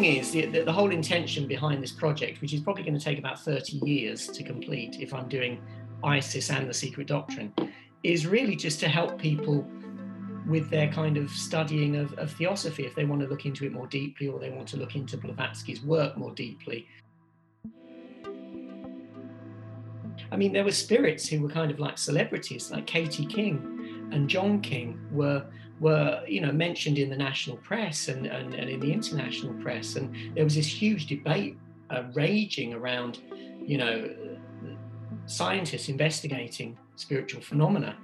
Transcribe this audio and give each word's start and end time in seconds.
thing 0.00 0.16
is, 0.16 0.32
the, 0.32 0.46
the, 0.46 0.72
whole 0.72 0.90
intention 0.90 1.46
behind 1.46 1.82
this 1.82 1.92
project, 1.92 2.40
which 2.40 2.54
is 2.54 2.60
probably 2.60 2.82
going 2.82 2.98
to 2.98 3.04
take 3.04 3.18
about 3.18 3.40
30 3.40 3.78
years 3.78 4.26
to 4.28 4.42
complete 4.42 4.96
if 5.00 5.12
I'm 5.12 5.28
doing 5.28 5.60
ISIS 6.02 6.50
and 6.50 6.68
the 6.68 6.74
secret 6.74 7.06
doctrine, 7.06 7.52
is 8.02 8.26
really 8.26 8.56
just 8.56 8.80
to 8.80 8.88
help 8.88 9.18
people 9.18 9.66
with 10.46 10.70
their 10.70 10.88
kind 10.88 11.16
of 11.16 11.30
studying 11.30 11.96
of, 11.96 12.12
of 12.14 12.32
theosophy 12.32 12.84
if 12.86 12.94
they 12.94 13.04
want 13.04 13.20
to 13.20 13.28
look 13.28 13.44
into 13.44 13.64
it 13.66 13.72
more 13.72 13.86
deeply 13.86 14.26
or 14.26 14.40
they 14.40 14.50
want 14.50 14.66
to 14.68 14.76
look 14.76 14.96
into 14.96 15.16
Blavatsky's 15.16 15.82
work 15.82 16.16
more 16.16 16.32
deeply. 16.32 16.86
I 20.32 20.36
mean, 20.36 20.52
there 20.52 20.64
were 20.64 20.72
spirits 20.72 21.28
who 21.28 21.42
were 21.42 21.48
kind 21.48 21.70
of 21.70 21.78
like 21.78 21.98
celebrities, 21.98 22.70
like 22.70 22.86
Katie 22.86 23.26
King 23.26 24.08
and 24.12 24.28
John 24.28 24.60
King 24.60 24.98
were 25.12 25.44
were 25.80 26.22
you 26.28 26.40
know 26.40 26.52
mentioned 26.52 26.98
in 26.98 27.10
the 27.10 27.16
national 27.16 27.56
press 27.58 28.08
and, 28.08 28.26
and, 28.26 28.54
and 28.54 28.70
in 28.70 28.78
the 28.80 28.92
international 28.92 29.54
press, 29.54 29.96
and 29.96 30.36
there 30.36 30.44
was 30.44 30.54
this 30.54 30.66
huge 30.66 31.06
debate 31.06 31.56
uh, 31.90 32.04
raging 32.12 32.74
around, 32.74 33.20
you 33.64 33.78
know, 33.78 34.10
scientists 35.26 35.88
investigating 35.88 36.78
spiritual 36.96 37.40
phenomena. 37.40 37.96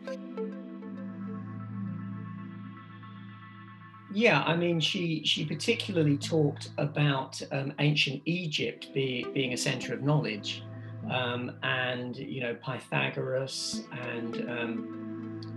Yeah, 4.13 4.43
I 4.45 4.57
mean, 4.57 4.81
she 4.81 5.23
she 5.25 5.45
particularly 5.45 6.17
talked 6.17 6.71
about 6.79 7.41
um, 7.53 7.75
ancient 7.79 8.23
Egypt 8.25 8.89
be, 8.95 9.27
being 9.35 9.53
a 9.53 9.59
center 9.59 9.93
of 9.93 10.03
knowledge, 10.03 10.63
um, 11.11 11.53
and 11.63 12.17
you 12.17 12.41
know 12.41 12.55
Pythagoras 12.55 13.83
and 13.93 14.49
um, 14.49 15.06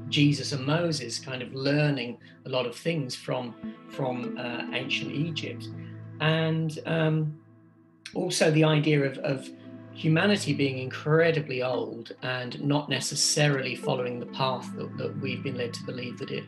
Jesus 0.10 0.52
and 0.52 0.66
Moses 0.66 1.20
kind 1.20 1.42
of 1.42 1.54
learning 1.54 2.18
a 2.46 2.50
lot 2.50 2.66
of 2.66 2.76
things 2.76 3.16
from 3.16 3.56
from 3.90 4.38
uh, 4.38 4.66
ancient 4.74 5.12
Egypt, 5.12 5.68
and 6.20 6.80
um, 6.86 7.40
also 8.14 8.52
the 8.52 8.64
idea 8.64 9.04
of, 9.04 9.18
of 9.20 9.50
humanity 9.94 10.54
being 10.54 10.78
incredibly 10.78 11.62
old 11.62 12.16
and 12.22 12.62
not 12.64 12.90
necessarily 12.90 13.76
following 13.76 14.20
the 14.20 14.26
path 14.28 14.74
that, 14.76 14.98
that 14.98 15.20
we've 15.20 15.44
been 15.44 15.58
led 15.58 15.74
to 15.74 15.84
believe 15.84 16.18
that 16.18 16.32
it 16.32 16.46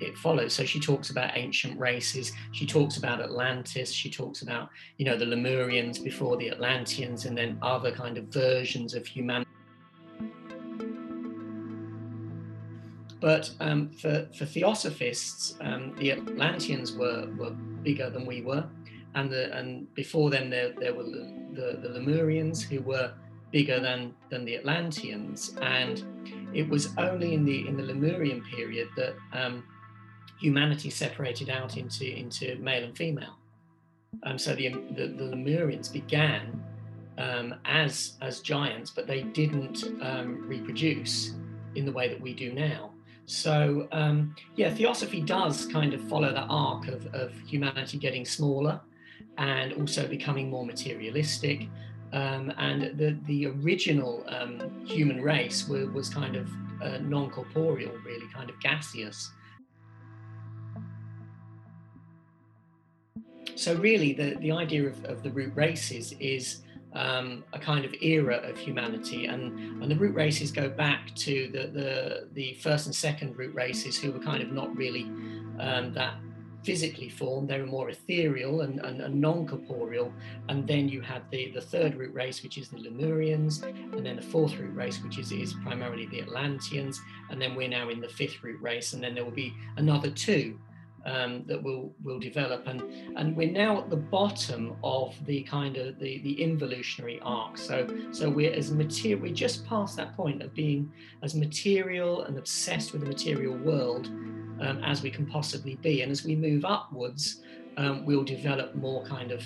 it 0.00 0.16
follows. 0.16 0.54
So 0.54 0.64
she 0.64 0.80
talks 0.80 1.10
about 1.10 1.32
ancient 1.34 1.78
races. 1.78 2.32
She 2.52 2.66
talks 2.66 2.96
about 2.96 3.20
Atlantis. 3.20 3.92
She 3.92 4.10
talks 4.10 4.40
about, 4.42 4.70
you 4.96 5.04
know, 5.04 5.16
the 5.16 5.26
Lemurians 5.26 6.02
before 6.02 6.38
the 6.38 6.50
Atlanteans, 6.50 7.26
and 7.26 7.36
then 7.36 7.58
other 7.60 7.92
kind 7.92 8.16
of 8.16 8.24
versions 8.24 8.94
of 8.94 9.06
humanity. 9.06 9.50
But 13.20 13.50
um, 13.60 13.90
for, 13.90 14.26
for 14.36 14.46
theosophists, 14.46 15.54
um, 15.60 15.94
the 15.98 16.12
Atlanteans 16.12 16.92
were, 16.92 17.28
were 17.36 17.50
bigger 17.50 18.08
than 18.08 18.24
we 18.24 18.40
were. 18.40 18.64
And, 19.14 19.30
the, 19.30 19.54
and 19.56 19.92
before 19.94 20.30
them, 20.30 20.50
there, 20.50 20.72
there 20.72 20.94
were 20.94 21.04
the, 21.04 21.32
the, 21.52 21.78
the 21.82 21.88
Lemurians 21.98 22.62
who 22.62 22.80
were 22.80 23.12
bigger 23.50 23.80
than, 23.80 24.14
than 24.30 24.44
the 24.44 24.56
Atlanteans. 24.56 25.54
And 25.60 26.02
it 26.54 26.68
was 26.68 26.96
only 26.96 27.34
in 27.34 27.44
the, 27.44 27.66
in 27.68 27.76
the 27.76 27.82
Lemurian 27.82 28.42
period 28.42 28.88
that 28.96 29.14
um, 29.32 29.64
humanity 30.40 30.88
separated 30.90 31.50
out 31.50 31.76
into, 31.76 32.06
into 32.06 32.56
male 32.56 32.84
and 32.84 32.96
female. 32.96 33.36
Um, 34.22 34.38
so 34.38 34.54
the, 34.54 34.68
the, 34.68 35.06
the, 35.08 35.24
Lemurians 35.24 35.92
began 35.92 36.62
um, 37.18 37.54
as, 37.64 38.16
as 38.22 38.40
giants, 38.40 38.90
but 38.90 39.06
they 39.06 39.22
didn't 39.22 39.84
um, 40.00 40.46
reproduce 40.48 41.34
in 41.74 41.84
the 41.84 41.92
way 41.92 42.08
that 42.08 42.20
we 42.20 42.34
do 42.34 42.52
now. 42.52 42.89
So, 43.30 43.86
um, 43.92 44.34
yeah, 44.56 44.74
theosophy 44.74 45.20
does 45.20 45.64
kind 45.66 45.94
of 45.94 46.00
follow 46.08 46.32
the 46.32 46.40
arc 46.40 46.88
of, 46.88 47.06
of 47.14 47.32
humanity 47.46 47.96
getting 47.96 48.24
smaller 48.24 48.80
and 49.38 49.72
also 49.74 50.08
becoming 50.08 50.50
more 50.50 50.66
materialistic. 50.66 51.68
Um, 52.12 52.52
and 52.58 52.98
the, 52.98 53.16
the 53.26 53.46
original 53.46 54.24
um, 54.26 54.84
human 54.84 55.22
race 55.22 55.68
was, 55.68 55.88
was 55.90 56.08
kind 56.08 56.34
of 56.34 56.50
uh, 56.82 56.98
non 57.02 57.30
corporeal, 57.30 57.92
really, 58.04 58.26
kind 58.34 58.50
of 58.50 58.58
gaseous. 58.58 59.30
So 63.54 63.76
really, 63.76 64.12
the, 64.12 64.38
the 64.40 64.50
idea 64.50 64.88
of, 64.88 65.04
of 65.04 65.22
the 65.22 65.30
root 65.30 65.52
races 65.54 66.14
is 66.18 66.62
um, 66.94 67.44
a 67.52 67.58
kind 67.58 67.84
of 67.84 67.94
era 68.00 68.36
of 68.38 68.58
humanity, 68.58 69.26
and, 69.26 69.82
and 69.82 69.90
the 69.90 69.96
root 69.96 70.14
races 70.14 70.50
go 70.50 70.68
back 70.68 71.14
to 71.16 71.48
the, 71.52 71.66
the, 71.68 72.28
the 72.32 72.54
first 72.54 72.86
and 72.86 72.94
second 72.94 73.36
root 73.36 73.54
races 73.54 73.98
who 73.98 74.12
were 74.12 74.18
kind 74.18 74.42
of 74.42 74.52
not 74.52 74.74
really 74.76 75.04
um, 75.60 75.92
that 75.92 76.14
physically 76.62 77.08
formed, 77.08 77.48
they 77.48 77.58
were 77.58 77.66
more 77.66 77.88
ethereal 77.88 78.60
and, 78.62 78.80
and, 78.80 79.00
and, 79.00 79.18
non-corporeal. 79.18 80.12
And 80.48 80.66
then 80.66 80.88
you 80.88 81.00
had 81.00 81.22
the, 81.30 81.50
the 81.52 81.60
third 81.60 81.94
root 81.94 82.12
race, 82.12 82.42
which 82.42 82.58
is 82.58 82.68
the 82.68 82.76
Lemurians, 82.76 83.62
and 83.62 84.04
then 84.04 84.16
the 84.16 84.22
fourth 84.22 84.58
root 84.58 84.74
race, 84.74 85.02
which 85.02 85.18
is, 85.18 85.32
is 85.32 85.54
primarily 85.62 86.06
the 86.06 86.20
Atlanteans, 86.20 87.00
and 87.30 87.40
then 87.40 87.54
we're 87.54 87.68
now 87.68 87.88
in 87.88 88.00
the 88.00 88.08
fifth 88.08 88.42
root 88.42 88.60
race, 88.60 88.92
and 88.92 89.02
then 89.02 89.14
there 89.14 89.24
will 89.24 89.30
be 89.30 89.54
another 89.76 90.10
two 90.10 90.58
um, 91.06 91.44
that 91.46 91.62
will 91.62 91.92
will 92.02 92.18
develop. 92.18 92.66
And 92.66 92.82
and 93.16 93.36
we're 93.36 93.50
now 93.50 93.78
at 93.78 93.90
the 93.90 93.96
bottom 93.96 94.76
of 94.82 95.14
the 95.26 95.42
kind 95.42 95.76
of 95.76 95.98
the 95.98 96.18
the 96.18 96.40
involutionary 96.42 97.20
arc. 97.22 97.58
So 97.58 97.88
so 98.10 98.28
we're 98.28 98.52
as 98.52 98.70
material 98.70 99.22
we're 99.22 99.34
just 99.34 99.66
past 99.66 99.96
that 99.96 100.16
point 100.16 100.42
of 100.42 100.54
being 100.54 100.92
as 101.22 101.34
material 101.34 102.22
and 102.24 102.38
obsessed 102.38 102.92
with 102.92 103.02
the 103.02 103.08
material 103.08 103.56
world 103.56 104.06
um, 104.60 104.82
as 104.84 105.02
we 105.02 105.10
can 105.10 105.26
possibly 105.26 105.76
be. 105.76 106.02
And 106.02 106.10
as 106.12 106.24
we 106.24 106.36
move 106.36 106.64
upwards 106.64 107.40
um, 107.76 108.04
we'll 108.04 108.24
develop 108.24 108.74
more 108.74 109.04
kind 109.04 109.32
of 109.32 109.42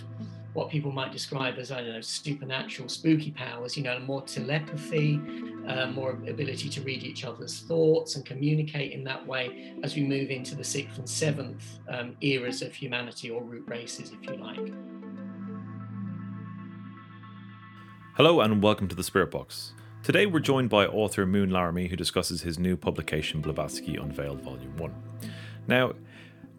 what 0.54 0.70
people 0.70 0.92
might 0.92 1.10
describe 1.10 1.58
as 1.58 1.72
I 1.72 1.82
don't 1.82 1.92
know 1.92 2.00
supernatural, 2.00 2.88
spooky 2.88 3.32
powers. 3.32 3.76
You 3.76 3.82
know, 3.82 3.98
more 3.98 4.22
telepathy, 4.22 5.20
uh, 5.66 5.88
more 5.88 6.12
ability 6.12 6.68
to 6.70 6.80
read 6.82 7.02
each 7.02 7.24
other's 7.24 7.60
thoughts 7.60 8.14
and 8.14 8.24
communicate 8.24 8.92
in 8.92 9.02
that 9.04 9.26
way 9.26 9.74
as 9.82 9.96
we 9.96 10.02
move 10.02 10.30
into 10.30 10.54
the 10.54 10.62
sixth 10.62 10.96
and 10.96 11.08
seventh 11.08 11.80
um, 11.88 12.16
eras 12.20 12.62
of 12.62 12.72
humanity 12.72 13.30
or 13.30 13.42
root 13.42 13.64
races, 13.66 14.12
if 14.12 14.30
you 14.30 14.36
like. 14.36 14.72
Hello 18.16 18.40
and 18.40 18.62
welcome 18.62 18.86
to 18.86 18.94
the 18.94 19.02
Spirit 19.02 19.32
Box. 19.32 19.72
Today 20.04 20.24
we're 20.24 20.38
joined 20.38 20.70
by 20.70 20.86
author 20.86 21.26
Moon 21.26 21.50
Laramie, 21.50 21.88
who 21.88 21.96
discusses 21.96 22.42
his 22.42 22.60
new 22.60 22.76
publication 22.76 23.40
Blavatsky 23.40 23.96
Unveiled 23.96 24.40
Volume 24.42 24.76
One. 24.76 24.94
Now, 25.66 25.94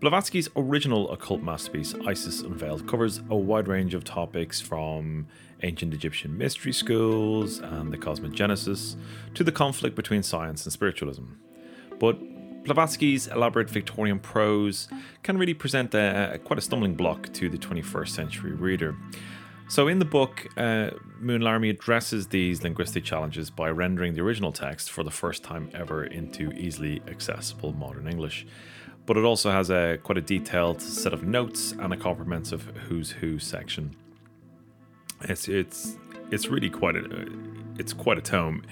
Blavatsky's 0.01 0.50
original 0.57 1.09
occult 1.11 1.41
masterpiece, 1.41 1.95
Isis 2.06 2.41
Unveiled, 2.41 2.85
covers 2.85 3.22
a 3.29 3.35
wide 3.35 3.69
range 3.69 3.94
of 3.94 4.03
topics 4.03 4.59
from 4.59 5.25
ancient 5.63 5.94
Egyptian 5.94 6.38
mystery 6.38 6.73
schools 6.73 7.59
and 7.59 7.94
the 7.94 7.97
cosmic 7.97 8.34
genesis 8.34 8.97
to 9.35 9.44
the 9.44 9.53
conflict 9.53 9.95
between 9.95 10.22
science 10.22 10.66
and 10.66 10.73
spiritualism. 10.73 11.23
But 11.97 12.19
Blavatsky's 12.66 13.28
elaborate 13.28 13.69
Victorian 13.69 14.19
prose 14.19 14.89
can 15.23 15.38
really 15.38 15.53
present 15.53 15.94
a, 15.94 16.41
quite 16.44 16.59
a 16.59 16.61
stumbling 16.61 16.95
block 16.95 17.31
to 17.34 17.50
the 17.50 17.57
21st 17.57 18.09
century 18.09 18.51
reader. 18.51 18.97
So, 19.67 19.88
in 19.88 20.00
the 20.00 20.05
book, 20.05 20.45
uh, 20.57 20.91
Moon 21.19 21.41
Laramie 21.41 21.69
addresses 21.69 22.28
these 22.28 22.61
linguistic 22.61 23.03
challenges 23.03 23.50
by 23.50 23.69
rendering 23.69 24.13
the 24.13 24.22
original 24.22 24.51
text 24.51 24.91
for 24.91 25.03
the 25.03 25.09
first 25.09 25.44
time 25.44 25.72
ever 25.73 26.03
into 26.03 26.51
easily 26.51 27.01
accessible 27.07 27.72
modern 27.73 28.07
English 28.07 28.45
but 29.05 29.17
it 29.17 29.23
also 29.23 29.51
has 29.51 29.69
a 29.69 29.97
quite 30.03 30.17
a 30.17 30.21
detailed 30.21 30.81
set 30.81 31.13
of 31.13 31.23
notes 31.23 31.73
and 31.73 31.93
a 31.93 31.97
comprehensive 31.97 32.63
who's 32.88 33.11
who 33.11 33.39
section. 33.39 33.95
It's 35.21 35.47
it's 35.47 35.97
it's 36.31 36.47
really 36.47 36.69
quite 36.69 36.95
a 36.95 37.27
it's 37.77 37.93
quite 37.93 38.17
a 38.17 38.21
tome. 38.21 38.63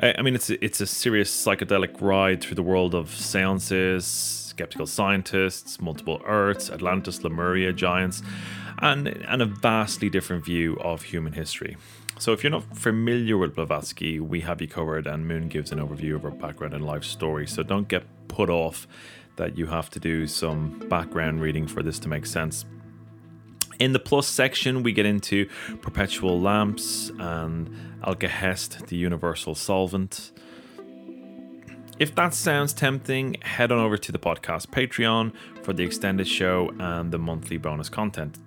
I 0.00 0.20
mean, 0.20 0.34
it's 0.34 0.50
a, 0.50 0.62
it's 0.62 0.80
a 0.80 0.86
serious 0.86 1.30
psychedelic 1.30 2.00
ride 2.00 2.42
through 2.42 2.56
the 2.56 2.62
world 2.62 2.94
of 2.94 3.10
seances, 3.10 4.04
skeptical 4.06 4.86
scientists, 4.86 5.80
multiple 5.80 6.20
Earths, 6.26 6.70
Atlantis, 6.70 7.24
Lemuria, 7.24 7.72
giants, 7.72 8.22
and 8.78 9.08
and 9.08 9.40
a 9.42 9.46
vastly 9.46 10.10
different 10.10 10.44
view 10.44 10.76
of 10.80 11.02
human 11.02 11.32
history. 11.32 11.76
So, 12.18 12.32
if 12.32 12.42
you're 12.42 12.50
not 12.50 12.76
familiar 12.76 13.36
with 13.36 13.54
Blavatsky, 13.54 14.20
we 14.20 14.40
have 14.40 14.60
you 14.60 14.68
covered, 14.68 15.06
and 15.06 15.28
Moon 15.28 15.48
gives 15.48 15.70
an 15.70 15.78
overview 15.78 16.14
of 16.14 16.22
her 16.22 16.30
background 16.30 16.72
and 16.72 16.84
life 16.84 17.04
story. 17.04 17.46
So, 17.46 17.62
don't 17.62 17.88
get 17.88 18.04
put 18.28 18.48
off 18.48 18.86
that 19.36 19.56
you 19.56 19.66
have 19.66 19.90
to 19.90 20.00
do 20.00 20.26
some 20.26 20.78
background 20.88 21.40
reading 21.40 21.66
for 21.66 21.82
this 21.82 21.98
to 22.00 22.08
make 22.08 22.26
sense. 22.26 22.64
In 23.78 23.92
the 23.92 23.98
plus 23.98 24.26
section, 24.26 24.82
we 24.82 24.92
get 24.92 25.04
into 25.04 25.48
perpetual 25.82 26.40
lamps 26.40 27.10
and 27.18 27.70
Alkahest, 28.02 28.86
the 28.86 28.96
universal 28.96 29.54
solvent. 29.54 30.32
If 31.98 32.14
that 32.14 32.34
sounds 32.34 32.72
tempting, 32.72 33.36
head 33.42 33.72
on 33.72 33.78
over 33.78 33.96
to 33.98 34.12
the 34.12 34.18
podcast 34.18 34.68
Patreon 34.68 35.32
for 35.62 35.72
the 35.72 35.82
extended 35.84 36.28
show 36.28 36.70
and 36.78 37.12
the 37.12 37.18
monthly 37.18 37.58
bonus 37.58 37.88
content. 37.88 38.38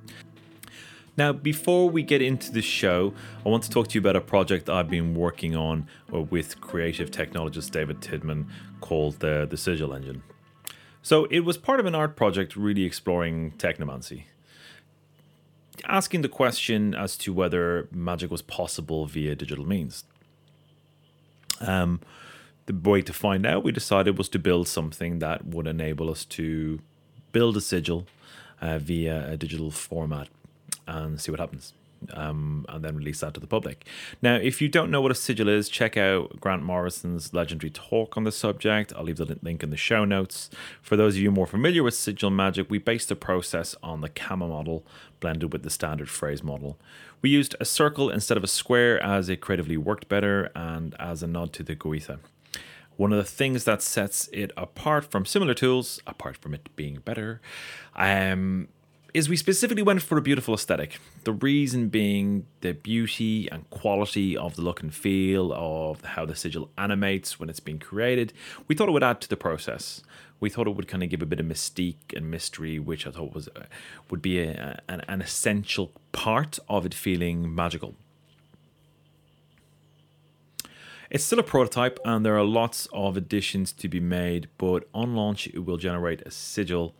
Now, 1.18 1.33
before 1.33 1.89
we 1.89 2.01
get 2.01 2.21
into 2.21 2.51
the 2.51 2.62
show, 2.62 3.13
I 3.45 3.50
want 3.50 3.63
to 3.63 3.69
talk 3.69 3.89
to 3.89 3.95
you 3.95 4.00
about 4.00 4.15
a 4.15 4.21
project 4.21 4.69
I've 4.69 4.89
been 4.89 5.15
working 5.15 5.56
on 5.56 5.88
with 6.09 6.62
creative 6.62 7.12
technologist 7.12 7.71
David 7.71 8.00
Tidman 8.00 8.45
called 8.81 9.19
the, 9.19 9.45
the 9.50 9.57
Sigil 9.57 9.94
Engine. 9.94 10.24
So 11.01 11.25
it 11.25 11.42
was 11.42 11.57
part 11.57 11.80
of 11.80 11.86
an 11.86 11.96
art 11.96 12.16
project 12.16 12.56
really 12.56 12.84
exploring 12.84 13.51
technomancy. 13.57 14.24
asking 15.88 16.22
the 16.22 16.30
question 16.30 16.94
as 16.94 17.16
to 17.16 17.31
whether 17.31 17.88
magic 17.92 18.30
was 18.30 18.42
possible 18.42 19.06
via 19.06 19.34
digital 19.34 19.66
means. 19.66 20.04
Um, 21.62 22.01
the 22.66 22.74
way 22.74 23.01
to 23.01 23.13
find 23.13 23.46
out, 23.46 23.63
we 23.63 23.72
decided, 23.72 24.18
was 24.18 24.28
to 24.30 24.40
build 24.40 24.68
something 24.68 25.19
that 25.19 25.46
would 25.46 25.68
enable 25.68 26.10
us 26.10 26.25
to 26.25 26.80
build 27.31 27.56
a 27.56 27.62
sigil 27.62 28.06
uh, 28.62 28.78
via 28.78 29.31
a 29.31 29.38
digital 29.38 29.72
format 29.72 30.28
and 30.86 31.19
see 31.22 31.31
what 31.31 31.40
happens 31.40 31.74
um, 32.13 32.66
and 32.69 32.84
then 32.84 32.96
release 32.96 33.19
that 33.22 33.34
to 33.34 33.40
the 33.40 33.48
public. 33.48 33.86
Now, 34.22 34.36
if 34.36 34.62
you 34.62 34.69
don't 34.69 34.92
know 34.92 35.01
what 35.01 35.12
a 35.12 35.16
sigil 35.16 35.48
is, 35.48 35.69
check 35.69 35.98
out 35.98 36.40
Grant 36.40 36.63
Morrison's 36.63 37.34
legendary 37.34 37.72
talk 37.72 38.18
on 38.18 38.24
the 38.24 38.31
subject. 38.31 38.94
I'll 38.96 39.04
leave 39.04 39.18
the 39.18 39.38
link 39.42 39.63
in 39.63 39.69
the 39.69 39.78
show 39.78 40.06
notes. 40.06 40.50
For 40.81 40.96
those 40.96 41.16
of 41.16 41.22
you 41.22 41.31
more 41.31 41.48
familiar 41.48 41.84
with 41.84 41.94
sigil 41.94 42.30
magic, 42.30 42.69
we 42.69 42.78
based 42.78 43.10
the 43.10 43.16
process 43.16 43.75
on 43.84 44.01
the 44.01 44.10
Kama 44.10 44.48
model 44.48 44.86
blended 45.19 45.51
with 45.51 45.63
the 45.63 45.69
standard 45.69 46.10
phrase 46.10 46.44
model. 46.44 46.78
We 47.22 47.30
used 47.30 47.56
a 47.60 47.66
circle 47.66 48.10
instead 48.10 48.38
of 48.38 48.44
a 48.44 48.48
square 48.48 49.02
as 49.04 49.30
it 49.30 49.42
creatively 49.42 49.78
worked 49.78 50.07
better 50.07 50.52
and 50.56 50.95
as 51.00 51.22
a 51.22 51.28
nod 51.28 51.54
to 51.54 51.63
the 51.63 51.75
Goetia. 51.75 52.19
One 52.95 53.13
of 53.13 53.18
the 53.18 53.24
things 53.24 53.63
that 53.63 53.81
sets 53.81 54.30
it 54.34 54.52
apart 54.57 55.06
from 55.06 55.25
similar 55.25 55.54
tools, 55.54 56.02
apart 56.06 56.36
from 56.36 56.54
it 56.54 56.75
being 56.75 57.00
better, 57.00 57.40
um, 57.95 58.68
is 59.13 59.29
we 59.29 59.35
specifically 59.35 59.83
went 59.83 60.01
for 60.01 60.17
a 60.17 60.21
beautiful 60.21 60.53
aesthetic. 60.53 61.00
The 61.23 61.31
reason 61.31 61.89
being 61.89 62.45
the 62.61 62.73
beauty 62.73 63.50
and 63.51 63.69
quality 63.69 64.38
of 64.38 64.56
the 64.56 64.61
look 64.61 64.81
and 64.81 64.94
feel 64.94 65.51
of 65.53 66.03
how 66.03 66.25
the 66.25 66.35
sigil 66.35 66.69
animates 66.77 67.39
when 67.39 67.50
it's 67.50 67.59
being 67.59 67.79
created. 67.79 68.33
We 68.67 68.75
thought 68.75 68.89
it 68.89 68.91
would 68.91 69.03
add 69.03 69.21
to 69.21 69.29
the 69.29 69.38
process. 69.38 70.01
We 70.39 70.50
thought 70.50 70.67
it 70.67 70.75
would 70.75 70.88
kind 70.88 71.03
of 71.03 71.09
give 71.09 71.21
a 71.21 71.25
bit 71.25 71.39
of 71.39 71.45
mystique 71.45 72.15
and 72.15 72.31
mystery, 72.31 72.79
which 72.79 73.06
I 73.06 73.11
thought 73.11 73.33
was 73.33 73.50
uh, 73.50 73.63
would 74.09 74.21
be 74.21 74.39
a, 74.39 74.79
an, 74.88 75.01
an 75.07 75.21
essential 75.21 75.91
part 76.11 76.59
of 76.69 76.85
it 76.85 76.94
feeling 76.94 77.53
magical. 77.53 77.95
It's 81.09 81.23
still 81.23 81.39
a 81.39 81.44
prototype 81.44 82.00
and 82.06 82.23
there 82.23 82.38
are 82.38 82.44
lots 82.44 82.88
of 82.94 83.17
additions 83.17 83.71
to 83.73 83.88
be 83.88 84.00
made, 84.00 84.47
but 84.59 84.88
on 84.94 85.15
launch 85.15 85.47
it 85.47 85.65
will 85.65 85.77
generate 85.77 86.21
a 86.21 86.29
sigil 86.29 86.94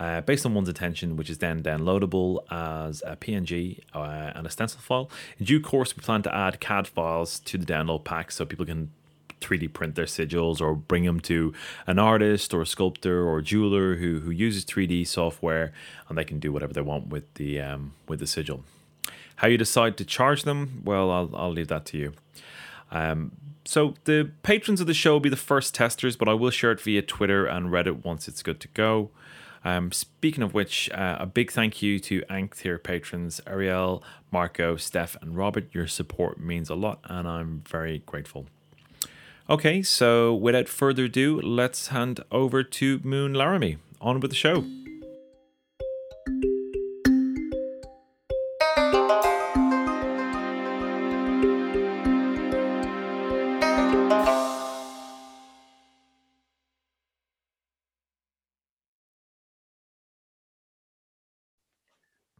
uh, 0.00 0.20
based 0.22 0.44
on 0.44 0.52
one's 0.52 0.68
intention, 0.68 1.16
which 1.16 1.30
is 1.30 1.38
then 1.38 1.62
downloadable 1.62 2.42
as 2.50 3.04
a 3.06 3.14
PNG 3.14 3.78
uh, 3.94 4.32
and 4.34 4.48
a 4.48 4.50
stencil 4.50 4.80
file. 4.80 5.08
In 5.38 5.46
due 5.46 5.60
course, 5.60 5.96
we 5.96 6.02
plan 6.02 6.22
to 6.22 6.34
add 6.34 6.58
CAD 6.58 6.88
files 6.88 7.38
to 7.38 7.56
the 7.56 7.64
download 7.64 8.02
pack 8.02 8.32
so 8.32 8.44
people 8.44 8.66
can 8.66 8.90
3D 9.40 9.72
print 9.72 9.94
their 9.94 10.06
sigils 10.06 10.60
or 10.60 10.74
bring 10.74 11.04
them 11.04 11.20
to 11.20 11.52
an 11.86 12.00
artist 12.00 12.52
or 12.52 12.62
a 12.62 12.66
sculptor 12.66 13.22
or 13.22 13.38
a 13.38 13.42
jeweler 13.44 13.94
who, 13.96 14.20
who 14.20 14.32
uses 14.32 14.64
3D 14.64 15.06
software 15.06 15.72
and 16.08 16.18
they 16.18 16.24
can 16.24 16.40
do 16.40 16.50
whatever 16.50 16.72
they 16.72 16.80
want 16.80 17.08
with 17.08 17.32
the 17.34 17.60
um, 17.60 17.92
with 18.08 18.18
the 18.18 18.26
sigil. 18.26 18.64
How 19.36 19.46
you 19.46 19.56
decide 19.58 19.96
to 19.98 20.04
charge 20.04 20.42
them, 20.42 20.82
well, 20.84 21.10
I'll, 21.10 21.30
I'll 21.34 21.52
leave 21.52 21.68
that 21.68 21.84
to 21.86 21.98
you. 21.98 22.12
Um, 22.92 23.32
so 23.64 23.94
the 24.04 24.30
patrons 24.42 24.80
of 24.80 24.86
the 24.86 24.94
show 24.94 25.14
will 25.14 25.20
be 25.20 25.28
the 25.28 25.36
first 25.36 25.74
testers, 25.74 26.16
but 26.16 26.28
I 26.28 26.34
will 26.34 26.50
share 26.50 26.72
it 26.72 26.80
via 26.80 27.02
Twitter 27.02 27.46
and 27.46 27.70
Reddit 27.70 28.04
once 28.04 28.28
it's 28.28 28.42
good 28.42 28.60
to 28.60 28.68
go. 28.68 29.10
Um, 29.64 29.92
speaking 29.92 30.42
of 30.42 30.54
which, 30.54 30.90
uh, 30.90 31.16
a 31.20 31.26
big 31.26 31.52
thank 31.52 31.82
you 31.82 31.98
to 32.00 32.22
here 32.60 32.78
patrons 32.78 33.40
Ariel, 33.46 34.02
Marco, 34.30 34.76
Steph, 34.76 35.16
and 35.22 35.36
Robert. 35.36 35.68
Your 35.72 35.86
support 35.86 36.38
means 36.40 36.68
a 36.68 36.74
lot, 36.74 37.00
and 37.04 37.28
I'm 37.28 37.62
very 37.68 38.02
grateful. 38.04 38.46
Okay, 39.48 39.82
so 39.82 40.34
without 40.34 40.68
further 40.68 41.04
ado, 41.04 41.40
let's 41.40 41.88
hand 41.88 42.20
over 42.30 42.62
to 42.62 43.00
Moon 43.04 43.34
Laramie. 43.34 43.78
On 44.00 44.18
with 44.18 44.32
the 44.32 44.36
show. 44.36 44.64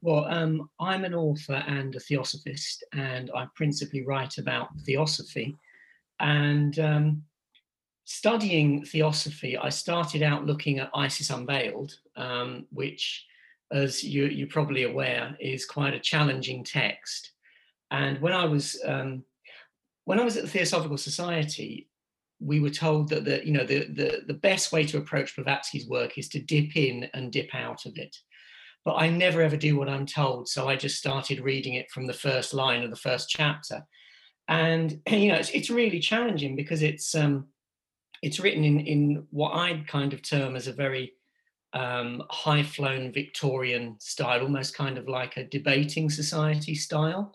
Well, 0.02 0.24
um, 0.24 0.68
I'm 0.80 1.04
an 1.04 1.14
author 1.14 1.62
and 1.68 1.94
a 1.94 2.00
theosophist, 2.00 2.82
and 2.92 3.30
I 3.36 3.46
principally 3.54 4.04
write 4.04 4.36
about 4.38 4.68
theosophy. 4.84 5.56
And 6.18 6.76
um, 6.80 7.22
studying 8.04 8.84
theosophy, 8.84 9.56
I 9.56 9.68
started 9.68 10.24
out 10.24 10.44
looking 10.44 10.80
at 10.80 10.90
Isis 10.92 11.30
Unveiled, 11.30 11.94
um, 12.16 12.66
which, 12.72 13.24
as 13.70 14.02
you, 14.02 14.26
you're 14.26 14.48
probably 14.48 14.82
aware, 14.82 15.36
is 15.38 15.64
quite 15.66 15.94
a 15.94 16.00
challenging 16.00 16.64
text. 16.64 17.30
And 17.92 18.20
when 18.20 18.32
I 18.32 18.44
was 18.44 18.82
um, 18.84 19.22
when 20.04 20.18
I 20.18 20.24
was 20.24 20.36
at 20.36 20.42
the 20.42 20.50
Theosophical 20.50 20.98
Society, 20.98 21.88
we 22.40 22.58
were 22.58 22.70
told 22.70 23.08
that 23.10 23.24
the 23.24 23.46
you 23.46 23.52
know 23.52 23.64
the, 23.64 23.86
the 23.86 24.22
the 24.26 24.34
best 24.34 24.72
way 24.72 24.84
to 24.84 24.98
approach 24.98 25.36
Blavatsky's 25.36 25.86
work 25.86 26.18
is 26.18 26.28
to 26.30 26.40
dip 26.40 26.76
in 26.76 27.08
and 27.14 27.30
dip 27.30 27.54
out 27.54 27.86
of 27.86 27.96
it 27.98 28.16
but 28.84 28.94
I 28.94 29.08
never 29.08 29.42
ever 29.42 29.56
do 29.56 29.76
what 29.76 29.88
I'm 29.88 30.06
told. 30.06 30.48
So 30.48 30.68
I 30.68 30.76
just 30.76 30.98
started 30.98 31.40
reading 31.40 31.74
it 31.74 31.90
from 31.90 32.06
the 32.06 32.12
first 32.12 32.52
line 32.52 32.82
of 32.82 32.90
the 32.90 32.96
first 32.96 33.28
chapter. 33.28 33.86
And 34.48 35.00
you 35.10 35.28
know, 35.28 35.36
it's, 35.36 35.50
it's 35.50 35.70
really 35.70 36.00
challenging 36.00 36.56
because 36.56 36.82
it's 36.82 37.14
um, 37.14 37.46
it's 38.22 38.40
written 38.40 38.64
in 38.64 38.80
in 38.80 39.26
what 39.30 39.52
I'd 39.52 39.86
kind 39.86 40.12
of 40.12 40.22
term 40.22 40.56
as 40.56 40.66
a 40.66 40.72
very 40.72 41.12
um, 41.72 42.22
high 42.30 42.62
flown 42.62 43.12
Victorian 43.12 43.96
style, 43.98 44.42
almost 44.42 44.76
kind 44.76 44.98
of 44.98 45.08
like 45.08 45.36
a 45.36 45.44
debating 45.44 46.10
society 46.10 46.74
style. 46.74 47.34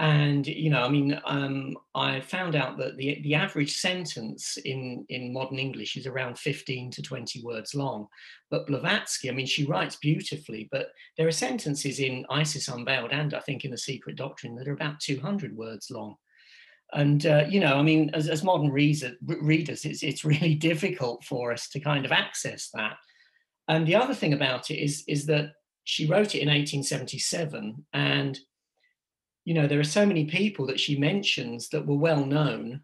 And 0.00 0.46
you 0.46 0.70
know, 0.70 0.82
I 0.82 0.88
mean, 0.88 1.20
um, 1.26 1.76
I 1.94 2.20
found 2.20 2.56
out 2.56 2.78
that 2.78 2.96
the 2.96 3.20
the 3.20 3.34
average 3.34 3.76
sentence 3.76 4.56
in 4.64 5.04
in 5.10 5.30
modern 5.30 5.58
English 5.58 5.94
is 5.98 6.06
around 6.06 6.38
fifteen 6.38 6.90
to 6.92 7.02
twenty 7.02 7.42
words 7.42 7.74
long. 7.74 8.06
But 8.50 8.66
Blavatsky, 8.66 9.28
I 9.28 9.34
mean, 9.34 9.44
she 9.44 9.66
writes 9.66 9.96
beautifully, 9.96 10.70
but 10.72 10.86
there 11.18 11.28
are 11.28 11.32
sentences 11.32 12.00
in 12.00 12.24
Isis 12.30 12.68
Unveiled 12.68 13.12
and 13.12 13.34
I 13.34 13.40
think 13.40 13.66
in 13.66 13.72
the 13.72 13.76
Secret 13.76 14.16
Doctrine 14.16 14.56
that 14.56 14.66
are 14.68 14.72
about 14.72 15.00
two 15.00 15.20
hundred 15.20 15.54
words 15.54 15.90
long. 15.90 16.16
And 16.94 17.26
uh, 17.26 17.44
you 17.46 17.60
know, 17.60 17.76
I 17.76 17.82
mean, 17.82 18.10
as, 18.14 18.26
as 18.26 18.42
modern 18.42 18.70
reader, 18.70 19.12
readers, 19.26 19.84
it's 19.84 20.02
it's 20.02 20.24
really 20.24 20.54
difficult 20.70 21.24
for 21.24 21.52
us 21.52 21.68
to 21.70 21.78
kind 21.78 22.06
of 22.06 22.12
access 22.12 22.70
that. 22.72 22.96
And 23.68 23.86
the 23.86 23.96
other 23.96 24.14
thing 24.14 24.32
about 24.32 24.70
it 24.70 24.82
is 24.82 25.04
is 25.06 25.26
that 25.26 25.52
she 25.84 26.06
wrote 26.06 26.34
it 26.34 26.40
in 26.40 26.48
1877 26.48 27.84
and 27.92 28.40
you 29.44 29.54
know, 29.54 29.66
there 29.66 29.80
are 29.80 29.84
so 29.84 30.06
many 30.06 30.26
people 30.26 30.66
that 30.66 30.80
she 30.80 30.98
mentions 30.98 31.68
that 31.70 31.86
were 31.86 31.96
well 31.96 32.24
known 32.24 32.82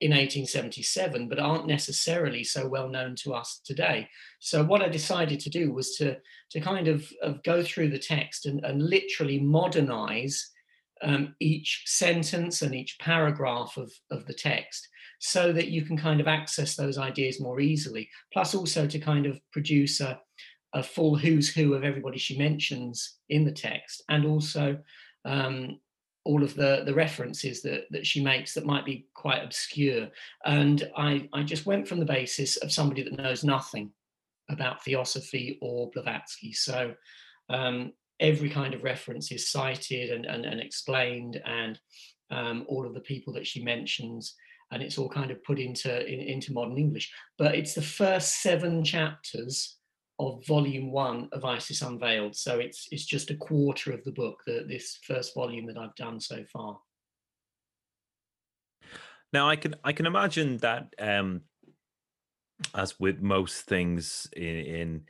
in 0.00 0.10
1877, 0.10 1.28
but 1.28 1.38
aren't 1.38 1.68
necessarily 1.68 2.42
so 2.42 2.66
well 2.66 2.88
known 2.88 3.14
to 3.14 3.32
us 3.32 3.60
today. 3.64 4.08
So 4.40 4.64
what 4.64 4.82
I 4.82 4.88
decided 4.88 5.38
to 5.40 5.50
do 5.50 5.72
was 5.72 5.96
to, 5.96 6.16
to 6.50 6.60
kind 6.60 6.88
of, 6.88 7.08
of 7.22 7.42
go 7.44 7.62
through 7.62 7.90
the 7.90 7.98
text 7.98 8.46
and, 8.46 8.64
and 8.64 8.82
literally 8.82 9.38
modernize 9.38 10.50
um, 11.02 11.34
each 11.38 11.82
sentence 11.86 12.62
and 12.62 12.74
each 12.74 12.98
paragraph 13.00 13.76
of, 13.76 13.92
of 14.10 14.26
the 14.26 14.34
text 14.34 14.88
so 15.20 15.52
that 15.52 15.68
you 15.68 15.84
can 15.84 15.96
kind 15.96 16.20
of 16.20 16.26
access 16.26 16.74
those 16.74 16.98
ideas 16.98 17.40
more 17.40 17.60
easily. 17.60 18.08
Plus 18.32 18.56
also 18.56 18.88
to 18.88 18.98
kind 18.98 19.24
of 19.24 19.38
produce 19.52 20.00
a, 20.00 20.20
a 20.74 20.82
full 20.82 21.16
who's 21.16 21.48
who 21.48 21.74
of 21.74 21.84
everybody 21.84 22.18
she 22.18 22.36
mentions 22.36 23.18
in 23.28 23.44
the 23.44 23.52
text 23.52 24.02
and 24.08 24.24
also 24.24 24.76
um, 25.24 25.78
all 26.24 26.42
of 26.42 26.54
the 26.54 26.82
the 26.86 26.94
references 26.94 27.62
that 27.62 27.84
that 27.90 28.06
she 28.06 28.22
makes 28.22 28.54
that 28.54 28.66
might 28.66 28.84
be 28.84 29.06
quite 29.14 29.42
obscure. 29.42 30.08
And 30.44 30.88
i 30.96 31.28
i 31.32 31.42
just 31.42 31.66
went 31.66 31.88
from 31.88 31.98
the 31.98 32.04
basis 32.04 32.56
of 32.58 32.72
somebody 32.72 33.02
that 33.02 33.18
knows 33.18 33.44
nothing 33.44 33.90
about 34.48 34.84
theosophy 34.84 35.58
or 35.60 35.90
blavatsky. 35.90 36.52
So 36.52 36.94
um, 37.48 37.92
every 38.20 38.50
kind 38.50 38.74
of 38.74 38.84
reference 38.84 39.32
is 39.32 39.50
cited 39.50 40.10
and, 40.10 40.26
and, 40.26 40.44
and 40.44 40.60
explained 40.60 41.40
and 41.44 41.78
um, 42.30 42.64
all 42.68 42.86
of 42.86 42.94
the 42.94 43.00
people 43.00 43.32
that 43.34 43.46
she 43.46 43.62
mentions. 43.62 44.34
And 44.70 44.82
it's 44.82 44.96
all 44.96 45.08
kind 45.08 45.30
of 45.30 45.42
put 45.44 45.58
into 45.58 46.06
in, 46.06 46.20
into 46.20 46.52
modern 46.52 46.78
english. 46.78 47.12
But 47.36 47.54
it's 47.54 47.74
the 47.74 47.82
first 47.82 48.42
seven 48.42 48.84
chapters 48.84 49.76
of 50.22 50.46
volume 50.46 50.90
one 50.90 51.28
of 51.32 51.44
Isis 51.44 51.82
Unveiled. 51.82 52.36
So 52.36 52.58
it's 52.58 52.88
it's 52.90 53.04
just 53.04 53.30
a 53.30 53.36
quarter 53.36 53.92
of 53.92 54.04
the 54.04 54.12
book, 54.12 54.42
the, 54.46 54.64
this 54.68 54.98
first 55.04 55.34
volume 55.34 55.66
that 55.66 55.78
I've 55.78 55.94
done 55.96 56.20
so 56.20 56.44
far. 56.52 56.78
Now 59.32 59.48
I 59.48 59.56
can 59.56 59.74
I 59.82 59.92
can 59.92 60.06
imagine 60.06 60.58
that 60.58 60.94
um, 60.98 61.42
as 62.74 62.98
with 63.00 63.20
most 63.20 63.62
things 63.62 64.28
in, 64.36 64.44
in 64.44 65.04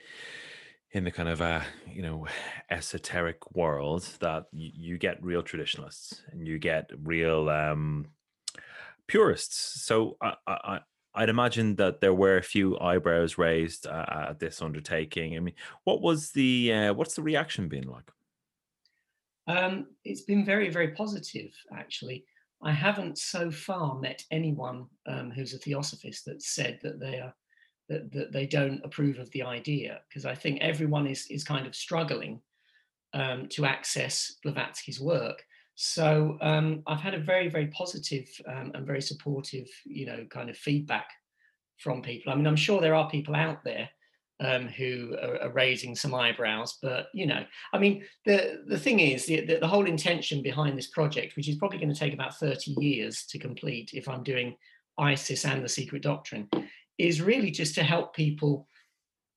in 0.92 1.04
the 1.04 1.11
kind 1.11 1.28
of 1.28 1.40
uh 1.40 1.62
you 1.90 2.02
know 2.02 2.26
esoteric 2.71 3.54
world 3.54 4.02
that 4.21 4.45
you, 4.52 4.71
you 4.75 4.99
get 4.99 5.23
real 5.23 5.42
traditionalists 5.42 6.23
and 6.31 6.47
you 6.47 6.59
get 6.59 6.90
real 7.02 7.49
um 7.49 8.07
purists 9.09 9.83
so 9.83 10.16
I, 10.21 10.35
I 10.47 10.81
I'd 11.14 11.28
imagine 11.28 11.76
that 11.76 12.00
there 12.00 12.14
were 12.14 12.38
a 12.38 12.42
few 12.42 12.78
eyebrows 12.78 13.37
raised 13.37 13.87
uh, 13.87 14.28
at 14.31 14.38
this 14.38 14.62
undertaking. 14.62 15.37
I 15.37 15.40
mean, 15.40 15.54
what 15.85 16.00
was 16.00 16.31
the 16.31 16.73
uh, 16.73 16.95
what's 16.95 17.14
the 17.14 17.23
reaction 17.23 17.69
been 17.69 17.88
like? 17.88 18.11
Um, 19.47 19.88
it's 20.04 20.23
been 20.23 20.45
very, 20.45 20.69
very 20.71 20.92
positive, 20.92 21.52
actually. 21.76 22.25
I 22.62 22.73
haven't 22.73 23.19
so 23.19 23.50
far 23.50 23.99
met 23.99 24.25
anyone 24.31 24.87
um, 25.07 25.31
who's 25.31 25.52
a 25.52 25.59
theosophist 25.59 26.25
that 26.26 26.42
said 26.42 26.78
that 26.83 27.00
they 27.00 27.19
are 27.19 27.35
that, 27.88 28.12
that 28.12 28.33
they 28.33 28.47
don't 28.47 28.81
approve 28.85 29.19
of 29.19 29.31
the 29.33 29.42
idea 29.42 30.00
because 30.09 30.25
I 30.25 30.35
think 30.35 30.61
everyone 30.61 31.07
is 31.07 31.26
is 31.28 31.45
kind 31.45 31.66
of 31.66 31.75
struggling 31.75 32.40
um, 33.12 33.49
to 33.50 33.66
access 33.66 34.37
Blavatsky's 34.42 35.00
work. 35.00 35.45
So 35.75 36.38
um, 36.41 36.83
I've 36.87 37.00
had 37.00 37.14
a 37.14 37.19
very 37.19 37.49
very 37.49 37.69
positive 37.69 38.29
um, 38.47 38.73
and 38.75 38.87
very 38.87 39.02
supportive 39.02 39.69
you 39.85 40.07
know 40.07 40.26
kind 40.31 40.50
of 40.50 40.57
feedback 40.57 41.09
from 41.79 42.02
people. 42.02 42.33
I 42.33 42.37
mean 42.37 42.47
I'm 42.47 42.57
sure 42.57 42.81
there 42.81 42.95
are 42.95 43.11
people 43.11 43.35
out 43.35 43.64
there 43.64 43.88
um, 44.43 44.69
who 44.69 45.17
are, 45.23 45.43
are, 45.43 45.52
raising 45.52 45.95
some 45.95 46.14
eyebrows. 46.14 46.79
But 46.83 47.09
you 47.14 47.26
know, 47.26 47.45
I 47.73 47.79
mean, 47.79 48.05
the 48.26 48.62
the 48.67 48.79
thing 48.79 49.00
is, 49.00 49.26
the, 49.26 49.45
the, 49.45 49.59
the 49.59 49.69
whole 49.69 49.87
intention 49.87 50.43
behind 50.43 50.76
this 50.76 50.88
project, 50.88 51.37
which 51.37 51.49
is 51.49 51.57
probably 51.57 51.79
going 51.79 51.93
to 51.93 51.99
take 51.99 52.14
about 52.14 52.38
thirty 52.38 52.73
years 52.79 53.25
to 53.26 53.38
complete, 53.38 53.91
if 53.95 54.09
I'm 54.09 54.23
doing 54.23 54.57
ISIS 54.99 55.45
and 55.45 55.64
the 55.64 55.69
Secret 55.69 56.02
Doctrine, 56.02 56.49
is 56.99 57.23
really 57.23 57.50
just 57.50 57.75
to 57.76 57.83
help 57.83 58.14
people 58.14 58.69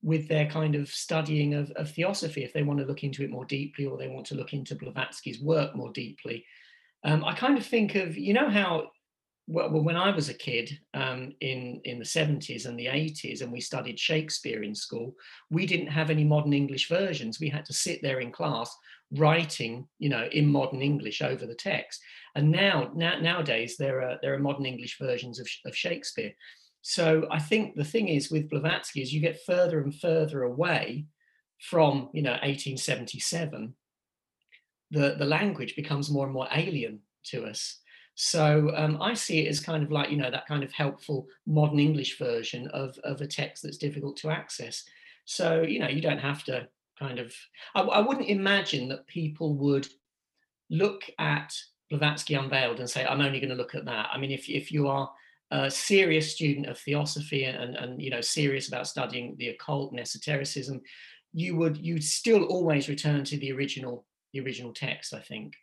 with 0.05 0.27
their 0.27 0.45
kind 0.45 0.75
of 0.75 0.87
studying 0.87 1.55
of, 1.55 1.71
of 1.71 1.89
theosophy, 1.89 2.43
if 2.43 2.53
they 2.53 2.61
want 2.61 2.79
to 2.79 2.85
look 2.85 3.03
into 3.03 3.23
it 3.23 3.31
more 3.31 3.43
deeply, 3.43 3.87
or 3.87 3.97
they 3.97 4.07
want 4.07 4.27
to 4.27 4.35
look 4.35 4.53
into 4.53 4.75
Blavatsky's 4.75 5.41
work 5.41 5.75
more 5.75 5.91
deeply. 5.91 6.45
Um, 7.03 7.25
I 7.25 7.33
kind 7.33 7.57
of 7.57 7.65
think 7.65 7.95
of, 7.95 8.15
you 8.15 8.33
know, 8.33 8.47
how 8.47 8.91
well, 9.47 9.69
when 9.69 9.95
I 9.95 10.11
was 10.11 10.29
a 10.29 10.33
kid 10.33 10.77
um, 10.93 11.33
in 11.41 11.81
in 11.85 11.97
the 11.97 12.05
70s 12.05 12.67
and 12.67 12.79
the 12.79 12.85
80s, 12.85 13.41
and 13.41 13.51
we 13.51 13.61
studied 13.61 13.99
Shakespeare 13.99 14.61
in 14.61 14.75
school, 14.75 15.15
we 15.49 15.65
didn't 15.65 15.87
have 15.87 16.11
any 16.11 16.23
modern 16.23 16.53
English 16.53 16.87
versions. 16.87 17.39
We 17.39 17.49
had 17.49 17.65
to 17.65 17.73
sit 17.73 18.01
there 18.03 18.19
in 18.19 18.31
class 18.31 18.75
writing, 19.11 19.87
you 19.97 20.09
know, 20.09 20.27
in 20.31 20.47
modern 20.47 20.83
English 20.83 21.23
over 21.23 21.47
the 21.47 21.55
text. 21.55 21.99
And 22.35 22.51
now, 22.51 22.91
now 22.95 23.19
nowadays, 23.19 23.75
there 23.77 24.03
are 24.03 24.19
there 24.21 24.35
are 24.35 24.39
modern 24.39 24.67
English 24.67 24.99
versions 24.99 25.39
of, 25.39 25.47
of 25.65 25.75
Shakespeare. 25.75 26.33
So 26.87 27.27
I 27.31 27.39
think 27.39 27.75
the 27.75 27.83
thing 27.83 28.09
is 28.09 28.29
with 28.29 28.49
Blavatsky 28.49 29.01
is 29.01 29.11
you 29.11 29.19
get 29.19 29.43
further 29.45 29.81
and 29.81 29.93
further 29.93 30.43
away 30.43 31.05
from, 31.59 32.09
you 32.13 32.21
know, 32.21 32.31
1877. 32.31 33.73
The 34.91 35.15
the 35.17 35.25
language 35.25 35.75
becomes 35.75 36.11
more 36.11 36.25
and 36.25 36.33
more 36.33 36.47
alien 36.51 36.99
to 37.31 37.45
us 37.45 37.79
so 38.15 38.71
um, 38.75 39.01
I 39.01 39.13
see 39.13 39.45
it 39.45 39.49
as 39.49 39.59
kind 39.59 39.83
of 39.83 39.91
like, 39.91 40.09
you 40.09 40.17
know, 40.17 40.31
that 40.31 40.47
kind 40.47 40.63
of 40.63 40.71
helpful 40.71 41.27
modern 41.45 41.79
English 41.79 42.17
version 42.17 42.67
of, 42.69 42.97
of 43.03 43.19
a 43.19 43.27
text 43.27 43.63
that's 43.63 43.77
difficult 43.77 44.15
to 44.17 44.29
access. 44.29 44.85
So, 45.25 45.63
you 45.63 45.79
know, 45.79 45.89
you 45.89 46.01
don't 46.01 46.19
have 46.19 46.43
to 46.45 46.67
kind 46.97 47.19
of, 47.19 47.33
I, 47.75 47.81
I 47.81 47.99
wouldn't 47.99 48.29
imagine 48.29 48.87
that 48.87 49.07
people 49.07 49.55
would 49.55 49.87
look 50.69 51.03
at 51.19 51.53
Blavatsky 51.89 52.35
Unveiled 52.35 52.79
and 52.79 52.89
say, 52.89 53.05
I'm 53.05 53.19
only 53.19 53.41
going 53.41 53.49
to 53.49 53.55
look 53.55 53.75
at 53.75 53.85
that. 53.85 54.07
I 54.11 54.17
mean, 54.17 54.31
if, 54.31 54.49
if 54.49 54.71
you 54.71 54.87
are 54.87 55.11
a 55.51 55.69
serious 55.69 56.33
student 56.33 56.67
of 56.67 56.77
theosophy 56.77 57.43
and, 57.45 57.75
and, 57.75 58.01
you 58.01 58.09
know, 58.09 58.21
serious 58.21 58.67
about 58.67 58.87
studying 58.87 59.35
the 59.37 59.49
occult 59.49 59.91
and 59.91 59.99
esotericism, 59.99 60.81
you 61.33 61.55
would, 61.55 61.77
you'd 61.77 62.03
still 62.03 62.43
always 62.45 62.89
return 62.89 63.23
to 63.25 63.37
the 63.37 63.51
original, 63.51 64.05
the 64.33 64.39
original 64.41 64.73
text, 64.73 65.13
I 65.13 65.19
think. 65.19 65.53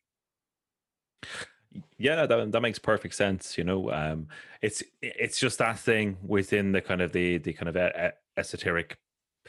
Yeah, 1.98 2.26
that 2.26 2.52
that 2.52 2.60
makes 2.60 2.78
perfect 2.78 3.14
sense. 3.14 3.56
You 3.56 3.64
know, 3.64 3.90
um, 3.90 4.28
it's 4.60 4.82
it's 5.00 5.38
just 5.38 5.58
that 5.58 5.78
thing 5.78 6.18
within 6.22 6.72
the 6.72 6.80
kind 6.80 7.00
of 7.00 7.12
the 7.12 7.38
the 7.38 7.52
kind 7.54 7.68
of 7.68 8.12
esoteric, 8.36 8.98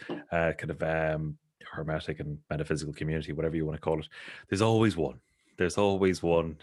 uh, 0.09 0.53
kind 0.57 0.71
of 0.71 0.81
um, 0.83 1.37
hermetic 1.69 2.19
and 2.19 2.37
metaphysical 2.49 2.93
community, 2.93 3.33
whatever 3.33 3.55
you 3.55 3.65
want 3.65 3.75
to 3.75 3.81
call 3.81 3.99
it. 3.99 4.07
There's 4.47 4.61
always 4.61 4.95
one. 4.95 5.19
There's 5.57 5.77
always 5.77 6.23
one 6.23 6.57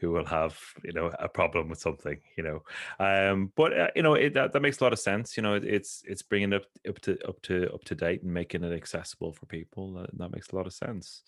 who 0.00 0.10
will 0.10 0.24
have 0.24 0.58
you 0.84 0.92
know 0.92 1.12
a 1.18 1.28
problem 1.28 1.68
with 1.68 1.78
something 1.78 2.18
you 2.36 2.42
know 2.42 2.62
um 2.98 3.52
but 3.56 3.78
uh, 3.78 3.88
you 3.96 4.02
know 4.02 4.14
it, 4.14 4.34
that, 4.34 4.52
that 4.52 4.60
makes 4.60 4.80
a 4.80 4.84
lot 4.84 4.92
of 4.92 4.98
sense 4.98 5.36
you 5.36 5.42
know 5.42 5.54
it, 5.54 5.64
it's 5.64 6.02
it's 6.06 6.22
bringing 6.22 6.52
it 6.52 6.56
up 6.56 6.64
up 6.88 6.98
to 7.00 7.18
up 7.26 7.40
to 7.42 7.72
up 7.72 7.84
to 7.84 7.94
date 7.94 8.22
and 8.22 8.32
making 8.32 8.62
it 8.62 8.72
accessible 8.72 9.32
for 9.32 9.46
people 9.46 9.92
that, 9.94 10.30
makes 10.30 10.50
a 10.50 10.56
lot 10.56 10.66
of 10.66 10.72
sense 10.72 11.22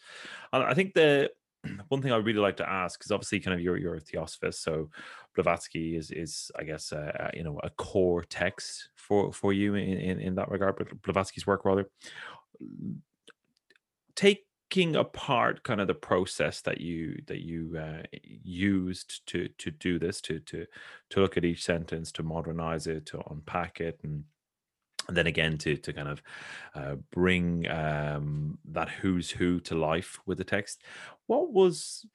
and 0.53 0.63
i 0.63 0.75
think 0.75 0.95
the 0.95 1.31
one 1.89 2.03
thing 2.03 2.13
I 2.13 2.17
really 2.17 2.39
like 2.39 2.57
to 2.59 2.69
ask 2.69 3.05
is 3.05 3.11
obviously 3.11 3.41
kind 3.41 3.55
of 3.55 3.61
you're 3.61 3.77
you're 3.77 3.97
a 3.97 4.01
theosophist, 4.01 4.63
so 4.63 4.89
Blavatsky 5.35 5.97
is 5.97 6.11
is 6.11 6.51
I 6.59 6.65
guess 6.65 6.93
uh, 6.93 7.13
uh, 7.21 7.31
you 7.35 7.45
know 7.45 7.61
a 7.63 7.71
core 7.71 8.25
text 8.25 8.89
for 8.97 9.33
for 9.33 9.53
you 9.53 9.75
in, 9.75 9.99
in, 9.99 10.21
in 10.21 10.35
that 10.37 10.51
regard, 10.51 10.77
but 10.77 11.03
Blavatsky's 11.03 11.47
work 11.47 11.65
rather. 11.65 11.89
Taking 14.71 14.95
apart 14.95 15.65
kind 15.65 15.81
of 15.81 15.89
the 15.89 15.95
process 15.95 16.61
that 16.61 16.81
you 16.81 17.21
that 17.27 17.41
you 17.41 17.77
uh, 17.77 18.03
used 18.23 19.27
to 19.27 19.49
to 19.59 19.71
do 19.73 19.99
this 19.99 20.21
to 20.23 20.39
to 20.41 20.65
to 21.11 21.21
look 21.21 21.37
at 21.37 21.45
each 21.45 21.65
sentence 21.65 22.13
to 22.13 22.23
modernize 22.23 22.87
it 22.87 23.05
to 23.07 23.21
unpack 23.31 23.81
it 23.81 23.99
and 24.05 24.23
and 25.09 25.17
then 25.17 25.27
again 25.27 25.59
to 25.59 25.77
to 25.77 25.93
kind 25.93 26.09
of 26.09 26.23
uh, 26.77 26.95
bring 27.11 27.69
um, 27.69 28.59
that 28.65 28.89
who's 28.89 29.29
who 29.29 29.59
to 29.61 29.75
life 29.75 30.21
with 30.25 30.39
the 30.39 30.45
text. 30.45 30.85
What 31.27 31.53
was 31.53 32.07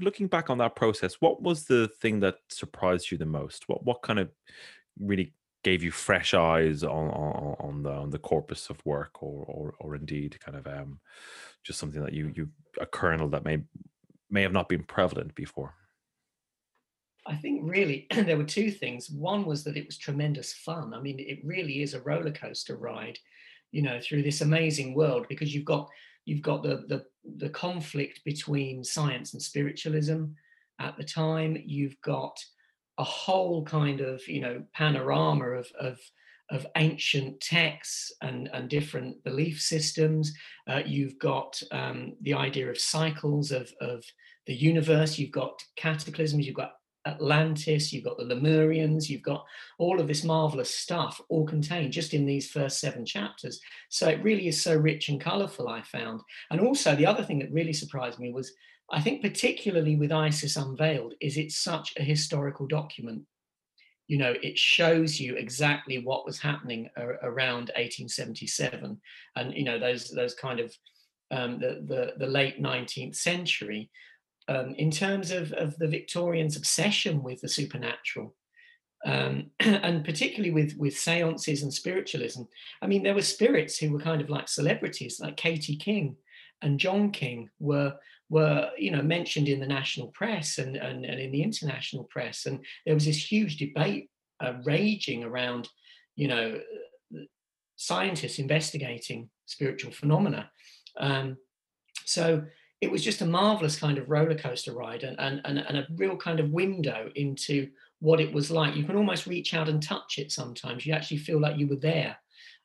looking 0.00 0.26
back 0.26 0.48
on 0.48 0.56
that 0.58 0.76
process? 0.76 1.20
What 1.20 1.42
was 1.42 1.64
the 1.64 1.88
thing 2.00 2.20
that 2.20 2.36
surprised 2.48 3.10
you 3.10 3.18
the 3.18 3.26
most? 3.26 3.68
What 3.68 3.84
what 3.84 4.00
kind 4.00 4.18
of 4.18 4.30
really 4.98 5.34
gave 5.64 5.82
you 5.82 5.90
fresh 5.90 6.34
eyes 6.34 6.84
on 6.84 7.08
on, 7.08 7.56
on 7.58 7.82
the 7.82 7.90
on 7.90 8.10
the 8.10 8.18
corpus 8.18 8.70
of 8.70 8.84
work, 8.86 9.22
or 9.22 9.44
or 9.48 9.74
or 9.80 9.96
indeed 9.96 10.38
kind 10.38 10.56
of 10.56 10.66
um, 10.66 11.00
just 11.64 11.80
something 11.80 12.02
that 12.02 12.12
you 12.12 12.32
you 12.36 12.48
a 12.80 12.86
kernel 12.86 13.28
that 13.30 13.44
may 13.44 13.62
may 14.30 14.42
have 14.42 14.52
not 14.52 14.68
been 14.68 14.84
prevalent 14.84 15.34
before. 15.34 15.74
I 17.26 17.36
think 17.36 17.62
really 17.64 18.06
there 18.14 18.36
were 18.36 18.44
two 18.44 18.70
things. 18.70 19.10
One 19.10 19.44
was 19.44 19.64
that 19.64 19.76
it 19.76 19.86
was 19.86 19.96
tremendous 19.96 20.52
fun. 20.52 20.94
I 20.94 21.00
mean, 21.00 21.18
it 21.18 21.40
really 21.44 21.82
is 21.82 21.94
a 21.94 22.00
roller 22.02 22.32
coaster 22.32 22.76
ride, 22.76 23.18
you 23.72 23.82
know, 23.82 23.98
through 24.00 24.22
this 24.22 24.42
amazing 24.42 24.94
world 24.94 25.26
because 25.28 25.54
you've 25.54 25.64
got 25.64 25.88
you've 26.26 26.42
got 26.42 26.62
the 26.62 26.84
the, 26.88 27.04
the 27.36 27.50
conflict 27.50 28.20
between 28.24 28.84
science 28.84 29.32
and 29.32 29.42
spiritualism 29.42 30.24
at 30.78 30.96
the 30.96 31.04
time. 31.04 31.56
You've 31.64 32.00
got 32.02 32.38
a 32.98 33.04
whole 33.04 33.64
kind 33.64 34.00
of 34.00 34.26
you 34.28 34.40
know 34.40 34.62
panorama 34.72 35.46
of 35.46 35.66
of 35.80 35.98
of 36.50 36.66
ancient 36.76 37.40
texts 37.40 38.12
and, 38.20 38.50
and 38.52 38.68
different 38.68 39.22
belief 39.24 39.60
systems. 39.60 40.32
Uh, 40.68 40.82
you've 40.84 41.18
got 41.18 41.60
um, 41.72 42.14
the 42.20 42.34
idea 42.34 42.68
of 42.68 42.78
cycles 42.78 43.50
of, 43.50 43.72
of 43.80 44.04
the 44.46 44.54
universe. 44.54 45.18
You've 45.18 45.32
got 45.32 45.62
cataclysms. 45.76 46.46
You've 46.46 46.54
got 46.54 46.74
Atlantis, 47.06 47.92
you've 47.92 48.04
got 48.04 48.16
the 48.16 48.24
Lemurians, 48.24 49.08
you've 49.08 49.22
got 49.22 49.44
all 49.78 50.00
of 50.00 50.08
this 50.08 50.24
marvelous 50.24 50.74
stuff 50.74 51.20
all 51.28 51.44
contained 51.44 51.92
just 51.92 52.14
in 52.14 52.24
these 52.24 52.50
first 52.50 52.80
seven 52.80 53.04
chapters. 53.04 53.60
So 53.90 54.08
it 54.08 54.22
really 54.22 54.48
is 54.48 54.62
so 54.62 54.74
rich 54.74 55.08
and 55.10 55.20
colorful, 55.20 55.68
I 55.68 55.82
found. 55.82 56.22
And 56.50 56.60
also, 56.60 56.96
the 56.96 57.06
other 57.06 57.22
thing 57.22 57.38
that 57.40 57.52
really 57.52 57.74
surprised 57.74 58.18
me 58.18 58.32
was 58.32 58.52
I 58.90 59.00
think, 59.00 59.22
particularly 59.22 59.96
with 59.96 60.12
ISIS 60.12 60.56
Unveiled, 60.56 61.14
is 61.20 61.36
it's 61.36 61.56
such 61.56 61.94
a 61.96 62.02
historical 62.02 62.66
document. 62.66 63.22
You 64.06 64.18
know, 64.18 64.34
it 64.42 64.58
shows 64.58 65.18
you 65.18 65.36
exactly 65.36 65.98
what 65.98 66.26
was 66.26 66.38
happening 66.38 66.90
around 66.96 67.70
1877, 67.76 69.00
and 69.36 69.54
you 69.54 69.64
know 69.64 69.78
those 69.78 70.10
those 70.10 70.34
kind 70.34 70.60
of 70.60 70.74
um, 71.30 71.58
the, 71.58 71.84
the 71.86 72.12
the 72.18 72.30
late 72.30 72.62
19th 72.62 73.16
century 73.16 73.90
um, 74.48 74.74
in 74.76 74.90
terms 74.90 75.30
of, 75.30 75.52
of 75.52 75.76
the 75.78 75.88
Victorians' 75.88 76.56
obsession 76.56 77.22
with 77.22 77.40
the 77.40 77.48
supernatural, 77.48 78.34
um, 79.06 79.50
and 79.60 80.04
particularly 80.04 80.50
with 80.50 80.76
with 80.76 80.98
seances 80.98 81.62
and 81.62 81.72
spiritualism. 81.72 82.42
I 82.82 82.86
mean, 82.86 83.02
there 83.02 83.14
were 83.14 83.22
spirits 83.22 83.78
who 83.78 83.90
were 83.90 84.00
kind 84.00 84.20
of 84.20 84.28
like 84.28 84.48
celebrities, 84.48 85.20
like 85.20 85.36
Katie 85.36 85.76
King 85.76 86.16
and 86.62 86.80
John 86.80 87.10
King 87.10 87.50
were 87.58 87.94
were 88.28 88.70
you 88.78 88.90
know 88.90 89.02
mentioned 89.02 89.48
in 89.48 89.60
the 89.60 89.66
national 89.66 90.08
press 90.08 90.58
and, 90.58 90.76
and, 90.76 91.04
and 91.04 91.20
in 91.20 91.30
the 91.32 91.42
international 91.42 92.04
press, 92.04 92.46
and 92.46 92.64
there 92.84 92.94
was 92.94 93.04
this 93.04 93.30
huge 93.30 93.56
debate 93.56 94.10
uh, 94.40 94.54
raging 94.64 95.24
around, 95.24 95.68
you 96.16 96.28
know, 96.28 96.60
scientists 97.76 98.38
investigating 98.38 99.28
spiritual 99.46 99.92
phenomena. 99.92 100.50
Um, 100.98 101.36
so 102.04 102.44
it 102.80 102.90
was 102.90 103.02
just 103.02 103.22
a 103.22 103.26
marvelous 103.26 103.76
kind 103.76 103.98
of 103.98 104.10
roller 104.10 104.34
coaster 104.34 104.74
ride 104.74 105.04
and, 105.04 105.18
and, 105.18 105.40
and, 105.44 105.58
and 105.58 105.78
a 105.78 105.86
real 105.96 106.16
kind 106.16 106.40
of 106.40 106.50
window 106.50 107.10
into 107.14 107.68
what 108.00 108.20
it 108.20 108.32
was 108.32 108.50
like. 108.50 108.76
You 108.76 108.84
can 108.84 108.96
almost 108.96 109.26
reach 109.26 109.54
out 109.54 109.68
and 109.68 109.82
touch 109.82 110.18
it 110.18 110.30
sometimes. 110.30 110.84
You 110.84 110.92
actually 110.92 111.18
feel 111.18 111.40
like 111.40 111.58
you 111.58 111.66
were 111.66 111.76
there. 111.76 112.16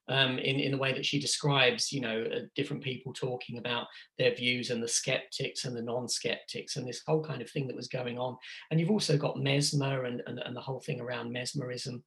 Um, 0.09 0.39
in, 0.39 0.59
in 0.59 0.71
the 0.71 0.77
way 0.77 0.91
that 0.91 1.05
she 1.05 1.19
describes, 1.19 1.91
you 1.91 2.01
know, 2.01 2.25
uh, 2.35 2.39
different 2.55 2.83
people 2.83 3.13
talking 3.13 3.59
about 3.59 3.85
their 4.17 4.33
views 4.33 4.71
and 4.71 4.81
the 4.81 4.87
skeptics 4.87 5.65
and 5.65 5.77
the 5.77 5.83
non-skeptics 5.83 6.77
and 6.77 6.87
this 6.87 7.03
whole 7.05 7.23
kind 7.23 7.43
of 7.43 7.49
thing 7.51 7.67
that 7.67 7.75
was 7.75 7.87
going 7.87 8.17
on. 8.17 8.35
And 8.71 8.79
you've 8.79 8.89
also 8.89 9.17
got 9.17 9.37
mesmer 9.37 10.05
and, 10.05 10.23
and, 10.25 10.39
and 10.39 10.55
the 10.55 10.61
whole 10.61 10.79
thing 10.79 10.99
around 10.99 11.31
mesmerism 11.31 12.03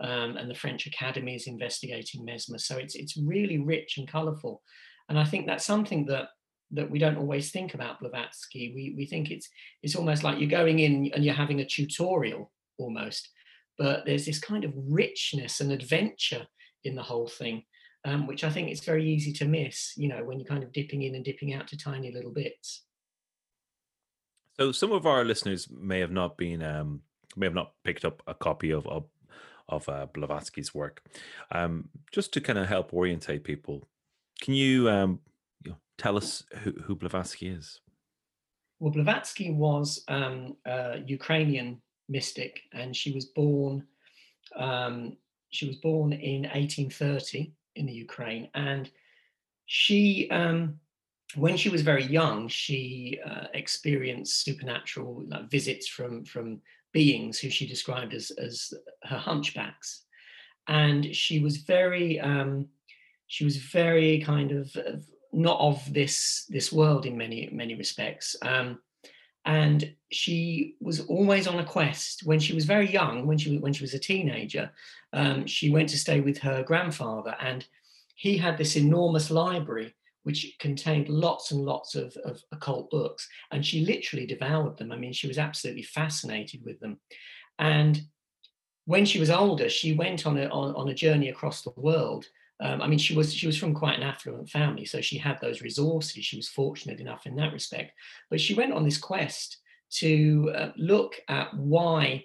um, 0.00 0.36
and 0.36 0.50
the 0.50 0.54
French 0.54 0.88
Academy 0.88 1.36
is 1.36 1.46
investigating 1.46 2.24
mesmer. 2.24 2.58
So 2.58 2.76
it's, 2.76 2.96
it's 2.96 3.16
really 3.16 3.58
rich 3.58 3.98
and 3.98 4.08
colorful. 4.08 4.60
And 5.08 5.16
I 5.16 5.24
think 5.24 5.46
that's 5.46 5.64
something 5.64 6.06
that 6.06 6.30
that 6.72 6.90
we 6.90 6.98
don't 6.98 7.18
always 7.18 7.50
think 7.50 7.74
about 7.74 8.00
Blavatsky. 8.00 8.72
We 8.74 8.94
we 8.96 9.06
think 9.06 9.30
it's 9.30 9.48
it's 9.82 9.94
almost 9.94 10.24
like 10.24 10.40
you're 10.40 10.48
going 10.48 10.80
in 10.80 11.10
and 11.14 11.24
you're 11.24 11.34
having 11.34 11.60
a 11.60 11.66
tutorial 11.66 12.50
almost, 12.78 13.30
but 13.78 14.04
there's 14.04 14.26
this 14.26 14.40
kind 14.40 14.64
of 14.64 14.72
richness 14.76 15.60
and 15.60 15.70
adventure 15.70 16.46
in 16.84 16.94
the 16.94 17.02
whole 17.02 17.26
thing, 17.26 17.64
um, 18.04 18.26
which 18.26 18.44
I 18.44 18.50
think 18.50 18.68
it's 18.68 18.84
very 18.84 19.08
easy 19.08 19.32
to 19.34 19.44
miss. 19.46 19.96
You 19.96 20.08
know, 20.08 20.24
when 20.24 20.38
you're 20.38 20.48
kind 20.48 20.62
of 20.62 20.72
dipping 20.72 21.02
in 21.02 21.14
and 21.14 21.24
dipping 21.24 21.54
out 21.54 21.68
to 21.68 21.76
tiny 21.76 22.12
little 22.12 22.32
bits. 22.32 22.82
So 24.58 24.70
some 24.72 24.92
of 24.92 25.06
our 25.06 25.24
listeners 25.24 25.68
may 25.70 26.00
have 26.00 26.12
not 26.12 26.36
been 26.36 26.62
um, 26.62 27.00
may 27.36 27.46
have 27.46 27.54
not 27.54 27.72
picked 27.84 28.04
up 28.04 28.22
a 28.26 28.34
copy 28.34 28.70
of 28.70 28.86
of, 28.86 29.04
of 29.68 29.88
uh, 29.88 30.06
Blavatsky's 30.12 30.74
work. 30.74 31.02
Um, 31.50 31.88
just 32.12 32.32
to 32.34 32.40
kind 32.40 32.58
of 32.58 32.68
help 32.68 32.92
orientate 32.94 33.44
people, 33.44 33.88
can 34.40 34.54
you, 34.54 34.88
um, 34.88 35.20
you 35.64 35.72
know, 35.72 35.78
tell 35.98 36.16
us 36.16 36.44
who, 36.62 36.72
who 36.84 36.94
Blavatsky 36.94 37.48
is? 37.48 37.80
Well, 38.80 38.92
Blavatsky 38.92 39.50
was 39.50 40.04
um, 40.08 40.56
a 40.66 40.98
Ukrainian 41.06 41.80
mystic, 42.08 42.60
and 42.72 42.94
she 42.94 43.12
was 43.12 43.26
born. 43.26 43.86
Um, 44.56 45.16
she 45.54 45.66
was 45.66 45.76
born 45.76 46.12
in 46.12 46.42
1830 46.42 47.52
in 47.76 47.86
the 47.86 47.92
Ukraine, 47.92 48.48
and 48.54 48.90
she 49.66 50.28
um, 50.30 50.80
when 51.36 51.56
she 51.56 51.68
was 51.68 51.82
very 51.82 52.04
young, 52.04 52.48
she 52.48 53.18
uh, 53.24 53.46
experienced 53.54 54.44
supernatural 54.44 55.24
like, 55.28 55.50
visits 55.50 55.88
from 55.88 56.24
from 56.24 56.60
beings 56.92 57.38
who 57.38 57.50
she 57.50 57.66
described 57.66 58.14
as 58.14 58.30
as 58.32 58.72
her 59.04 59.18
hunchbacks, 59.18 60.04
and 60.68 61.14
she 61.14 61.40
was 61.40 61.58
very 61.58 62.20
um, 62.20 62.68
she 63.26 63.44
was 63.44 63.56
very 63.56 64.20
kind 64.20 64.52
of, 64.52 64.74
of, 64.76 65.04
not 65.32 65.58
of 65.58 65.92
this 65.92 66.46
this 66.48 66.72
world 66.72 67.06
in 67.06 67.16
many 67.16 67.48
many 67.52 67.74
respects. 67.74 68.36
Um, 68.42 68.78
and 69.44 69.94
she 70.10 70.76
was 70.80 71.00
always 71.00 71.46
on 71.46 71.58
a 71.58 71.64
quest. 71.64 72.22
When 72.24 72.38
she 72.38 72.54
was 72.54 72.64
very 72.64 72.90
young, 72.90 73.26
when 73.26 73.38
she 73.38 73.58
when 73.58 73.72
she 73.72 73.84
was 73.84 73.94
a 73.94 73.98
teenager, 73.98 74.70
um, 75.12 75.46
she 75.46 75.70
went 75.70 75.88
to 75.90 75.98
stay 75.98 76.20
with 76.20 76.38
her 76.38 76.62
grandfather, 76.62 77.36
and 77.40 77.66
he 78.14 78.38
had 78.38 78.56
this 78.56 78.76
enormous 78.76 79.30
library 79.30 79.94
which 80.24 80.56
contained 80.58 81.08
lots 81.08 81.50
and 81.50 81.64
lots 81.64 81.94
of, 81.94 82.16
of 82.24 82.42
occult 82.50 82.90
books. 82.90 83.28
And 83.50 83.64
she 83.64 83.84
literally 83.84 84.26
devoured 84.26 84.78
them. 84.78 84.90
I 84.90 84.96
mean, 84.96 85.12
she 85.12 85.28
was 85.28 85.38
absolutely 85.38 85.82
fascinated 85.82 86.62
with 86.64 86.80
them. 86.80 86.98
And 87.58 88.00
when 88.86 89.04
she 89.04 89.20
was 89.20 89.30
older, 89.30 89.68
she 89.68 89.92
went 89.92 90.26
on 90.26 90.38
a, 90.38 90.46
on, 90.46 90.74
on 90.74 90.88
a 90.88 90.94
journey 90.94 91.28
across 91.28 91.62
the 91.62 91.74
world. 91.76 92.24
Um, 92.60 92.80
I 92.80 92.86
mean, 92.86 92.98
she 92.98 93.14
was 93.14 93.34
she 93.34 93.46
was 93.46 93.56
from 93.56 93.74
quite 93.74 93.96
an 93.98 94.04
affluent 94.04 94.48
family, 94.48 94.84
so 94.84 95.00
she 95.00 95.18
had 95.18 95.40
those 95.40 95.60
resources. 95.60 96.24
She 96.24 96.36
was 96.36 96.48
fortunate 96.48 97.00
enough 97.00 97.26
in 97.26 97.34
that 97.36 97.52
respect. 97.52 97.92
But 98.30 98.40
she 98.40 98.54
went 98.54 98.72
on 98.72 98.84
this 98.84 98.98
quest 98.98 99.58
to 99.94 100.52
uh, 100.56 100.68
look 100.76 101.16
at 101.28 101.54
why, 101.56 102.24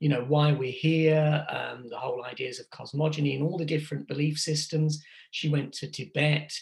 you 0.00 0.08
know, 0.08 0.24
why 0.24 0.52
we're 0.52 0.70
here, 0.70 1.46
um, 1.48 1.88
the 1.88 1.98
whole 1.98 2.24
ideas 2.24 2.58
of 2.58 2.70
cosmogony 2.70 3.34
and 3.34 3.42
all 3.42 3.58
the 3.58 3.64
different 3.64 4.08
belief 4.08 4.38
systems. 4.38 5.02
She 5.30 5.48
went 5.48 5.72
to 5.74 5.90
Tibet. 5.90 6.52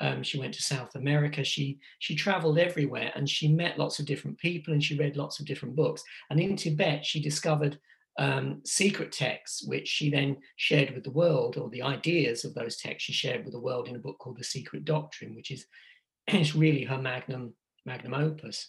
Um, 0.00 0.22
she 0.22 0.38
went 0.38 0.54
to 0.54 0.62
South 0.62 0.94
America. 0.94 1.44
She 1.44 1.78
she 1.98 2.16
traveled 2.16 2.58
everywhere 2.58 3.12
and 3.14 3.28
she 3.28 3.48
met 3.48 3.78
lots 3.78 3.98
of 3.98 4.06
different 4.06 4.38
people 4.38 4.72
and 4.72 4.82
she 4.82 4.98
read 4.98 5.16
lots 5.16 5.40
of 5.40 5.46
different 5.46 5.76
books. 5.76 6.02
And 6.30 6.40
in 6.40 6.56
Tibet, 6.56 7.04
she 7.04 7.20
discovered 7.20 7.78
um, 8.18 8.60
secret 8.64 9.12
texts, 9.12 9.64
which 9.66 9.88
she 9.88 10.10
then 10.10 10.36
shared 10.56 10.94
with 10.94 11.04
the 11.04 11.10
world, 11.10 11.56
or 11.56 11.70
the 11.70 11.82
ideas 11.82 12.44
of 12.44 12.54
those 12.54 12.76
texts 12.76 13.04
she 13.04 13.12
shared 13.12 13.44
with 13.44 13.52
the 13.52 13.60
world 13.60 13.88
in 13.88 13.96
a 13.96 14.00
book 14.00 14.18
called 14.18 14.38
The 14.38 14.44
Secret 14.44 14.84
Doctrine, 14.84 15.34
which 15.34 15.50
is 15.50 15.66
is 16.28 16.54
really 16.54 16.84
her 16.84 16.98
magnum 16.98 17.54
magnum 17.84 18.14
opus. 18.14 18.68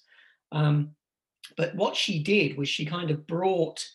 Um, 0.51 0.91
but 1.57 1.75
what 1.75 1.95
she 1.95 2.23
did 2.23 2.57
was 2.57 2.69
she 2.69 2.85
kind 2.85 3.11
of 3.11 3.27
brought 3.27 3.85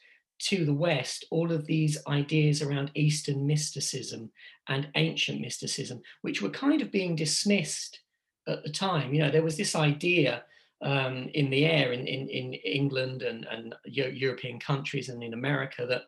to 0.40 0.64
the 0.64 0.74
West 0.74 1.24
all 1.30 1.50
of 1.50 1.66
these 1.66 1.98
ideas 2.06 2.62
around 2.62 2.92
Eastern 2.94 3.46
mysticism 3.46 4.30
and 4.68 4.88
ancient 4.94 5.40
mysticism, 5.40 6.00
which 6.22 6.40
were 6.40 6.50
kind 6.50 6.80
of 6.82 6.92
being 6.92 7.16
dismissed 7.16 8.00
at 8.46 8.62
the 8.62 8.70
time. 8.70 9.12
You 9.12 9.22
know, 9.22 9.30
there 9.30 9.42
was 9.42 9.56
this 9.56 9.74
idea 9.74 10.44
um, 10.82 11.28
in 11.34 11.50
the 11.50 11.64
air 11.64 11.92
in, 11.92 12.06
in, 12.06 12.28
in 12.28 12.54
England 12.54 13.22
and, 13.22 13.46
and 13.50 13.74
European 13.84 14.60
countries 14.60 15.08
and 15.08 15.22
in 15.22 15.34
America 15.34 15.86
that 15.86 16.02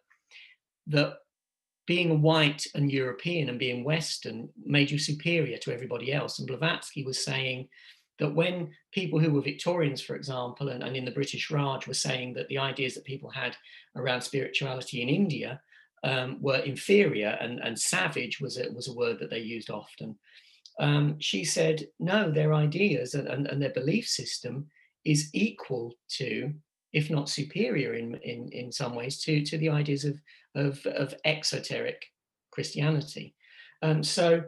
that 0.87 1.15
being 1.87 2.23
white 2.23 2.67
and 2.75 2.93
European 2.93 3.49
and 3.49 3.59
being 3.59 3.83
Western 3.83 4.49
made 4.65 4.91
you 4.91 4.99
superior 4.99 5.59
to 5.59 5.73
everybody 5.73 6.13
else. 6.13 6.39
And 6.39 6.47
Blavatsky 6.47 7.05
was 7.05 7.25
saying 7.25 7.69
that 8.21 8.35
when 8.35 8.71
people 8.93 9.19
who 9.19 9.33
were 9.33 9.41
Victorians, 9.41 10.01
for 10.01 10.15
example, 10.15 10.69
and, 10.69 10.85
and 10.85 10.97
in 10.97 11.05
the 11.05 11.11
British 11.11 11.51
Raj 11.51 11.89
were 11.89 11.95
saying 11.95 12.35
that 12.35 12.47
the 12.49 12.59
ideas 12.59 12.95
that 12.95 13.05
people 13.05 13.31
had 13.31 13.57
around 13.97 14.21
spirituality 14.21 15.03
in 15.03 15.09
India 15.09 15.61
um, 16.05 16.39
were 16.41 16.59
inferior 16.59 17.37
and, 17.41 17.59
and 17.61 17.79
savage 17.79 18.41
was 18.41 18.57
a, 18.57 18.71
was 18.73 18.89
a 18.89 18.95
word 18.95 19.19
that 19.19 19.31
they 19.31 19.41
used 19.41 19.71
often. 19.71 20.17
Um, 20.79 21.17
she 21.19 21.45
said, 21.45 21.87
no, 21.99 22.31
their 22.31 22.55
ideas 22.55 23.15
and, 23.15 23.29
and, 23.29 23.47
and, 23.47 23.61
their 23.61 23.73
belief 23.73 24.07
system 24.09 24.67
is 25.05 25.29
equal 25.35 25.95
to, 26.17 26.55
if 26.93 27.11
not 27.11 27.29
superior 27.29 27.95
in, 27.95 28.15
in, 28.23 28.49
in 28.53 28.73
some 28.73 28.95
ways, 28.95 29.21
to, 29.25 29.45
to 29.45 29.59
the 29.59 29.69
ideas 29.69 30.05
of, 30.05 30.19
of, 30.55 30.85
of 30.87 31.15
exoteric 31.25 32.03
Christianity. 32.51 33.35
Um, 33.83 34.03
so 34.03 34.45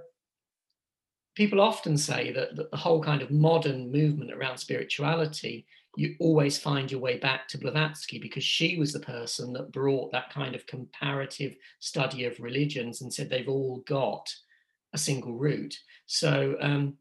people 1.35 1.61
often 1.61 1.99
say 1.99 2.33
that, 2.33 2.57
that 2.57 2.71
the 2.71 2.77
whole 2.77 3.03
kind 3.03 3.21
of 3.21 3.31
modern 3.31 3.93
movement 3.93 4.33
around 4.33 4.59
spirituality 4.59 5.67
you 5.97 6.17
always 6.21 6.59
find 6.59 6.91
your 6.91 7.01
way 7.01 7.19
back 7.19 7.49
to 7.49 7.59
Blavatsky 7.59 8.19
because 8.19 8.45
she 8.45 8.79
was 8.79 8.93
the 8.93 9.01
person 9.01 9.53
that 9.53 9.73
brought 9.73 10.11
that 10.13 10.33
kind 10.33 10.55
of 10.55 10.67
comparative 10.67 11.55
study 11.81 12.25
of 12.25 12.41
religions 12.41 13.03
and 13.03 13.13
said 13.13 13.29
they've 13.29 13.49
all 13.49 13.83
got 13.87 14.35
a 14.93 14.99
single 14.99 15.35
root. 15.35 15.79
So 16.07 16.57
um, 16.61 16.95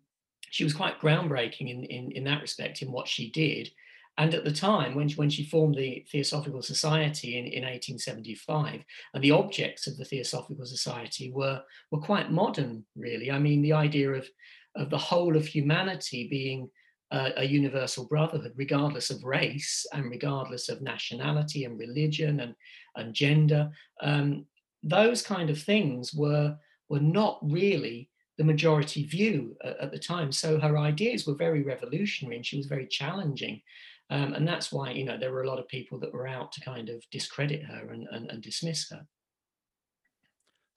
she 0.50 0.64
was 0.64 0.74
quite 0.74 1.00
groundbreaking 1.00 1.70
in, 1.70 1.84
in, 1.86 2.12
in 2.12 2.24
that 2.26 2.42
respect 2.42 2.82
in 2.82 2.92
what 2.92 3.08
she 3.08 3.32
did. 3.32 3.70
And 4.18 4.34
at 4.34 4.44
the 4.44 4.52
time, 4.52 4.94
when 4.94 5.08
she, 5.08 5.16
when 5.16 5.30
she 5.30 5.46
formed 5.46 5.76
the 5.76 6.06
Theosophical 6.12 6.62
Society 6.62 7.38
in, 7.38 7.46
in 7.46 7.64
1875, 7.64 8.84
and 9.14 9.24
the 9.24 9.32
objects 9.32 9.88
of 9.88 9.98
the 9.98 10.06
Theosophical 10.06 10.66
Society 10.66 11.32
were, 11.32 11.62
were 11.92 12.02
quite 12.02 12.32
modern, 12.32 12.86
really. 12.96 13.32
I 13.32 13.40
mean, 13.40 13.62
the 13.62 13.74
idea 13.74 14.12
of, 14.12 14.28
of 14.76 14.90
the 14.90 14.98
whole 14.98 15.38
of 15.38 15.46
humanity 15.46 16.28
being 16.30 16.70
a, 17.12 17.32
a 17.38 17.44
universal 17.46 18.06
brotherhood, 18.06 18.54
regardless 18.56 19.10
of 19.10 19.24
race 19.24 19.86
and 19.94 20.06
regardless 20.06 20.70
of 20.70 20.82
nationality 20.82 21.64
and 21.66 21.80
religion 21.80 22.42
and, 22.42 22.56
and 22.96 23.14
gender, 23.14 23.72
um, 24.02 24.46
those 24.84 25.22
kind 25.22 25.50
of 25.50 25.62
things 25.62 26.14
were, 26.14 26.56
were 26.92 27.00
not 27.00 27.40
really 27.42 28.10
the 28.38 28.44
majority 28.44 29.06
view 29.06 29.56
at, 29.64 29.78
at, 29.80 29.92
the 29.92 29.98
time. 29.98 30.30
So 30.30 30.60
her 30.60 30.78
ideas 30.78 31.26
were 31.26 31.36
very 31.36 31.64
revolutionary 31.64 32.36
and 32.36 32.46
she 32.46 32.58
was 32.58 32.66
very 32.66 32.86
challenging. 32.86 33.62
Um, 34.10 34.34
and 34.34 34.46
that's 34.46 34.74
why, 34.74 34.92
you 34.92 35.06
know, 35.06 35.18
there 35.18 35.32
were 35.32 35.44
a 35.44 35.48
lot 35.48 35.58
of 35.58 35.70
people 35.70 35.98
that 36.00 36.14
were 36.14 36.28
out 36.28 36.52
to 36.52 36.62
kind 36.62 36.90
of 36.90 37.02
discredit 37.10 37.64
her 37.64 37.92
and, 37.92 38.08
and, 38.12 38.30
and 38.30 38.44
dismiss 38.44 38.90
her. 38.90 39.08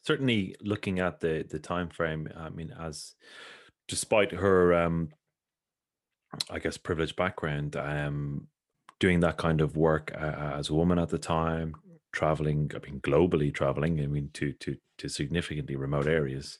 Certainly, 0.06 0.54
looking 0.60 1.00
at 1.00 1.20
the 1.20 1.46
the 1.48 1.58
time 1.58 1.88
frame, 1.88 2.28
I 2.36 2.50
mean, 2.50 2.72
as 2.78 3.14
despite 3.88 4.32
her, 4.32 4.74
um, 4.74 5.08
I 6.50 6.58
guess, 6.58 6.76
privileged 6.76 7.16
background, 7.16 7.74
um, 7.74 8.48
doing 9.00 9.20
that 9.20 9.38
kind 9.38 9.62
of 9.62 9.76
work 9.76 10.12
uh, 10.14 10.58
as 10.58 10.68
a 10.68 10.74
woman 10.74 10.98
at 10.98 11.08
the 11.08 11.18
time, 11.18 11.74
traveling, 12.14 12.70
I 12.74 12.78
mean, 12.86 13.00
globally 13.00 13.52
traveling, 13.52 14.00
I 14.00 14.06
mean, 14.06 14.30
to 14.34 14.52
to 14.52 14.76
to 14.98 15.08
significantly 15.08 15.76
remote 15.76 16.06
areas. 16.06 16.58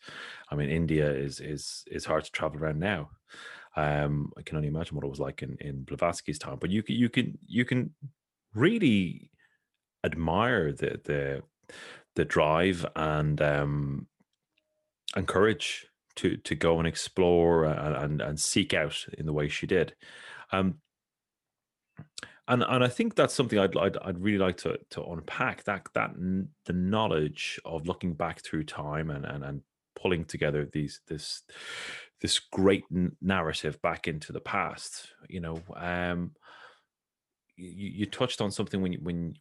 I 0.50 0.56
mean, 0.56 0.68
India 0.68 1.10
is 1.10 1.40
is 1.40 1.84
is 1.90 2.04
hard 2.04 2.24
to 2.24 2.32
travel 2.32 2.58
around 2.58 2.80
now. 2.80 3.10
Um, 3.76 4.32
I 4.36 4.42
can 4.42 4.56
only 4.56 4.68
imagine 4.68 4.96
what 4.96 5.04
it 5.04 5.10
was 5.10 5.20
like 5.20 5.42
in 5.42 5.56
in 5.60 5.84
Blavatsky's 5.84 6.38
time. 6.38 6.58
But 6.60 6.70
you 6.70 6.82
can 6.82 6.96
you 6.96 7.08
can 7.08 7.38
you 7.46 7.64
can 7.64 7.94
really 8.54 9.30
admire 10.04 10.72
the 10.72 11.00
the 11.04 11.42
the 12.16 12.24
drive 12.24 12.84
and 12.94 13.40
um, 13.40 14.06
and 15.16 15.26
courage 15.26 15.86
to 16.16 16.36
to 16.38 16.54
go 16.54 16.78
and 16.78 16.86
explore 16.86 17.64
and, 17.64 17.96
and, 17.96 18.20
and 18.20 18.40
seek 18.40 18.74
out 18.74 19.06
in 19.16 19.26
the 19.26 19.32
way 19.32 19.48
she 19.48 19.66
did. 19.66 19.94
Um, 20.52 20.76
and 22.48 22.62
and 22.62 22.84
I 22.84 22.88
think 22.88 23.14
that's 23.14 23.34
something 23.34 23.58
I'd 23.58 23.76
I'd, 23.76 23.96
I'd 23.98 24.18
really 24.18 24.38
like 24.38 24.56
to 24.58 24.78
to 24.90 25.04
unpack 25.04 25.64
that 25.64 25.86
that 25.94 26.12
the 26.66 26.72
knowledge 26.72 27.60
of 27.64 27.86
looking 27.86 28.14
back 28.14 28.42
through 28.42 28.64
time 28.64 29.10
and 29.10 29.24
and, 29.24 29.44
and 29.44 29.62
pulling 29.96 30.24
together 30.24 30.68
these 30.72 31.00
this 31.08 31.42
this 32.20 32.38
great 32.38 32.84
narrative 33.20 33.80
back 33.82 34.08
into 34.08 34.32
the 34.32 34.40
past. 34.40 35.08
You 35.28 35.40
know, 35.40 35.58
um, 35.76 36.32
you, 37.56 37.90
you 37.90 38.06
touched 38.06 38.40
on 38.40 38.50
something 38.50 38.82
when 38.82 38.92
you, 38.92 38.98
when 39.02 39.34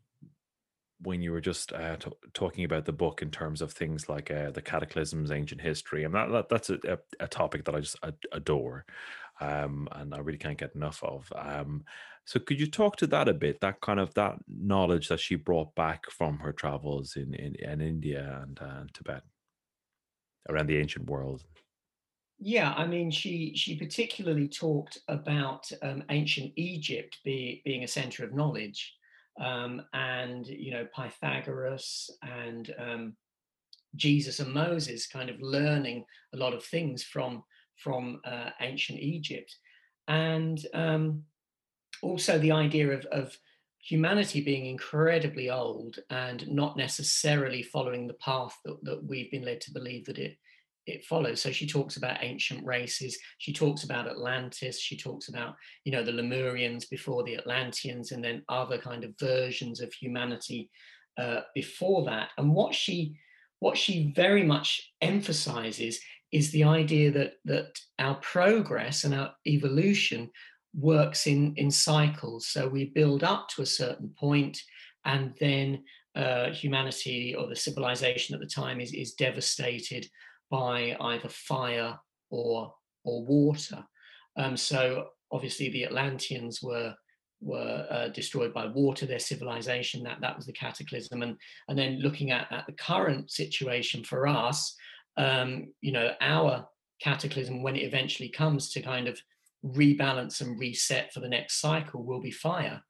when 1.02 1.22
you 1.22 1.32
were 1.32 1.42
just 1.42 1.74
uh, 1.74 1.98
t- 1.98 2.12
talking 2.34 2.64
about 2.64 2.86
the 2.86 2.94
book 2.94 3.22
in 3.22 3.30
terms 3.30 3.62
of 3.62 3.74
things 3.74 4.08
like 4.08 4.32
uh, 4.32 4.52
the 4.52 4.62
cataclysms, 4.62 5.32
ancient 5.32 5.60
history, 5.60 6.06
and 6.06 6.14
that, 6.14 6.32
that 6.32 6.50
that's 6.50 6.70
a, 6.70 7.00
a, 7.20 7.28
topic 7.28 7.66
that 7.66 7.76
I 7.76 7.82
just 7.82 8.00
adore. 8.32 8.86
um, 9.42 9.90
and 9.92 10.14
I 10.14 10.20
really 10.20 10.38
can't 10.38 10.58
get 10.58 10.76
enough 10.76 11.04
of. 11.04 11.32
Um, 11.36 11.84
so 12.26 12.40
could 12.40 12.60
you 12.60 12.68
talk 12.68 12.96
to 12.98 13.08
that 13.08 13.28
a 13.28 13.34
bit? 13.34 13.60
That 13.62 13.82
kind 13.82 14.00
of 14.00 14.14
that 14.14 14.36
knowledge 14.48 15.10
that 15.10 15.20
she 15.20 15.36
brought 15.36 15.76
back 15.76 16.10
from 16.10 16.40
her 16.40 16.54
travels 16.54 17.16
in 17.16 17.34
in, 17.34 17.56
in 17.56 17.82
India 17.82 18.40
and 18.44 18.60
uh, 18.62 18.84
Tibet 18.94 19.24
around 20.50 20.68
the 20.68 20.78
ancient 20.78 21.10
world. 21.10 21.44
Yeah, 22.40 22.74
I 22.74 22.86
mean, 22.88 23.12
she 23.12 23.54
she 23.56 23.78
particularly 23.78 24.48
talked 24.48 25.00
about 25.08 25.70
um, 25.82 26.04
ancient 26.10 26.54
Egypt 26.56 27.18
be, 27.24 27.62
being 27.66 27.84
a 27.84 27.88
center 27.88 28.24
of 28.24 28.34
knowledge, 28.34 28.94
um, 29.40 29.82
and 29.94 30.48
you 30.48 30.72
know 30.72 30.88
Pythagoras 30.96 32.10
and 32.22 32.74
um, 32.80 33.16
Jesus 33.96 34.40
and 34.40 34.54
Moses 34.54 35.08
kind 35.08 35.30
of 35.30 35.42
learning 35.42 36.06
a 36.34 36.38
lot 36.38 36.54
of 36.54 36.64
things 36.64 37.04
from 37.04 37.44
from 37.78 38.22
uh, 38.26 38.50
ancient 38.62 39.00
Egypt, 39.00 39.56
and 40.08 40.66
um, 40.74 41.24
also 42.04 42.38
the 42.38 42.52
idea 42.52 42.92
of, 42.92 43.06
of 43.06 43.38
humanity 43.80 44.42
being 44.42 44.66
incredibly 44.66 45.50
old 45.50 46.00
and 46.10 46.48
not 46.48 46.78
necessarily 46.78 47.64
following 47.64 48.08
the 48.08 48.14
path 48.16 48.58
that, 48.64 48.78
that 48.84 49.04
we've 49.04 49.32
been 49.32 49.44
led 49.44 49.62
to 49.62 49.74
believe 49.74 50.06
that 50.06 50.20
it 50.20 50.38
it 50.86 51.06
follows. 51.06 51.42
So 51.42 51.52
she 51.52 51.66
talks 51.66 51.96
about 51.96 52.24
ancient 52.24 52.66
races. 52.66 53.18
She 53.38 53.54
talks 53.54 53.86
about 53.86 54.08
Atlantis. 54.08 54.82
She 54.82 54.98
talks 54.98 55.30
about, 55.30 55.56
you 55.86 55.94
know, 55.94 56.04
the 56.04 56.12
Lemurians 56.12 56.90
before 56.90 57.24
the 57.24 57.38
Atlanteans, 57.38 58.12
and 58.12 58.22
then 58.22 58.44
other 58.50 58.78
kind 58.78 59.06
of 59.06 59.14
versions 59.18 59.80
of 59.80 59.94
humanity 59.94 60.70
uh, 61.18 61.42
before 61.56 62.04
that. 62.06 62.30
And 62.38 62.54
what 62.54 62.76
she 62.76 63.16
what 63.60 63.78
she 63.78 64.12
very 64.14 64.44
much 64.44 64.92
emphasizes 65.00 66.02
is 66.34 66.52
the 66.52 66.66
idea 66.66 67.12
that 67.12 67.36
that 67.46 67.80
our 68.00 68.16
progress 68.16 69.06
and 69.06 69.14
our 69.14 69.32
evolution 69.48 70.30
works 70.74 71.28
in 71.28 71.54
in 71.56 71.70
cycles. 71.72 72.48
So 72.48 72.68
we 72.68 72.86
build 72.86 73.24
up 73.24 73.48
to 73.50 73.62
a 73.62 73.66
certain 73.66 74.10
point, 74.18 74.62
and 75.06 75.34
then 75.40 75.84
uh, 76.16 76.52
humanity 76.52 77.36
or 77.36 77.48
the 77.48 77.56
civilization 77.56 78.36
at 78.36 78.42
the 78.42 78.48
time 78.48 78.80
is 78.80 78.94
is 78.94 79.14
devastated 79.14 80.08
by 80.50 80.96
either 81.00 81.30
fire 81.30 81.98
or 82.30 82.74
or 83.04 83.26
water. 83.26 83.84
Um, 84.36 84.58
so 84.58 85.08
obviously 85.32 85.70
the 85.70 85.86
Atlanteans 85.86 86.62
were 86.62 86.96
were 87.42 87.86
uh, 87.90 88.08
destroyed 88.10 88.54
by 88.54 88.66
water, 88.68 89.06
their 89.06 89.20
civilization. 89.20 90.04
That 90.04 90.22
that 90.22 90.36
was 90.36 90.46
the 90.46 90.54
cataclysm, 90.54 91.22
and 91.22 91.38
and 91.68 91.78
then 91.78 92.00
looking 92.00 92.32
at, 92.32 92.48
at 92.52 92.66
the 92.66 92.74
current 92.74 93.32
situation 93.32 94.04
for 94.04 94.28
us, 94.28 94.76
um, 95.18 95.74
you 95.82 95.92
know, 95.92 96.12
our 96.22 96.68
cataclysm 97.02 97.62
when 97.62 97.76
it 97.76 97.84
eventually 97.84 98.30
comes 98.30 98.72
to 98.72 98.82
kind 98.82 99.08
of 99.08 99.20
rebalance 99.66 100.42
and 100.42 100.60
reset 100.60 101.14
for 101.14 101.20
the 101.20 101.30
next 101.30 101.60
cycle 101.62 102.04
will 102.04 102.22
be 102.22 102.32
fire. 102.32 102.82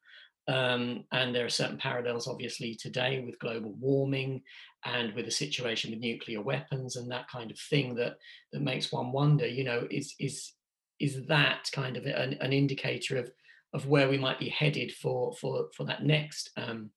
Um, 0.46 1.04
and 1.12 1.34
there 1.34 1.46
are 1.46 1.50
certain 1.50 1.78
parallels, 1.78 2.28
obviously, 2.28 2.74
today 2.74 3.22
with 3.24 3.38
global 3.38 3.72
warming 3.78 4.42
and 4.84 5.14
with 5.14 5.24
the 5.24 5.30
situation 5.30 5.90
with 5.90 6.00
nuclear 6.00 6.42
weapons 6.42 6.96
and 6.96 7.10
that 7.10 7.28
kind 7.28 7.50
of 7.50 7.58
thing 7.58 7.94
that 7.94 8.16
that 8.52 8.60
makes 8.60 8.92
one 8.92 9.12
wonder. 9.12 9.46
You 9.46 9.64
know, 9.64 9.86
is 9.90 10.14
is 10.20 10.52
is 11.00 11.26
that 11.26 11.70
kind 11.72 11.96
of 11.96 12.04
an, 12.04 12.36
an 12.40 12.52
indicator 12.52 13.16
of 13.16 13.30
of 13.72 13.86
where 13.86 14.08
we 14.08 14.18
might 14.18 14.38
be 14.38 14.50
headed 14.50 14.92
for 14.92 15.34
for 15.40 15.68
for 15.74 15.84
that 15.84 16.04
next 16.04 16.50
um, 16.58 16.90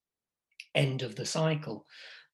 end 0.76 1.02
of 1.02 1.16
the 1.16 1.26
cycle? 1.26 1.86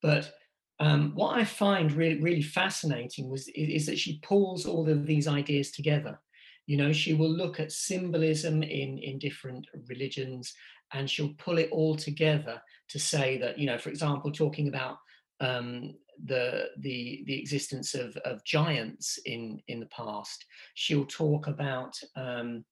But 0.01 0.31
um, 0.79 1.11
what 1.13 1.37
I 1.37 1.45
find 1.45 1.91
really 1.91 2.19
really 2.21 2.41
fascinating 2.41 3.29
was 3.29 3.47
is, 3.49 3.81
is 3.81 3.85
that 3.85 3.99
she 3.99 4.19
pulls 4.23 4.65
all 4.65 4.89
of 4.89 5.05
these 5.05 5.27
ideas 5.27 5.69
together 5.69 6.19
you 6.65 6.77
know 6.77 6.93
she 6.93 7.13
will 7.13 7.29
look 7.29 7.59
at 7.59 7.71
symbolism 7.71 8.63
in 8.63 8.97
in 8.97 9.19
different 9.19 9.65
religions 9.87 10.53
and 10.93 11.09
she'll 11.09 11.33
pull 11.37 11.57
it 11.57 11.69
all 11.71 11.95
together 11.95 12.61
to 12.89 12.99
say 12.99 13.37
that 13.37 13.57
you 13.57 13.65
know 13.65 13.77
for 13.77 13.89
example 13.89 14.31
talking 14.31 14.67
about 14.67 14.97
um, 15.39 15.93
the 16.25 16.69
the 16.79 17.23
the 17.25 17.39
existence 17.39 17.95
of 17.95 18.15
of 18.17 18.43
giants 18.45 19.19
in 19.25 19.59
in 19.67 19.79
the 19.79 19.87
past 19.87 20.45
she'll 20.75 21.05
talk 21.05 21.47
about 21.47 21.97
um, 22.15 22.63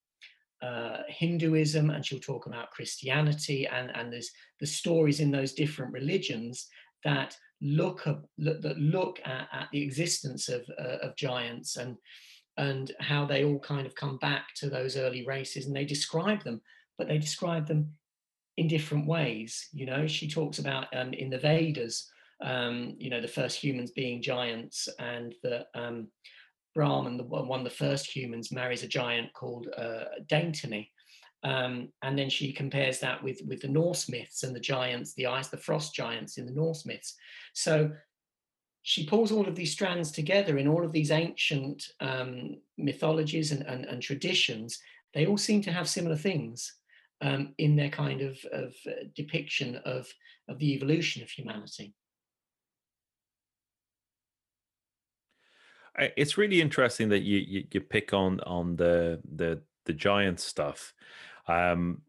uh, 0.62 0.98
Hinduism 1.08 1.90
and 1.90 2.06
she'll 2.06 2.20
talk 2.20 2.46
about 2.46 2.70
Christianity 2.70 3.66
and 3.66 3.90
and 3.94 4.12
there's 4.12 4.30
the 4.60 4.66
stories 4.66 5.20
in 5.20 5.30
those 5.30 5.52
different 5.52 5.92
religions 5.92 6.68
that 7.04 7.36
look 7.60 8.06
up 8.06 8.24
that 8.38 8.78
look 8.78 9.20
at, 9.24 9.48
at 9.52 9.68
the 9.72 9.82
existence 9.82 10.48
of 10.48 10.64
uh, 10.80 10.98
of 11.02 11.16
giants 11.16 11.76
and 11.76 11.96
and 12.56 12.92
how 13.00 13.24
they 13.24 13.44
all 13.44 13.58
kind 13.58 13.86
of 13.86 13.94
come 13.94 14.18
back 14.18 14.48
to 14.54 14.68
those 14.68 14.96
early 14.96 15.24
races 15.26 15.66
and 15.66 15.74
they 15.74 15.84
describe 15.84 16.42
them 16.44 16.60
but 16.98 17.08
they 17.08 17.18
describe 17.18 17.66
them 17.66 17.90
in 18.56 18.68
different 18.68 19.06
ways 19.06 19.68
you 19.72 19.86
know 19.86 20.06
she 20.06 20.28
talks 20.28 20.58
about 20.58 20.86
um, 20.94 21.12
in 21.12 21.30
the 21.30 21.38
vedas 21.38 22.10
um, 22.42 22.94
you 22.98 23.08
know 23.08 23.20
the 23.20 23.28
first 23.28 23.62
humans 23.62 23.90
being 23.92 24.20
giants 24.20 24.88
and 24.98 25.34
that 25.42 25.66
um, 25.74 26.08
brahman 26.74 27.16
the 27.16 27.24
one 27.24 27.60
of 27.60 27.64
the 27.64 27.70
first 27.70 28.14
humans 28.14 28.52
marries 28.52 28.82
a 28.82 28.88
giant 28.88 29.32
called 29.32 29.68
uh, 29.76 30.04
Dantini. 30.26 30.88
Um, 31.44 31.88
and 32.02 32.16
then 32.16 32.30
she 32.30 32.52
compares 32.52 33.00
that 33.00 33.22
with 33.22 33.40
with 33.46 33.60
the 33.60 33.68
Norse 33.68 34.08
myths 34.08 34.44
and 34.44 34.54
the 34.54 34.60
giants, 34.60 35.12
the 35.14 35.26
ice, 35.26 35.48
the 35.48 35.56
frost 35.56 35.92
giants 35.92 36.38
in 36.38 36.46
the 36.46 36.52
Norse 36.52 36.86
myths. 36.86 37.16
So 37.52 37.90
she 38.82 39.06
pulls 39.06 39.30
all 39.30 39.46
of 39.46 39.54
these 39.54 39.72
strands 39.72 40.10
together 40.10 40.58
in 40.58 40.66
all 40.66 40.84
of 40.84 40.92
these 40.92 41.10
ancient 41.10 41.88
um, 42.00 42.56
mythologies 42.76 43.52
and, 43.52 43.62
and, 43.62 43.84
and, 43.84 44.02
traditions. 44.02 44.80
They 45.14 45.26
all 45.26 45.38
seem 45.38 45.62
to 45.62 45.72
have 45.72 45.88
similar 45.88 46.16
things 46.16 46.74
um, 47.20 47.54
in 47.58 47.76
their 47.76 47.90
kind 47.90 48.20
of, 48.20 48.38
of 48.52 48.74
uh, 48.86 49.04
depiction 49.14 49.76
of, 49.84 50.08
of 50.48 50.58
the 50.58 50.74
evolution 50.74 51.22
of 51.22 51.30
humanity. 51.30 51.94
It's 56.16 56.38
really 56.38 56.60
interesting 56.60 57.10
that 57.10 57.20
you, 57.20 57.38
you, 57.38 57.64
you 57.70 57.80
pick 57.80 58.14
on 58.14 58.40
on 58.40 58.76
the 58.76 59.20
the 59.30 59.60
the 59.84 59.92
giant 59.92 60.40
stuff. 60.40 60.94
Um, 61.46 62.00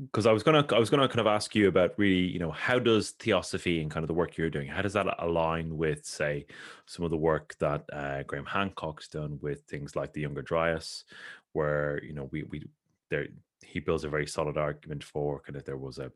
because 0.00 0.26
I 0.26 0.32
was 0.32 0.42
gonna 0.42 0.66
I 0.70 0.78
was 0.78 0.90
gonna 0.90 1.08
kind 1.08 1.20
of 1.20 1.26
ask 1.26 1.54
you 1.54 1.68
about 1.68 1.96
really 1.96 2.26
you 2.26 2.38
know 2.38 2.50
how 2.50 2.78
does 2.78 3.10
theosophy 3.10 3.80
and 3.80 3.90
kind 3.90 4.02
of 4.02 4.08
the 4.08 4.14
work 4.14 4.36
you're 4.36 4.50
doing 4.50 4.66
how 4.66 4.82
does 4.82 4.94
that 4.94 5.06
align 5.20 5.76
with 5.76 6.04
say 6.04 6.46
some 6.86 7.04
of 7.04 7.10
the 7.10 7.16
work 7.16 7.54
that 7.60 7.84
uh, 7.92 8.22
Graham 8.24 8.46
Hancock's 8.46 9.08
done 9.08 9.38
with 9.40 9.62
things 9.62 9.94
like 9.94 10.12
the 10.12 10.22
Younger 10.22 10.42
Dryas, 10.42 11.04
where 11.52 12.02
you 12.02 12.12
know 12.12 12.28
we 12.32 12.42
we 12.44 12.64
there 13.10 13.28
he 13.62 13.80
builds 13.80 14.04
a 14.04 14.08
very 14.08 14.26
solid 14.26 14.58
argument 14.58 15.04
for 15.04 15.40
kind 15.40 15.56
of 15.56 15.64
there 15.64 15.76
was 15.76 15.98
a 15.98 16.10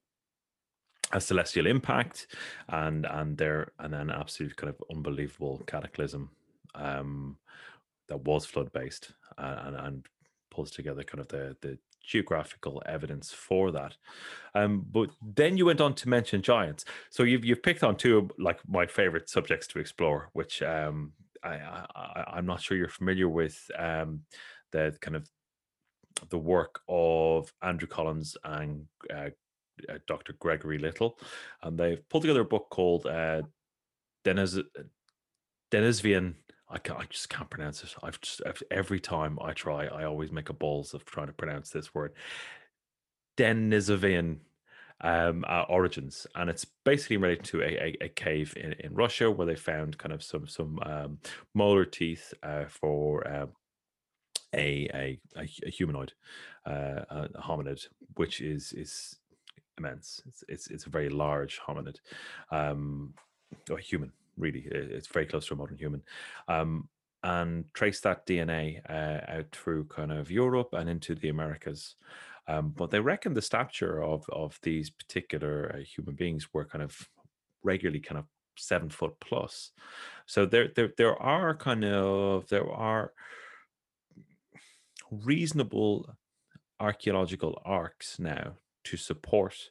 a 1.12 1.21
celestial 1.21 1.67
impact 1.67 2.27
and 2.69 3.07
and 3.07 3.38
there 3.38 3.73
and 3.79 3.95
an 3.95 4.11
absolute 4.11 4.57
kind 4.57 4.69
of 4.69 4.83
unbelievable 4.95 5.62
cataclysm 5.67 6.29
um, 6.75 7.37
that 8.09 8.21
was 8.25 8.45
flood 8.45 8.71
based 8.73 9.12
uh, 9.38 9.62
and 9.64 9.77
and 9.77 10.07
pulls 10.51 10.71
together 10.71 11.03
kind 11.03 11.21
of 11.21 11.29
the 11.29 11.57
the 11.61 11.79
geographical 12.09 12.83
evidence 12.87 13.31
for 13.31 13.71
that. 13.71 13.97
Um, 14.55 14.85
but 14.90 15.11
then 15.23 15.57
you 15.57 15.66
went 15.66 15.81
on 15.81 15.94
to 15.94 16.09
mention 16.09 16.42
giants. 16.42 16.85
So 17.11 17.23
you've 17.23 17.44
you've 17.44 17.62
picked 17.62 17.85
on 17.85 17.97
two 17.97 18.18
of 18.18 18.33
like 18.38 18.59
my 18.66 18.87
favorite 18.87 19.29
subjects 19.29 19.66
to 19.68 19.79
explore, 19.79 20.31
which 20.33 20.62
um, 20.62 21.12
I, 21.44 22.25
am 22.37 22.47
not 22.47 22.61
sure 22.61 22.77
you're 22.77 22.88
familiar 22.88 23.29
with 23.29 23.71
um, 23.79 24.23
the 24.73 24.97
kind 25.01 25.16
of 25.16 25.29
the 26.31 26.38
work 26.38 26.81
of 26.88 27.53
Andrew 27.62 27.87
Collins 27.87 28.37
and 28.42 28.87
uh, 29.14 29.31
uh, 29.88 29.99
Dr. 30.07 30.33
Gregory 30.40 30.79
Little, 30.79 31.18
and 31.62 31.79
they've 31.79 32.09
pulled 32.09 32.23
together 32.23 32.40
a 32.40 32.44
book 32.44 32.68
called 32.71 33.07
uh, 33.07 33.42
Deniz 34.25 34.59
Denisvian 35.71 36.35
I, 36.70 36.78
can, 36.78 36.96
I 36.96 37.04
just 37.09 37.28
can't 37.28 37.48
pronounce 37.48 37.83
it. 37.83 37.94
I've 38.02 38.20
just 38.20 38.42
I've, 38.46 38.62
every 38.70 39.00
time 39.00 39.38
I 39.42 39.52
try, 39.52 39.87
I 39.87 40.04
always 40.04 40.31
make 40.31 40.50
a 40.50 40.52
balls 40.52 40.94
of 40.94 41.04
trying 41.04 41.28
to 41.28 41.33
pronounce 41.33 41.70
this 41.70 41.94
word. 41.94 42.12
Denisovian 43.37 44.38
um, 45.00 45.44
uh, 45.48 45.62
origins, 45.68 46.26
and 46.35 46.50
it's 46.50 46.64
basically 46.85 47.16
related 47.16 47.44
to 47.46 47.62
a, 47.62 47.64
a, 47.64 47.96
a, 48.02 48.09
cave 48.09 48.54
in, 48.57 48.72
in 48.81 48.94
Russia 48.94 49.31
where 49.31 49.46
they 49.46 49.54
found 49.54 49.96
kind 49.96 50.12
of 50.12 50.22
some 50.22 50.48
some 50.48 50.81
um, 50.83 51.18
molar 51.54 51.85
teeth 51.85 52.35
uh, 52.42 52.64
for 52.64 53.26
um, 53.33 53.50
a, 54.54 54.88
a, 54.94 55.20
a 55.64 55.70
humanoid, 55.70 56.12
uh, 56.66 57.04
a 57.11 57.28
hominid, 57.40 57.87
which 58.14 58.40
is 58.40 58.72
is 58.72 59.16
immense. 59.78 60.20
It's 60.26 60.44
it's, 60.48 60.66
it's 60.68 60.87
a 60.87 60.90
very 60.90 61.09
large 61.09 61.61
hominid, 61.61 61.96
um, 62.50 63.14
or 63.70 63.78
human 63.78 64.12
really. 64.38 64.66
It's 64.70 65.09
very 65.09 65.27
close 65.27 65.46
to 65.46 65.55
a 65.55 65.57
modern 65.57 65.77
human. 65.77 66.03
Um, 66.46 66.88
and 67.22 67.64
trace 67.74 68.01
that 68.01 68.27
DNA 68.27 68.81
uh, 68.88 69.20
out 69.29 69.46
through 69.53 69.85
kind 69.87 70.12
of 70.12 70.31
Europe 70.31 70.68
and 70.72 70.88
into 70.88 71.14
the 71.14 71.29
Americas. 71.29 71.96
Um, 72.46 72.72
but 72.77 72.90
they 72.90 73.01
reckon 73.01 73.35
the 73.35 73.42
stature 73.42 74.03
of 74.03 74.24
of 74.31 74.59
these 74.62 74.88
particular 74.88 75.74
uh, 75.74 75.83
human 75.83 76.14
beings 76.14 76.48
were 76.53 76.64
kind 76.64 76.83
of 76.83 77.09
regularly 77.62 78.01
kind 78.01 78.18
of 78.18 78.24
seven 78.57 78.88
foot 78.88 79.14
plus. 79.20 79.72
So 80.27 80.46
there 80.46 80.68
there 80.74 80.92
there 80.96 81.16
are 81.20 81.55
kind 81.55 81.85
of 81.85 82.48
there 82.48 82.70
are 82.70 83.12
reasonable 85.11 86.14
archaeological 86.81 87.61
arcs 87.64 88.18
now 88.18 88.53
to 88.85 88.96
support 88.96 89.70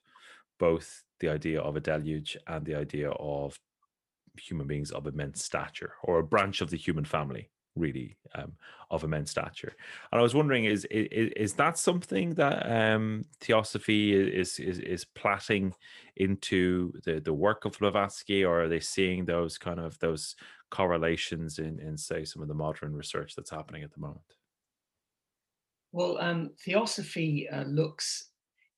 both 0.60 1.04
the 1.20 1.30
idea 1.30 1.60
of 1.60 1.76
a 1.76 1.80
deluge 1.80 2.38
and 2.48 2.66
the 2.66 2.76
idea 2.76 3.10
of 3.12 3.60
human 4.40 4.68
beings 4.68 4.92
of 4.92 5.08
immense 5.08 5.44
stature 5.44 5.94
or 6.04 6.20
a 6.20 6.24
branch 6.24 6.62
of 6.62 6.70
the 6.70 6.78
human 6.78 7.06
family 7.06 7.50
really 7.78 8.18
um, 8.36 8.54
of 8.92 9.04
immense 9.04 9.32
stature. 9.32 9.74
And 10.12 10.20
i 10.20 10.22
was 10.22 10.36
wondering 10.36 10.66
is 10.66 10.86
is, 10.86 11.32
is 11.36 11.54
that 11.54 11.78
something 11.78 12.34
that 12.36 12.70
um, 12.70 13.26
theosophy 13.40 14.14
is 14.14 14.60
is 14.60 14.80
is 14.80 15.06
platting 15.06 15.74
into 16.16 16.92
the 17.06 17.20
the 17.20 17.34
work 17.34 17.66
of 17.66 17.78
blavatsky 17.80 18.44
or 18.44 18.64
are 18.64 18.70
they 18.70 18.80
seeing 18.80 19.26
those 19.26 19.58
kind 19.58 19.80
of 19.80 19.98
those 20.00 20.36
correlations 20.70 21.60
in 21.60 21.80
in 21.80 21.98
say 21.98 22.26
some 22.26 22.42
of 22.42 22.48
the 22.48 22.54
modern 22.54 22.96
research 22.96 23.36
that's 23.36 23.52
happening 23.52 23.84
at 23.84 23.94
the 23.94 24.00
moment? 24.00 24.22
Well 25.92 26.18
um, 26.20 26.52
theosophy 26.66 27.48
uh, 27.50 27.64
looks 27.64 28.30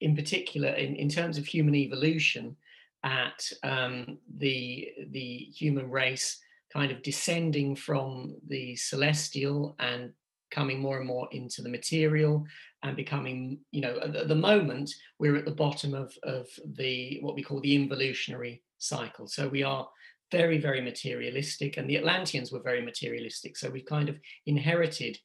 in 0.01 0.15
particular 0.15 0.69
in, 0.69 0.95
in 0.95 1.09
terms 1.09 1.37
of 1.37 1.45
human 1.45 1.75
evolution 1.75 2.55
at 3.03 3.49
um, 3.63 4.17
the 4.37 4.89
the 5.11 5.47
human 5.55 5.89
race 5.89 6.39
kind 6.71 6.91
of 6.91 7.01
descending 7.01 7.75
from 7.75 8.35
the 8.47 8.75
celestial 8.75 9.75
and 9.79 10.11
coming 10.51 10.79
more 10.79 10.97
and 10.97 11.07
more 11.07 11.27
into 11.31 11.61
the 11.61 11.69
material 11.69 12.45
and 12.83 12.95
becoming 12.95 13.59
you 13.71 13.81
know 13.81 13.99
at 14.01 14.27
the 14.27 14.35
moment 14.35 14.91
we're 15.19 15.35
at 15.35 15.45
the 15.45 15.51
bottom 15.51 15.93
of 15.93 16.13
of 16.23 16.47
the 16.75 17.19
what 17.21 17.35
we 17.35 17.43
call 17.43 17.59
the 17.61 17.75
involutionary 17.75 18.61
cycle. 18.77 19.27
So 19.27 19.47
we 19.47 19.63
are 19.63 19.87
very 20.31 20.59
very 20.59 20.81
materialistic 20.81 21.77
and 21.77 21.89
the 21.89 21.97
atlanteans 21.97 22.51
were 22.51 22.61
very 22.61 22.81
materialistic. 22.81 23.57
So 23.57 23.69
we've 23.69 23.85
kind 23.85 24.09
of 24.09 24.17
inherited 24.45 25.17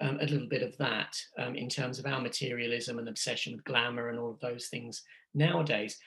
um, 0.00 0.18
a 0.20 0.26
little 0.26 0.48
bit 0.48 0.62
of 0.62 0.76
that 0.78 1.14
um, 1.38 1.54
in 1.54 1.68
terms 1.68 1.98
of 1.98 2.06
our 2.06 2.20
materialism 2.20 2.98
and 2.98 3.08
obsession 3.08 3.54
with 3.54 3.64
glamour 3.64 4.08
and 4.08 4.18
all 4.18 4.30
of 4.30 4.40
those 4.40 4.68
things 4.68 5.02
nowadays 5.34 5.98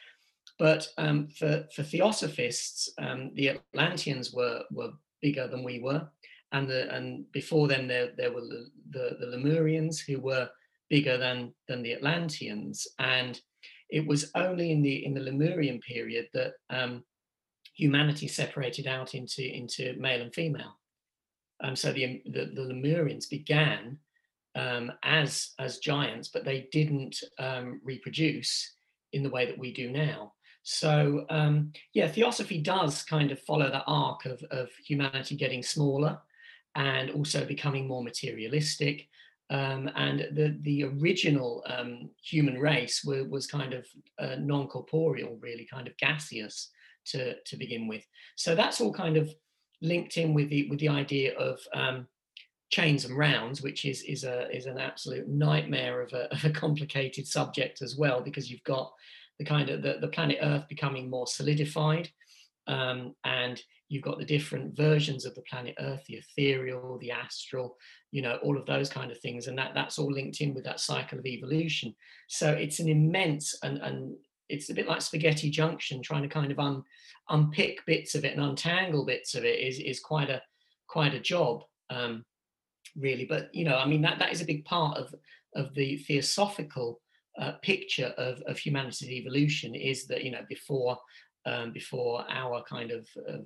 but 0.60 0.88
um, 0.98 1.28
for, 1.28 1.66
for 1.76 1.84
theosophists, 1.84 2.90
um, 3.00 3.32
the 3.36 3.50
Atlanteans 3.50 4.34
were, 4.34 4.64
were 4.72 4.92
bigger 5.22 5.48
than 5.48 5.64
we 5.64 5.80
were. 5.80 6.08
And, 6.52 6.70
the, 6.70 6.94
and 6.94 7.32
before 7.32 7.68
them, 7.68 7.88
there, 7.88 8.12
there 8.16 8.32
were 8.32 8.42
the, 8.42 8.68
the, 8.92 9.18
the 9.20 9.26
Lemurians 9.26 10.00
who 10.00 10.20
were 10.20 10.50
bigger 10.90 11.18
than, 11.18 11.54
than 11.68 11.82
the 11.82 11.94
Atlanteans. 11.94 12.88
And 13.00 13.40
it 13.90 14.06
was 14.06 14.32
only 14.36 14.72
in 14.72 14.84
the, 14.84 15.06
in 15.06 15.16
the 15.16 15.22
Lemurian 15.22 15.80
period 15.80 16.28
that 16.34 16.54
um, 16.70 17.04
humanity 17.76 18.28
separated 18.28 18.86
out 18.86 19.16
into, 19.16 19.44
into 19.44 19.96
male 19.98 20.22
and 20.22 20.34
female. 20.34 20.80
Um, 21.64 21.76
so 21.76 21.92
the, 21.92 22.22
the, 22.26 22.52
the 22.54 22.62
Lemurians 22.62 23.28
began 23.28 23.98
um, 24.56 24.92
as, 25.04 25.54
as 25.58 25.80
giants, 25.80 26.28
but 26.28 26.46
they 26.46 26.68
didn't 26.72 27.18
um, 27.40 27.82
reproduce 27.84 28.76
in 29.14 29.24
the 29.24 29.30
way 29.30 29.48
that 29.48 29.58
we 29.58 29.74
do 29.74 29.90
now. 29.90 30.34
So 30.64 31.26
um, 31.30 31.74
yeah, 31.94 32.08
theosophy 32.08 32.60
does 32.60 33.04
kind 33.04 33.32
of 33.32 33.40
follow 33.42 33.70
that 33.70 33.84
arc 33.86 34.26
of, 34.26 34.42
of 34.50 34.70
humanity 34.86 35.36
getting 35.36 35.62
smaller 35.62 36.20
and 36.76 37.12
also 37.12 37.46
becoming 37.46 37.88
more 37.88 38.04
materialistic. 38.04 39.08
Um, 39.50 39.92
and 39.96 40.22
the 40.32 40.58
the 40.62 40.86
original 40.86 41.64
um, 41.68 42.10
human 42.24 42.58
race 42.58 43.04
were, 43.04 43.26
was 43.26 43.46
kind 43.46 43.74
of 43.74 43.86
uh, 44.18 44.38
non-corporeal, 44.40 45.38
really 45.42 45.68
kind 45.72 45.88
of 45.88 45.98
gaseous 45.98 46.70
to 47.08 47.36
to 47.42 47.58
begin 47.58 47.88
with. 47.88 48.06
So 48.36 48.56
that's 48.56 48.80
all 48.80 48.94
kind 48.94 49.18
of 49.18 49.30
linked 49.82 50.18
in 50.18 50.34
with 50.34 50.50
the 50.50 50.70
with 50.70 50.80
the 50.80 50.88
idea 50.88 51.38
of 51.38 51.60
um, 51.74 52.08
chains 52.72 53.04
and 53.04 53.18
rounds, 53.18 53.62
which 53.62 53.84
is 53.84 54.02
is 54.04 54.24
a 54.24 54.50
is 54.56 54.66
an 54.66 54.80
absolute 54.80 55.28
nightmare 55.28 56.02
of 56.02 56.14
a, 56.14 56.34
of 56.34 56.46
a 56.46 56.50
complicated 56.50 57.28
subject 57.28 57.82
as 57.82 57.98
well, 57.98 58.22
because 58.22 58.50
you've 58.50 58.64
got 58.64 58.94
the 59.40 59.46
kind 59.46 59.70
of 59.70 59.82
the, 59.82 59.98
the 60.02 60.08
planet 60.08 60.38
Earth 60.42 60.66
becoming 60.70 61.10
more 61.10 61.28
solidified. 61.28 62.10
Um, 62.68 63.14
and 63.26 63.62
you've 63.90 64.04
got 64.04 64.18
the 64.18 64.26
different 64.26 64.76
versions 64.76 65.26
of 65.26 65.36
the 65.36 65.42
planet 65.44 65.76
Earth, 65.80 66.02
the 66.08 66.16
ethereal, 66.16 66.98
the 67.00 67.12
astral, 67.12 67.78
you 68.12 68.22
know, 68.22 68.38
all 68.44 68.58
of 68.58 68.66
those 68.66 68.90
kind 68.90 69.12
of 69.12 69.20
things. 69.20 69.48
And 69.48 69.58
that 69.58 69.74
that's 69.74 70.00
all 70.00 70.12
linked 70.12 70.42
in 70.42 70.54
with 70.54 70.64
that 70.64 70.80
cycle 70.80 71.20
of 71.20 71.26
evolution. 71.26 71.94
So 72.28 72.52
it's 72.52 72.80
an 72.80 72.90
immense 72.90 73.58
and 73.64 73.78
and 73.80 74.16
it's 74.50 74.70
a 74.70 74.74
bit 74.74 74.88
like 74.88 75.02
spaghetti 75.02 75.50
junction, 75.50 76.02
trying 76.02 76.24
to 76.24 76.28
kind 76.28 76.52
of 76.52 76.60
un, 76.60 76.84
unpick 77.30 77.86
bits 77.86 78.16
of 78.16 78.26
it 78.26 78.36
and 78.36 78.46
untangle 78.46 79.06
bits 79.06 79.36
of 79.36 79.44
it 79.44 79.60
is 79.60 79.80
is 79.80 80.00
quite 80.00 80.30
a 80.30 80.42
quite 80.88 81.14
a 81.14 81.20
job, 81.20 81.64
um, 81.90 82.24
really. 82.96 83.26
But 83.26 83.54
you 83.54 83.66
know, 83.66 83.78
I 83.78 83.86
mean 83.88 84.02
that 84.02 84.20
that 84.20 84.32
is 84.32 84.42
a 84.42 84.46
big 84.46 84.66
part 84.66 84.98
of 84.98 85.14
of 85.56 85.74
the 85.76 85.98
theosophical 85.98 87.00
uh, 87.40 87.54
picture 87.62 88.14
of, 88.18 88.42
of 88.48 88.58
humanity's 88.58 89.10
evolution 89.10 89.76
is 89.76 90.06
that 90.08 90.24
you 90.24 90.32
know 90.32 90.46
before 90.48 90.98
um, 91.46 91.74
before 91.74 92.26
our 92.30 92.64
kind 92.64 92.92
of, 92.92 93.08
of, 93.28 93.46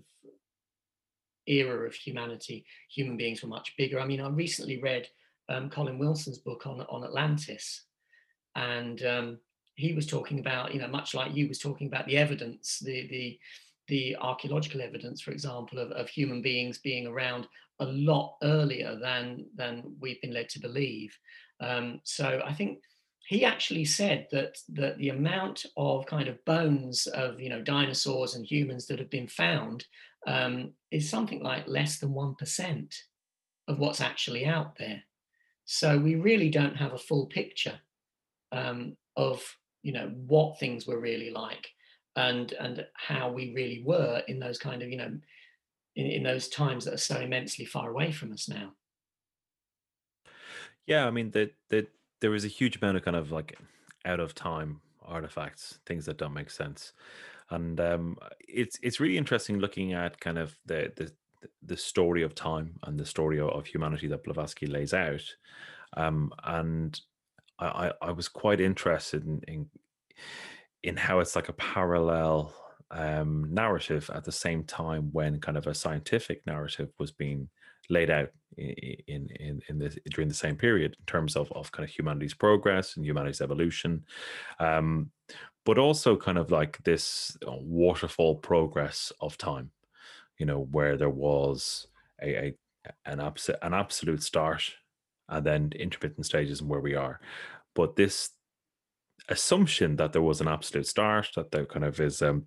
era 1.48 1.88
of 1.88 1.96
humanity, 1.96 2.66
human 2.94 3.18
beings 3.18 3.42
were 3.42 3.50
much 3.50 3.74
bigger. 3.78 4.00
I 4.00 4.06
mean, 4.06 4.22
I 4.22 4.28
recently 4.28 4.82
read 4.82 5.08
um, 5.50 5.70
Colin 5.70 5.98
Wilson's 5.98 6.40
book 6.40 6.68
on 6.68 6.82
on 6.82 7.04
Atlantis, 7.04 7.86
and 8.56 9.02
um, 9.06 9.38
he 9.76 9.94
was 9.94 10.06
talking 10.06 10.40
about 10.40 10.74
you 10.74 10.82
know 10.82 10.90
much 10.90 11.14
like 11.14 11.34
you 11.34 11.48
was 11.48 11.60
talking 11.60 11.88
about 11.88 12.06
the 12.08 12.18
evidence, 12.18 12.80
the 12.80 13.08
the 13.08 13.40
the 13.88 14.18
archaeological 14.18 14.82
evidence, 14.82 15.22
for 15.22 15.32
example, 15.32 15.80
of, 15.80 15.92
of 15.92 16.10
human 16.10 16.42
beings 16.42 16.80
being 16.80 17.08
around 17.08 17.48
a 17.80 17.86
lot 17.86 18.36
earlier 18.44 18.98
than 19.00 19.46
than 19.56 19.96
we've 20.00 20.22
been 20.22 20.34
led 20.34 20.50
to 20.50 20.60
believe. 20.60 21.18
Um, 21.60 22.02
so 22.04 22.42
I 22.46 22.54
think 22.54 22.80
he 23.28 23.44
actually 23.44 23.84
said 23.84 24.26
that, 24.32 24.58
that 24.70 24.98
the 24.98 25.10
amount 25.10 25.66
of 25.76 26.06
kind 26.06 26.30
of 26.30 26.44
bones 26.46 27.08
of 27.08 27.42
you 27.42 27.50
know 27.50 27.62
dinosaurs 27.62 28.36
and 28.36 28.46
humans 28.46 28.88
that 28.88 29.00
have 29.00 29.10
been 29.10 29.28
found 29.28 29.86
um, 30.26 30.72
is 30.92 31.10
something 31.10 31.44
like 31.44 31.68
less 31.68 32.00
than 32.00 32.14
one 32.14 32.36
percent 32.36 32.96
of 33.68 33.80
what's 33.80 34.00
actually 34.00 34.46
out 34.46 34.78
there. 34.78 35.04
So 35.66 36.00
we 36.00 36.16
really 36.16 36.50
don't 36.50 36.78
have 36.78 36.94
a 36.94 36.98
full 36.98 37.26
picture 37.26 37.78
um, 38.54 38.96
of 39.18 39.44
you 39.84 39.92
know 39.92 40.08
what 40.26 40.58
things 40.58 40.88
were 40.88 41.02
really 41.02 41.30
like 41.30 41.68
and 42.16 42.54
and 42.54 42.86
how 42.94 43.30
we 43.30 43.54
really 43.54 43.84
were 43.86 44.24
in 44.30 44.40
those 44.40 44.58
kind 44.58 44.82
of 44.82 44.90
you 44.90 44.98
know 44.98 45.12
in, 45.98 46.06
in 46.06 46.24
those 46.24 46.48
times 46.48 46.86
that 46.86 46.94
are 46.94 46.98
so 47.12 47.20
immensely 47.20 47.66
far 47.66 47.90
away 47.90 48.14
from 48.14 48.32
us 48.32 48.48
now. 48.48 48.72
Yeah, 50.86 51.06
I 51.06 51.12
mean 51.12 51.32
the 51.32 51.52
the 51.68 51.88
there 52.20 52.32
was 52.32 52.46
a 52.46 52.50
huge 52.50 52.78
amount 52.78 52.98
of 52.98 53.04
kind 53.04 53.18
of 53.18 53.32
like 53.32 53.58
out 54.06 54.20
of 54.20 54.34
time 54.36 54.82
artifacts, 55.04 55.80
things 55.86 56.06
that 56.06 56.18
don't 56.18 56.34
make 56.34 56.50
sense, 56.50 56.94
and 57.50 57.80
um, 57.80 58.18
it's 58.48 58.78
it's 58.82 59.00
really 59.00 59.18
interesting 59.18 59.60
looking 59.60 59.94
at 59.94 60.20
kind 60.20 60.38
of 60.38 60.58
the 60.66 60.92
the 60.96 61.12
the 61.62 61.78
story 61.78 62.24
of 62.24 62.34
time 62.36 62.78
and 62.84 63.00
the 63.00 63.06
story 63.06 63.40
of 63.40 63.66
humanity 63.66 64.08
that 64.08 64.24
Blavatsky 64.24 64.68
lays 64.68 64.94
out, 64.94 65.24
um, 65.96 66.32
and 66.44 67.00
I, 67.60 67.92
I 68.02 68.12
was 68.12 68.28
quite 68.28 68.62
interested 68.62 69.26
in, 69.26 69.42
in 69.48 69.70
in 70.84 70.98
how 70.98 71.20
it's 71.20 71.36
like 71.36 71.50
a 71.50 71.54
parallel 71.54 72.54
um, 72.92 73.48
narrative 73.54 74.10
at 74.14 74.24
the 74.24 74.32
same 74.32 74.64
time 74.64 75.10
when 75.12 75.40
kind 75.40 75.58
of 75.58 75.68
a 75.68 75.74
scientific 75.74 76.46
narrative 76.46 76.90
was 77.00 77.12
being 77.12 77.50
laid 77.90 78.10
out 78.10 78.30
in 78.58 79.30
in 79.40 79.62
in 79.70 79.80
this 79.80 79.98
during 80.10 80.28
the 80.28 80.34
same 80.34 80.56
period 80.56 80.96
in 81.00 81.06
terms 81.06 81.36
of 81.36 81.52
of 81.52 81.72
kind 81.72 81.88
of 81.88 81.94
humanity's 81.94 82.34
progress 82.34 82.96
and 82.98 83.06
humanity's 83.06 83.42
evolution. 83.42 84.04
Um 84.60 85.12
but 85.66 85.78
also 85.78 86.16
kind 86.16 86.38
of 86.38 86.50
like 86.50 86.82
this 86.84 87.38
uh, 87.46 87.52
waterfall 87.60 88.36
progress 88.36 89.12
of 89.20 89.38
time 89.38 89.72
you 90.38 90.46
know 90.46 90.68
where 90.72 90.98
there 90.98 91.10
was 91.10 91.88
a, 92.22 92.36
a 92.36 92.56
an 93.06 93.20
absolute 93.20 93.60
an 93.62 93.74
absolute 93.74 94.24
start 94.24 94.64
and 95.30 95.46
then 95.46 95.72
intermittent 95.76 96.26
stages 96.26 96.62
and 96.62 96.70
where 96.70 96.80
we 96.80 96.96
are. 96.96 97.20
But 97.76 97.96
this 97.96 98.32
assumption 99.30 99.98
that 99.98 100.14
there 100.14 100.22
was 100.22 100.42
an 100.42 100.48
absolute 100.48 100.88
start 100.88 101.30
that 101.36 101.52
there 101.52 101.66
kind 101.66 101.84
of 101.84 102.00
is 102.00 102.22
um 102.22 102.46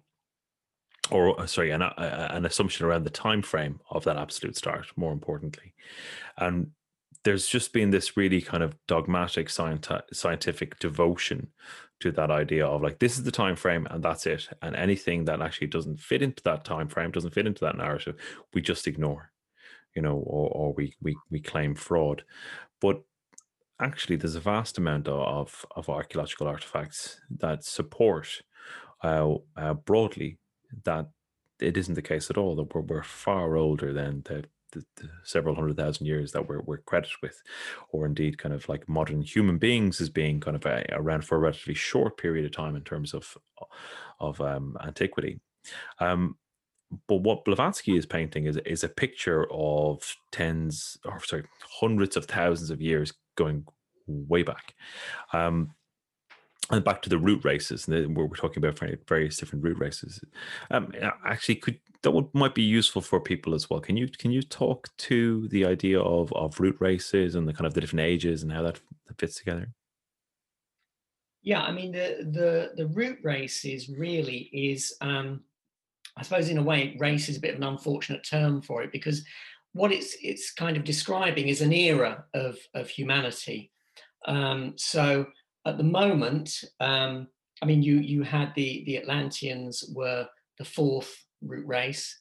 or 1.10 1.40
uh, 1.40 1.46
sorry, 1.46 1.70
an, 1.70 1.82
uh, 1.82 2.28
an 2.30 2.46
assumption 2.46 2.86
around 2.86 3.04
the 3.04 3.10
time 3.10 3.42
frame 3.42 3.80
of 3.90 4.04
that 4.04 4.16
absolute 4.16 4.56
start. 4.56 4.86
More 4.96 5.12
importantly, 5.12 5.74
and 6.36 6.70
there's 7.24 7.46
just 7.46 7.72
been 7.72 7.90
this 7.90 8.16
really 8.16 8.40
kind 8.40 8.62
of 8.62 8.74
dogmatic 8.86 9.48
scienti- 9.48 10.02
scientific 10.12 10.78
devotion 10.78 11.48
to 12.00 12.10
that 12.12 12.30
idea 12.30 12.66
of 12.66 12.82
like 12.82 12.98
this 12.98 13.18
is 13.18 13.24
the 13.24 13.30
time 13.30 13.56
frame 13.56 13.86
and 13.90 14.02
that's 14.02 14.26
it 14.26 14.48
and 14.62 14.74
anything 14.74 15.24
that 15.26 15.42
actually 15.42 15.66
doesn't 15.66 16.00
fit 16.00 16.22
into 16.22 16.42
that 16.44 16.64
time 16.64 16.88
frame 16.88 17.10
doesn't 17.10 17.34
fit 17.34 17.46
into 17.46 17.60
that 17.60 17.76
narrative 17.76 18.16
we 18.54 18.62
just 18.62 18.86
ignore 18.86 19.30
you 19.94 20.00
know 20.00 20.16
or, 20.16 20.48
or 20.50 20.72
we, 20.74 20.94
we 21.02 21.14
we 21.30 21.40
claim 21.40 21.74
fraud 21.74 22.24
but 22.80 23.02
actually 23.80 24.16
there's 24.16 24.34
a 24.34 24.40
vast 24.40 24.78
amount 24.78 25.08
of 25.08 25.66
of 25.76 25.90
archaeological 25.90 26.48
artifacts 26.48 27.20
that 27.30 27.64
support 27.64 28.40
uh, 29.02 29.34
uh, 29.56 29.74
broadly 29.74 30.38
that 30.84 31.08
it 31.60 31.76
isn't 31.76 31.94
the 31.94 32.02
case 32.02 32.30
at 32.30 32.38
all. 32.38 32.56
That 32.56 32.74
we're, 32.74 32.82
we're 32.82 33.02
far 33.02 33.56
older 33.56 33.92
than 33.92 34.22
the 34.24 34.44
the, 34.72 34.84
the, 34.96 35.08
several 35.24 35.54
hundred 35.54 35.76
thousand 35.76 36.06
years 36.06 36.32
that 36.32 36.48
we're, 36.48 36.60
we're 36.60 36.78
credited 36.78 37.16
with, 37.22 37.42
or 37.90 38.06
indeed 38.06 38.38
kind 38.38 38.54
of 38.54 38.68
like 38.68 38.88
modern 38.88 39.22
human 39.22 39.58
beings 39.58 40.00
as 40.00 40.08
being 40.08 40.40
kind 40.40 40.56
of 40.56 40.64
a, 40.66 40.84
around 40.92 41.24
for 41.24 41.36
a 41.36 41.40
relatively 41.40 41.74
short 41.74 42.16
period 42.16 42.44
of 42.44 42.52
time 42.52 42.76
in 42.76 42.82
terms 42.82 43.14
of 43.14 43.36
of 44.20 44.40
um, 44.40 44.76
antiquity. 44.84 45.40
Um, 45.98 46.36
but 47.06 47.16
what 47.16 47.44
Blavatsky 47.44 47.96
is 47.96 48.06
painting 48.06 48.46
is 48.46 48.56
is 48.58 48.84
a 48.84 48.88
picture 48.88 49.46
of 49.50 50.16
tens 50.32 50.98
or 51.04 51.22
sorry 51.24 51.44
hundreds 51.80 52.16
of 52.16 52.26
thousands 52.26 52.70
of 52.70 52.80
years 52.80 53.12
going 53.36 53.64
way 54.06 54.42
back. 54.42 54.74
Um, 55.32 55.72
and 56.70 56.84
back 56.84 57.02
to 57.02 57.08
the 57.08 57.18
root 57.18 57.44
races, 57.44 57.88
and 57.88 58.16
we're, 58.16 58.28
talking 58.28 58.64
about 58.64 58.78
various 59.08 59.36
different 59.36 59.64
root 59.64 59.78
races. 59.78 60.20
Um, 60.70 60.92
actually, 61.24 61.56
could 61.56 61.78
that 62.02 62.12
would, 62.12 62.32
might 62.32 62.54
be 62.54 62.62
useful 62.62 63.02
for 63.02 63.20
people 63.20 63.54
as 63.54 63.68
well. 63.68 63.80
Can 63.80 63.96
you 63.96 64.08
can 64.08 64.30
you 64.30 64.42
talk 64.42 64.88
to 64.98 65.48
the 65.48 65.64
idea 65.64 66.00
of 66.00 66.32
of 66.32 66.58
root 66.60 66.76
races 66.80 67.34
and 67.34 67.46
the 67.46 67.52
kind 67.52 67.66
of 67.66 67.74
the 67.74 67.80
different 67.80 68.06
ages 68.06 68.42
and 68.42 68.52
how 68.52 68.62
that, 68.62 68.80
that 69.06 69.18
fits 69.18 69.36
together? 69.36 69.68
Yeah, 71.42 71.62
I 71.62 71.72
mean 71.72 71.92
the 71.92 72.28
the 72.30 72.70
the 72.76 72.86
root 72.88 73.18
races 73.22 73.88
really 73.88 74.50
is, 74.52 74.94
um, 75.00 75.40
I 76.16 76.22
suppose, 76.22 76.48
in 76.48 76.58
a 76.58 76.62
way, 76.62 76.96
race 76.98 77.28
is 77.28 77.36
a 77.36 77.40
bit 77.40 77.54
of 77.54 77.60
an 77.60 77.66
unfortunate 77.66 78.24
term 78.24 78.62
for 78.62 78.82
it 78.82 78.92
because 78.92 79.24
what 79.72 79.92
it's 79.92 80.16
it's 80.22 80.52
kind 80.52 80.76
of 80.76 80.84
describing 80.84 81.48
is 81.48 81.60
an 81.60 81.72
era 81.72 82.24
of 82.34 82.58
of 82.74 82.88
humanity. 82.88 83.72
Um, 84.26 84.74
so 84.76 85.26
at 85.66 85.76
the 85.76 85.84
moment, 85.84 86.64
um, 86.80 87.28
I 87.62 87.66
mean, 87.66 87.82
you 87.82 87.96
you 87.96 88.22
had 88.22 88.52
the 88.54 88.84
the 88.86 88.96
Atlanteans 88.96 89.84
were 89.94 90.26
the 90.58 90.64
fourth 90.64 91.14
root 91.42 91.66
race, 91.66 92.20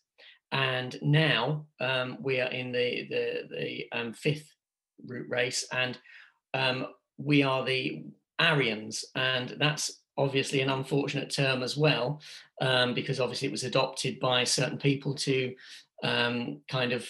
and 0.51 0.97
now 1.01 1.65
um, 1.79 2.17
we 2.21 2.41
are 2.41 2.51
in 2.51 2.71
the 2.71 3.07
the 3.09 3.47
the 3.49 3.97
um, 3.97 4.13
fifth 4.13 4.49
root 5.05 5.27
race, 5.29 5.65
and 5.71 5.97
um, 6.53 6.87
we 7.17 7.43
are 7.43 7.65
the 7.65 8.03
Aryans, 8.39 9.05
and 9.15 9.55
that's 9.59 10.01
obviously 10.17 10.59
an 10.59 10.69
unfortunate 10.69 11.33
term 11.33 11.63
as 11.63 11.77
well, 11.77 12.21
um, 12.61 12.93
because 12.93 13.21
obviously 13.21 13.47
it 13.47 13.51
was 13.51 13.63
adopted 13.63 14.19
by 14.19 14.43
certain 14.43 14.77
people 14.77 15.15
to 15.15 15.55
um, 16.03 16.59
kind 16.67 16.91
of 16.91 17.09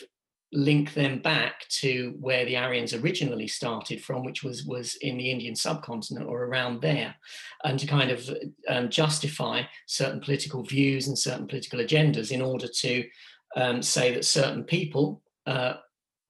link 0.51 0.93
them 0.93 1.19
back 1.19 1.67
to 1.69 2.15
where 2.19 2.43
the 2.45 2.57
Aryans 2.57 2.93
originally 2.93 3.47
started 3.47 4.03
from, 4.03 4.23
which 4.23 4.43
was 4.43 4.65
was 4.65 4.95
in 4.95 5.17
the 5.17 5.29
Indian 5.29 5.55
subcontinent 5.55 6.27
or 6.27 6.45
around 6.45 6.81
there, 6.81 7.15
and 7.63 7.79
to 7.79 7.85
kind 7.85 8.11
of 8.11 8.29
um, 8.67 8.89
justify 8.89 9.63
certain 9.85 10.19
political 10.19 10.63
views 10.63 11.07
and 11.07 11.17
certain 11.17 11.47
political 11.47 11.79
agendas 11.79 12.31
in 12.31 12.41
order 12.41 12.67
to 12.67 13.07
um, 13.55 13.81
say 13.81 14.13
that 14.13 14.25
certain 14.25 14.63
people 14.63 15.21
uh, 15.45 15.73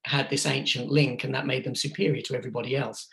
had 0.04 0.30
this 0.30 0.46
ancient 0.46 0.90
link 0.90 1.24
and 1.24 1.34
that 1.34 1.48
made 1.48 1.64
them 1.64 1.76
superior 1.76 2.22
to 2.22 2.36
everybody 2.36 2.76
else. 2.76 3.08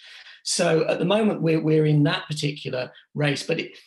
So 0.44 0.86
at 0.88 0.98
the 0.98 1.04
moment 1.04 1.42
we're 1.42 1.60
we're 1.60 1.86
in 1.86 2.02
that 2.04 2.26
particular 2.26 2.92
race, 3.14 3.44
but 3.44 3.60
it, 3.60 3.78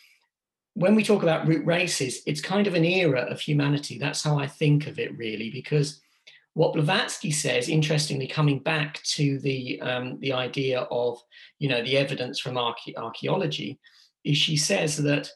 when 0.74 0.94
we 0.94 1.02
talk 1.02 1.22
about 1.22 1.46
root 1.46 1.66
races, 1.66 2.22
it's 2.26 2.40
kind 2.40 2.66
of 2.66 2.74
an 2.74 2.84
era 2.84 3.22
of 3.22 3.40
humanity. 3.40 3.98
That's 3.98 4.22
how 4.22 4.38
I 4.38 4.46
think 4.46 4.86
of 4.86 4.98
it, 4.98 5.16
really, 5.18 5.50
because 5.50 6.00
what 6.54 6.72
Blavatsky 6.74 7.30
says, 7.30 7.68
interestingly, 7.68 8.26
coming 8.26 8.58
back 8.58 9.02
to 9.04 9.38
the 9.38 9.80
um, 9.80 10.18
the 10.20 10.32
idea 10.32 10.80
of 10.90 11.22
you 11.58 11.68
know 11.68 11.82
the 11.82 11.96
evidence 11.96 12.40
from 12.40 12.54
archae- 12.54 12.96
archaeology, 12.96 13.78
is 14.24 14.36
she 14.36 14.56
says 14.56 14.96
that 14.98 15.30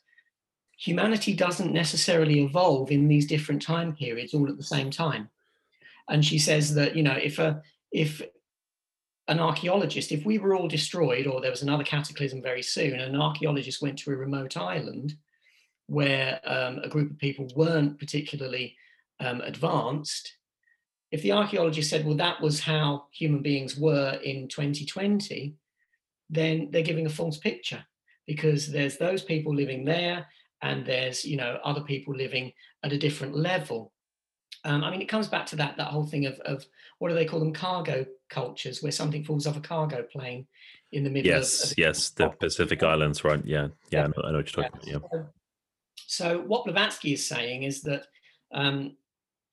humanity 0.76 1.34
doesn't 1.34 1.72
necessarily 1.72 2.42
evolve 2.42 2.90
in 2.90 3.06
these 3.06 3.26
different 3.26 3.62
time 3.62 3.94
periods 3.94 4.34
all 4.34 4.48
at 4.48 4.56
the 4.56 4.64
same 4.64 4.90
time, 4.90 5.30
and 6.08 6.24
she 6.24 6.38
says 6.38 6.74
that 6.74 6.96
you 6.96 7.02
know 7.02 7.16
if 7.16 7.38
a 7.38 7.62
if 7.92 8.20
an 9.28 9.40
archaeologist, 9.40 10.12
if 10.12 10.26
we 10.26 10.38
were 10.38 10.54
all 10.54 10.68
destroyed 10.68 11.26
or 11.26 11.40
there 11.40 11.50
was 11.50 11.62
another 11.62 11.84
cataclysm 11.84 12.42
very 12.42 12.62
soon, 12.62 13.00
an 13.00 13.16
archaeologist 13.16 13.80
went 13.80 13.98
to 13.98 14.10
a 14.10 14.16
remote 14.16 14.56
island 14.56 15.14
where 15.86 16.40
um, 16.44 16.78
a 16.82 16.88
group 16.88 17.10
of 17.10 17.18
people 17.18 17.48
weren't 17.56 17.98
particularly 17.98 18.76
um, 19.20 19.40
advanced, 19.42 20.36
if 21.14 21.22
the 21.22 21.30
archaeologist 21.30 21.88
said, 21.88 22.04
well, 22.04 22.16
that 22.16 22.40
was 22.40 22.58
how 22.58 23.04
human 23.12 23.40
beings 23.40 23.76
were 23.76 24.18
in 24.24 24.48
2020, 24.48 25.54
then 26.28 26.68
they're 26.72 26.82
giving 26.82 27.06
a 27.06 27.10
false 27.10 27.38
picture 27.38 27.84
because 28.26 28.66
there's 28.66 28.96
those 28.96 29.22
people 29.22 29.54
living 29.54 29.84
there 29.84 30.26
and 30.60 30.84
there's, 30.84 31.24
you 31.24 31.36
know, 31.36 31.60
other 31.62 31.82
people 31.82 32.16
living 32.16 32.52
at 32.82 32.92
a 32.92 32.98
different 32.98 33.36
level. 33.36 33.92
Um, 34.64 34.82
I 34.82 34.90
mean, 34.90 35.02
it 35.02 35.08
comes 35.08 35.28
back 35.28 35.46
to 35.46 35.56
that 35.56 35.76
that 35.76 35.86
whole 35.86 36.04
thing 36.04 36.26
of, 36.26 36.40
of 36.40 36.66
what 36.98 37.10
do 37.10 37.14
they 37.14 37.26
call 37.26 37.38
them, 37.38 37.52
cargo 37.52 38.04
cultures, 38.28 38.82
where 38.82 38.90
something 38.90 39.22
falls 39.22 39.46
off 39.46 39.56
a 39.56 39.60
cargo 39.60 40.02
plane 40.02 40.48
in 40.90 41.04
the 41.04 41.10
middle. 41.10 41.30
Yes, 41.30 41.62
of, 41.62 41.70
of 41.70 41.78
yes, 41.78 42.10
the 42.10 42.28
Pacific 42.30 42.82
Islands, 42.82 43.22
right? 43.22 43.40
Yeah, 43.44 43.68
yeah, 43.92 44.00
yeah. 44.00 44.02
I, 44.02 44.06
know, 44.08 44.14
I, 44.24 44.30
know, 44.32 44.36
what 44.38 44.56
you're 44.56 44.64
talking 44.64 44.90
yeah. 44.90 44.96
about. 44.96 45.10
Yeah. 45.12 45.20
So, 45.20 45.28
so, 46.08 46.38
what 46.40 46.64
Blavatsky 46.64 47.12
is 47.12 47.28
saying 47.28 47.62
is 47.62 47.82
that 47.82 48.06
um, 48.52 48.96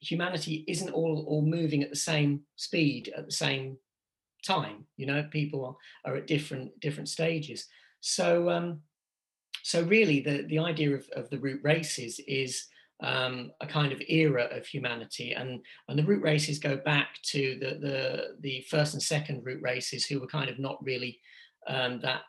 humanity 0.02 0.66
isn't 0.68 0.90
all 0.92 1.26
all 1.28 1.42
moving 1.42 1.84
at 1.84 1.90
the 1.90 1.96
same 1.96 2.42
speed 2.56 3.14
at 3.16 3.26
the 3.26 3.32
same 3.32 3.78
time 4.44 4.86
you 4.98 5.06
know 5.06 5.24
people 5.32 5.64
are, 6.06 6.12
are 6.12 6.18
at 6.18 6.28
different 6.28 6.78
different 6.80 7.08
stages. 7.08 7.68
So 8.02 8.50
um 8.50 8.82
so 9.64 9.84
really 9.84 10.20
the 10.20 10.44
the 10.48 10.60
idea 10.60 10.94
of, 10.96 11.08
of 11.16 11.30
the 11.30 11.40
root 11.40 11.62
races 11.64 12.20
is 12.28 12.66
um, 13.04 13.52
a 13.62 13.66
kind 13.66 13.92
of 13.92 14.02
era 14.10 14.48
of 14.52 14.66
humanity 14.66 15.34
and 15.34 15.60
and 15.88 15.98
the 15.98 16.04
root 16.04 16.22
races 16.22 16.60
go 16.60 16.78
back 16.78 17.20
to 17.24 17.58
the 17.60 17.80
the 17.80 18.28
the 18.42 18.62
first 18.70 18.94
and 18.94 19.02
second 19.02 19.44
root 19.44 19.62
races 19.62 20.06
who 20.06 20.20
were 20.20 20.28
kind 20.28 20.50
of 20.50 20.60
not 20.60 20.84
really 20.84 21.20
um, 21.68 22.00
that 22.02 22.22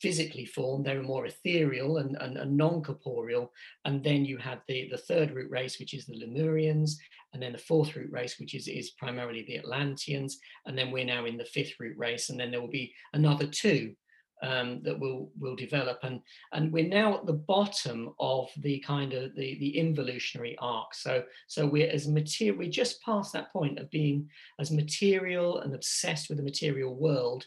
physically 0.00 0.46
formed, 0.46 0.84
they 0.84 0.96
were 0.96 1.02
more 1.02 1.26
ethereal 1.26 1.98
and, 1.98 2.16
and, 2.20 2.36
and, 2.36 2.56
non-corporeal. 2.56 3.52
And 3.84 4.02
then 4.02 4.24
you 4.24 4.38
had 4.38 4.60
the, 4.66 4.88
the 4.90 4.98
third 4.98 5.32
root 5.32 5.50
race, 5.50 5.78
which 5.78 5.94
is 5.94 6.06
the 6.06 6.18
Lemurians, 6.18 6.92
and 7.32 7.42
then 7.42 7.52
the 7.52 7.58
fourth 7.58 7.94
root 7.96 8.10
race, 8.10 8.38
which 8.38 8.54
is, 8.54 8.66
is 8.66 8.90
primarily 8.90 9.44
the 9.46 9.58
Atlanteans. 9.58 10.38
And 10.66 10.76
then 10.76 10.90
we're 10.90 11.04
now 11.04 11.26
in 11.26 11.36
the 11.36 11.44
fifth 11.44 11.74
root 11.78 11.96
race, 11.98 12.30
and 12.30 12.40
then 12.40 12.50
there 12.50 12.60
will 12.60 12.68
be 12.68 12.92
another 13.12 13.46
two 13.46 13.94
um, 14.42 14.80
that 14.84 14.98
will 14.98 15.30
will 15.38 15.56
develop. 15.56 15.98
And 16.02 16.20
and 16.52 16.72
we're 16.72 16.88
now 16.88 17.18
at 17.18 17.26
the 17.26 17.34
bottom 17.34 18.14
of 18.18 18.48
the 18.58 18.78
kind 18.80 19.12
of 19.12 19.34
the, 19.34 19.58
the 19.58 19.76
involutionary 19.76 20.56
arc. 20.60 20.94
So 20.94 21.24
so 21.46 21.66
we're 21.66 21.90
as 21.90 22.08
material, 22.08 22.58
we're 22.58 22.70
just 22.70 23.02
past 23.02 23.32
that 23.32 23.52
point 23.52 23.78
of 23.78 23.90
being 23.90 24.28
as 24.58 24.70
material 24.70 25.60
and 25.60 25.74
obsessed 25.74 26.28
with 26.28 26.38
the 26.38 26.44
material 26.44 26.94
world 26.94 27.44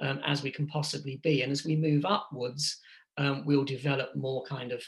um, 0.00 0.20
as 0.24 0.42
we 0.42 0.50
can 0.50 0.66
possibly 0.66 1.20
be. 1.22 1.42
And 1.42 1.52
as 1.52 1.64
we 1.64 1.76
move 1.76 2.04
upwards, 2.04 2.78
um, 3.16 3.44
we'll 3.44 3.64
develop 3.64 4.14
more 4.16 4.44
kind 4.44 4.72
of 4.72 4.82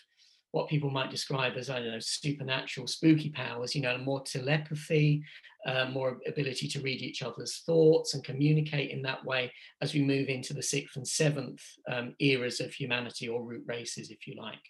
what 0.52 0.68
people 0.68 0.90
might 0.90 1.10
describe 1.10 1.54
as, 1.56 1.68
I 1.68 1.80
don't 1.80 1.92
know, 1.92 1.98
supernatural, 2.00 2.86
spooky 2.86 3.30
powers, 3.30 3.74
you 3.74 3.82
know, 3.82 3.98
more 3.98 4.22
telepathy, 4.22 5.22
uh, 5.66 5.86
more 5.90 6.18
ability 6.26 6.68
to 6.68 6.80
read 6.80 7.02
each 7.02 7.22
other's 7.22 7.58
thoughts 7.66 8.14
and 8.14 8.24
communicate 8.24 8.90
in 8.90 9.02
that 9.02 9.24
way 9.24 9.52
as 9.82 9.92
we 9.92 10.02
move 10.02 10.28
into 10.28 10.54
the 10.54 10.62
sixth 10.62 10.96
and 10.96 11.06
seventh 11.06 11.62
um, 11.90 12.14
eras 12.20 12.60
of 12.60 12.72
humanity 12.72 13.28
or 13.28 13.42
root 13.42 13.64
races, 13.66 14.10
if 14.10 14.26
you 14.26 14.34
like. 14.40 14.62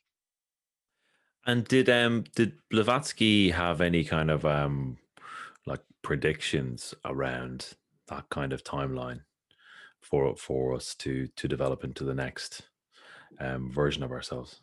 And 1.47 1.65
did 1.65 1.89
um 1.89 2.25
did 2.35 2.55
Blavatsky 2.71 3.51
have 3.51 3.81
any 3.81 4.03
kind 4.03 4.33
of 4.33 4.45
um 4.45 4.99
like 5.65 5.83
predictions 6.03 6.93
around 7.05 7.75
that 8.09 8.29
kind 8.31 8.53
of 8.53 8.65
timeline? 8.65 9.21
For 10.09 10.37
for 10.37 10.75
us 10.75 10.95
to 10.95 11.27
to 11.37 11.49
develop 11.49 11.85
into 11.85 12.05
the 12.05 12.15
next 12.15 12.63
um, 13.41 13.71
version 13.71 14.03
of 14.03 14.13
ourselves? 14.13 14.61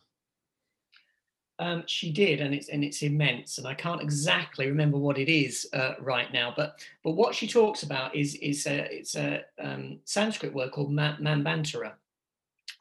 Um, 1.59 1.83
she 1.85 2.11
did, 2.11 2.41
and 2.41 2.53
it's 2.53 2.69
and 2.69 2.83
it's 2.83 3.03
immense, 3.03 3.57
and 3.57 3.67
I 3.67 3.73
can't 3.73 4.01
exactly 4.01 4.67
remember 4.67 4.97
what 4.97 5.19
it 5.19 5.29
is 5.29 5.67
uh, 5.73 5.93
right 5.99 6.31
now. 6.33 6.53
But 6.55 6.83
but 7.03 7.11
what 7.11 7.35
she 7.35 7.47
talks 7.47 7.83
about 7.83 8.15
is 8.15 8.35
is 8.35 8.65
a, 8.65 8.87
it's 8.91 9.15
a 9.15 9.41
um, 9.59 9.99
Sanskrit 10.05 10.53
word 10.53 10.71
called 10.71 10.91
Manvantara, 10.91 11.93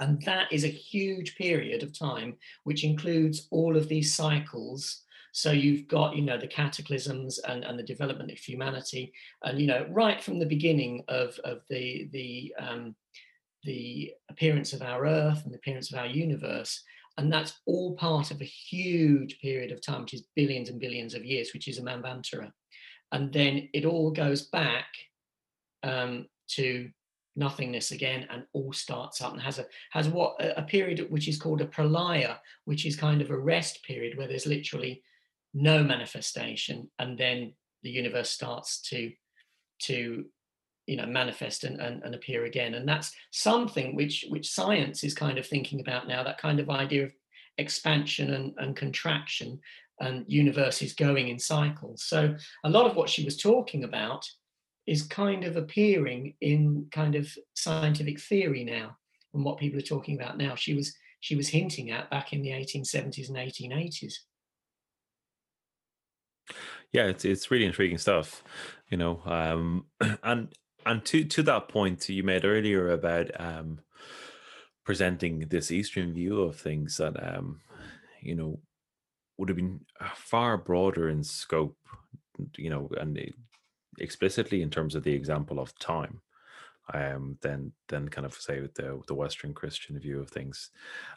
and 0.01 0.23
that 0.23 0.51
is 0.51 0.65
a 0.65 0.69
huge 0.69 1.37
period 1.37 1.83
of 1.83 1.97
time 1.97 2.37
which 2.65 2.85
includes 2.85 3.49
all 3.51 3.77
of 3.77 3.89
these 3.89 4.15
cycles 4.15 5.03
so 5.33 5.51
you've 5.51 5.89
got, 5.89 6.15
you 6.15 6.23
know, 6.23 6.39
the 6.39 6.47
cataclysms 6.47 7.39
and, 7.39 7.65
and 7.65 7.79
the 7.79 7.83
development 7.83 8.31
of 8.31 8.39
humanity, 8.39 9.13
and 9.43 9.59
you 9.59 9.67
know, 9.67 9.87
right 9.91 10.23
from 10.23 10.39
the 10.39 10.47
beginning 10.47 11.03
of 11.09 11.39
of 11.43 11.63
the 11.71 12.09
the 12.13 12.55
um, 12.59 12.95
the 13.65 14.13
appearance 14.31 14.75
of 14.75 14.83
our 14.83 15.07
Earth 15.07 15.43
and 15.45 15.53
the 15.53 15.57
appearance 15.59 15.91
of 15.91 15.99
our 15.99 16.07
universe, 16.07 16.83
and 17.17 17.33
that's 17.33 17.55
all 17.67 17.95
part 17.95 18.31
of 18.31 18.43
a 18.43 18.45
huge 18.45 19.39
period 19.41 19.73
of 19.73 19.81
time, 19.81 20.03
which 20.03 20.15
is 20.15 20.29
billions 20.37 20.69
and 20.69 20.79
billions 20.79 21.15
of 21.15 21.25
years, 21.25 21.55
which 21.55 21.67
is 21.67 21.79
a 21.79 21.83
Manvantara, 21.83 22.53
and 23.13 23.33
then 23.33 23.71
it 23.73 23.87
all 23.87 24.11
goes 24.11 24.49
back 24.49 24.87
um, 25.83 26.27
to 26.49 26.91
nothingness 27.37 27.93
again 27.93 28.27
and 28.31 28.45
all 28.53 28.75
starts 28.75 29.23
up 29.23 29.33
and 29.33 29.41
has 29.41 29.59
a 29.59 29.65
has 29.91 30.07
what 30.07 30.37
a 30.39 30.61
period 30.61 31.07
which 31.09 31.29
is 31.29 31.39
called 31.39 31.63
a 31.63 31.67
pralaya 31.67 32.37
which 32.67 32.85
is 32.85 32.95
kind 32.95 33.23
of 33.23 33.31
a 33.31 33.39
rest 33.39 33.83
period 33.85 34.19
where 34.19 34.29
there's 34.29 34.45
literally 34.45 35.03
no 35.55 35.83
manifestation, 35.83 36.91
and 36.99 37.19
then 37.19 37.55
the 37.83 37.91
universe 37.91 38.31
starts 38.31 38.81
to 38.91 39.13
to 39.83 40.25
you 40.87 40.97
know 40.97 41.07
manifest 41.07 41.65
and, 41.65 41.81
and, 41.81 42.03
and 42.03 42.15
appear 42.15 42.45
again. 42.45 42.75
And 42.75 42.89
that's 42.89 43.13
something 43.31 43.95
which 43.95 44.25
which 44.29 44.51
science 44.51 45.05
is 45.05 45.15
kind 45.15 45.39
of 45.39 45.47
thinking 45.47 45.81
about 45.81 46.09
now 46.09 46.23
that 46.23 46.39
kind 46.39 46.61
of 46.61 46.71
idea 46.71 47.05
of 47.05 47.13
expansion 47.59 48.33
and, 48.35 48.55
and 48.59 48.77
contraction 48.77 49.61
and 50.01 50.25
universes 50.27 50.95
going 50.95 51.29
in 51.29 51.39
cycles. 51.39 52.05
So 52.05 52.35
a 52.65 52.71
lot 52.71 52.87
of 52.87 52.97
what 52.97 53.09
she 53.09 53.25
was 53.25 53.37
talking 53.37 53.85
about 53.85 54.27
is 54.87 55.03
kind 55.03 55.45
of 55.45 55.57
appearing 55.57 56.35
in 56.41 56.87
kind 56.91 57.15
of 57.15 57.29
scientific 57.55 58.21
theory 58.21 58.65
now 58.65 58.97
and 59.33 59.45
what 59.45 59.59
people 59.59 59.79
are 59.79 59.83
talking 59.83 60.21
about 60.21 60.39
now. 60.39 60.55
She 60.55 60.75
was 60.75 60.95
she 61.21 61.37
was 61.37 61.49
hinting 61.49 61.91
at 61.91 62.11
back 62.11 62.33
in 62.33 62.43
the 62.43 62.51
1870s 62.51 63.29
and 63.29 63.37
1880s 63.37 64.15
yeah 66.93 67.07
it's 67.07 67.25
it's 67.25 67.51
really 67.51 67.65
intriguing 67.65 67.99
stuff 67.99 68.43
you 68.91 68.97
know 68.97 69.21
um 69.25 69.87
and 70.23 70.49
and 70.87 71.05
to 71.05 71.25
to 71.25 71.43
that 71.43 71.69
point 71.69 72.09
you 72.09 72.23
made 72.23 72.45
earlier 72.45 72.91
about 72.91 73.29
um 73.41 73.81
presenting 74.85 75.41
this 75.49 75.71
eastern 75.71 76.13
view 76.13 76.41
of 76.41 76.57
things 76.57 76.97
that 76.97 77.15
um 77.23 77.61
you 78.21 78.35
know 78.35 78.59
would 79.39 79.49
have 79.49 79.57
been 79.57 79.81
far 80.15 80.57
broader 80.57 81.09
in 81.09 81.23
scope 81.23 81.77
you 82.57 82.71
know 82.71 82.89
and 83.01 83.19
explicitly 83.99 84.63
in 84.63 84.71
terms 84.71 84.95
of 84.95 85.03
the 85.03 85.13
example 85.13 85.61
of 85.61 85.77
time 85.79 86.21
um, 86.93 87.39
than 87.41 87.73
than 87.89 88.09
kind 88.09 88.27
of 88.27 88.35
say 88.35 88.61
with 88.61 88.75
the 88.75 89.01
the 89.07 89.15
Western 89.15 89.55
Christian 89.55 89.99
view 89.99 90.21
of 90.21 90.31
things. 90.31 90.71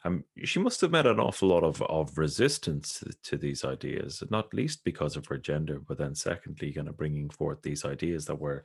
Um, 0.03 0.23
she 0.43 0.59
must 0.59 0.81
have 0.81 0.91
met 0.91 1.05
an 1.05 1.19
awful 1.19 1.49
lot 1.49 1.63
of 1.63 1.81
of 1.83 2.17
resistance 2.17 2.99
to, 2.99 3.13
to, 3.23 3.37
these 3.37 3.65
ideas, 3.65 4.23
not 4.29 4.53
least 4.53 4.83
because 4.83 5.15
of 5.15 5.25
her 5.27 5.37
gender, 5.37 5.79
but 5.79 5.97
then 5.97 6.15
secondly, 6.15 6.71
kind 6.73 6.87
of 6.87 6.97
bringing 6.97 7.29
forth 7.29 7.61
these 7.61 7.85
ideas 7.85 8.25
that 8.25 8.39
were 8.39 8.63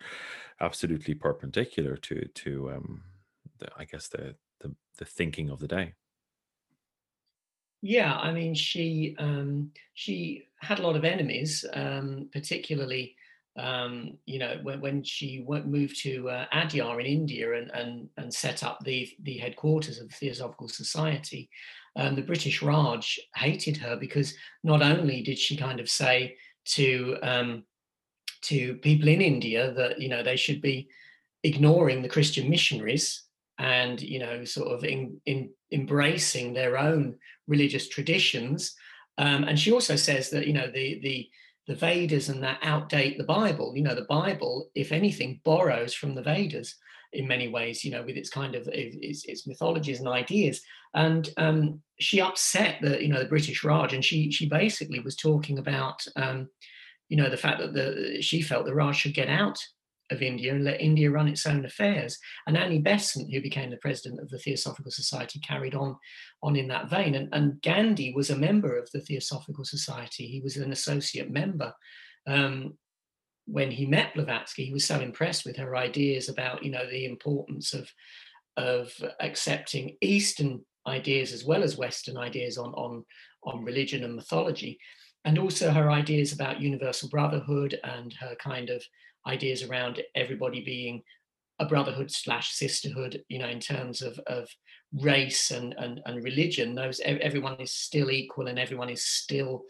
absolutely 0.61 1.15
perpendicular 1.15 1.97
to 1.97 2.27
to 2.35 2.71
um, 2.71 3.03
the, 3.59 3.69
I 3.77 3.85
guess 3.85 4.09
the, 4.09 4.37
the 4.61 4.75
the 4.99 5.05
thinking 5.05 5.51
of 5.51 5.59
the 5.59 5.69
day. 5.69 5.95
Yeah, 7.83 8.15
I 8.15 8.33
mean, 8.33 8.55
she 8.55 9.17
um, 9.19 9.73
she 9.95 10.45
had 10.61 10.79
a 10.79 10.83
lot 10.83 10.97
of 10.97 11.05
enemies, 11.05 11.65
um, 11.73 12.29
particularly 12.33 13.17
um, 13.59 14.17
you 14.27 14.39
know, 14.39 14.59
when, 14.63 14.81
when 14.81 15.03
she 15.03 15.43
went, 15.47 15.67
moved 15.67 16.01
to 16.03 16.29
uh, 16.29 16.47
Adyar 16.55 17.01
in 17.01 17.07
India 17.07 17.53
and, 17.55 17.71
and, 17.73 18.09
and 18.17 18.33
set 18.33 18.63
up 18.63 18.79
the, 18.85 19.09
the 19.23 19.39
headquarters 19.39 19.99
of 19.99 20.09
the 20.09 20.15
Theosophical 20.15 20.69
Society, 20.69 21.51
um, 21.97 22.15
the 22.15 22.23
British 22.23 22.63
Raj 22.63 23.19
hated 23.35 23.77
her 23.79 23.97
because 23.97 24.35
not 24.63 24.83
only 24.83 25.23
did 25.23 25.39
she 25.39 25.57
kind 25.57 25.81
of 25.81 25.89
say 25.89 26.37
to 26.67 27.17
um, 27.23 27.65
to 28.43 28.75
people 28.77 29.09
in 29.09 29.21
India 29.21 29.73
that 29.73 30.01
you 30.01 30.09
know 30.09 30.23
they 30.23 30.37
should 30.37 30.63
be 30.63 30.89
ignoring 31.43 32.03
the 32.03 32.09
Christian 32.09 32.49
missionaries 32.49 33.25
and 33.59 34.01
you 34.01 34.19
know 34.19 34.45
sort 34.45 34.69
of 34.69 34.85
in, 34.85 35.21
in 35.27 35.51
embracing 35.73 36.53
their 36.53 36.79
own 36.79 37.17
religious 37.49 37.89
traditions, 37.89 38.75
um, 39.19 39.45
and 39.45 39.59
she 39.59 39.73
also 39.73 39.97
says 39.97 40.31
that 40.31 40.47
you 40.47 40.53
know 40.53 40.71
the 40.73 41.01
the 41.03 41.29
the 41.67 41.75
Vedas 41.75 42.29
and 42.29 42.43
that 42.43 42.61
outdate 42.63 43.17
the 43.17 43.25
Bible. 43.25 43.73
You 43.77 43.83
know, 43.83 43.95
the 43.95 44.03
Bible, 44.03 44.71
if 44.75 44.93
anything, 44.93 45.41
borrows 45.45 45.95
from 45.95 46.15
the 46.15 46.23
Vedas 46.23 46.75
in 47.13 47.27
many 47.27 47.49
ways, 47.49 47.85
you 47.85 47.91
know, 47.91 48.03
with 48.03 48.17
its 48.17 48.31
kind 48.31 48.55
of 48.55 48.69
its, 48.73 49.25
its 49.25 49.47
mythologies 49.47 50.01
and 50.01 50.09
ideas. 50.09 50.63
And 50.95 51.29
um, 51.37 51.83
she 51.99 52.21
upset 52.21 52.77
the, 52.81 53.03
you 53.03 53.09
know, 53.09 53.21
the 53.21 53.29
British 53.29 53.63
Raj, 53.65 53.93
and 53.93 54.05
she 54.05 54.31
she 54.31 54.49
basically 54.49 55.01
was 55.01 55.17
talking 55.17 55.59
about, 55.59 56.05
um, 56.17 56.49
you 57.09 57.17
know, 57.17 57.31
the 57.31 57.37
fact 57.37 57.61
that 57.61 57.73
the 57.73 58.21
she 58.23 58.43
felt 58.43 58.67
the 58.67 58.75
Raj 58.75 58.97
should 58.97 59.15
get 59.15 59.29
out 59.29 59.59
of 60.11 60.23
India 60.23 60.55
and 60.55 60.65
let 60.65 60.81
India 60.81 61.11
run 61.11 61.29
its 61.29 61.47
own 61.47 61.65
affairs. 61.65 62.19
And 62.47 62.57
Annie 62.57 62.81
Besant, 62.81 63.33
who 63.33 63.41
became 63.41 63.71
the 63.71 63.77
president 63.77 64.21
of 64.21 64.29
the 64.29 64.39
Theosophical 64.39 64.91
Society, 64.91 65.41
carried 65.41 65.75
on 65.75 65.97
on 66.43 66.57
in 66.57 66.69
that 66.69 66.91
vein. 66.91 67.15
And, 67.15 67.29
and 67.33 67.61
Gandhi 67.63 68.13
was 68.15 68.31
a 68.31 68.37
member 68.37 68.77
of 68.77 68.91
the 68.93 69.01
Theosophical 69.01 69.65
Society. 69.65 70.27
He 70.27 70.41
was 70.41 70.57
an 70.57 70.73
associate 70.73 71.31
member. 71.31 71.73
Um, 72.27 72.75
when 73.47 73.71
he 73.71 73.87
met 73.87 74.15
Blavatsky, 74.15 74.65
he 74.65 74.73
was 74.73 74.85
so 74.85 75.01
impressed 75.01 75.45
with 75.45 75.57
her 75.57 75.77
ideas 75.77 76.29
about, 76.29 76.63
you 76.65 76.71
know, 76.71 76.89
the 76.89 77.07
importance 77.07 77.75
of 77.75 77.89
of 78.57 78.93
accepting 79.21 79.97
Eastern 80.01 80.65
ideas 80.87 81.33
as 81.33 81.45
well 81.45 81.63
as 81.63 81.77
Western 81.77 82.17
ideas 82.17 82.59
on 82.59 82.73
on 82.75 83.05
on 83.45 83.65
religion 83.65 84.05
and 84.05 84.15
mythology, 84.15 84.79
and 85.25 85.39
also 85.39 85.71
her 85.71 85.91
ideas 85.91 86.33
about 86.33 86.61
universal 86.61 87.09
brotherhood 87.09 87.79
and 87.85 88.13
her 88.15 88.35
kind 88.37 88.71
of 88.71 88.85
ideas 89.27 89.63
around 89.63 90.03
everybody 90.15 90.63
being 90.63 91.03
a 91.59 91.67
brotherhood 91.67 92.11
slash 92.11 92.53
sisterhood, 92.53 93.23
you 93.29 93.39
know, 93.39 93.49
in 93.49 93.61
terms 93.61 94.01
of, 94.01 94.19
of 94.27 94.49
race 94.95 95.51
and, 95.51 95.75
and, 95.79 96.01
and 96.07 96.25
religion, 96.25 96.75
those 96.75 97.01
everyone 97.05 97.61
is 97.61 97.73
still 97.73 98.11
equal 98.11 98.47
and 98.47 98.59
everyone 98.59 98.89
is 98.89 99.05
still 99.05 99.65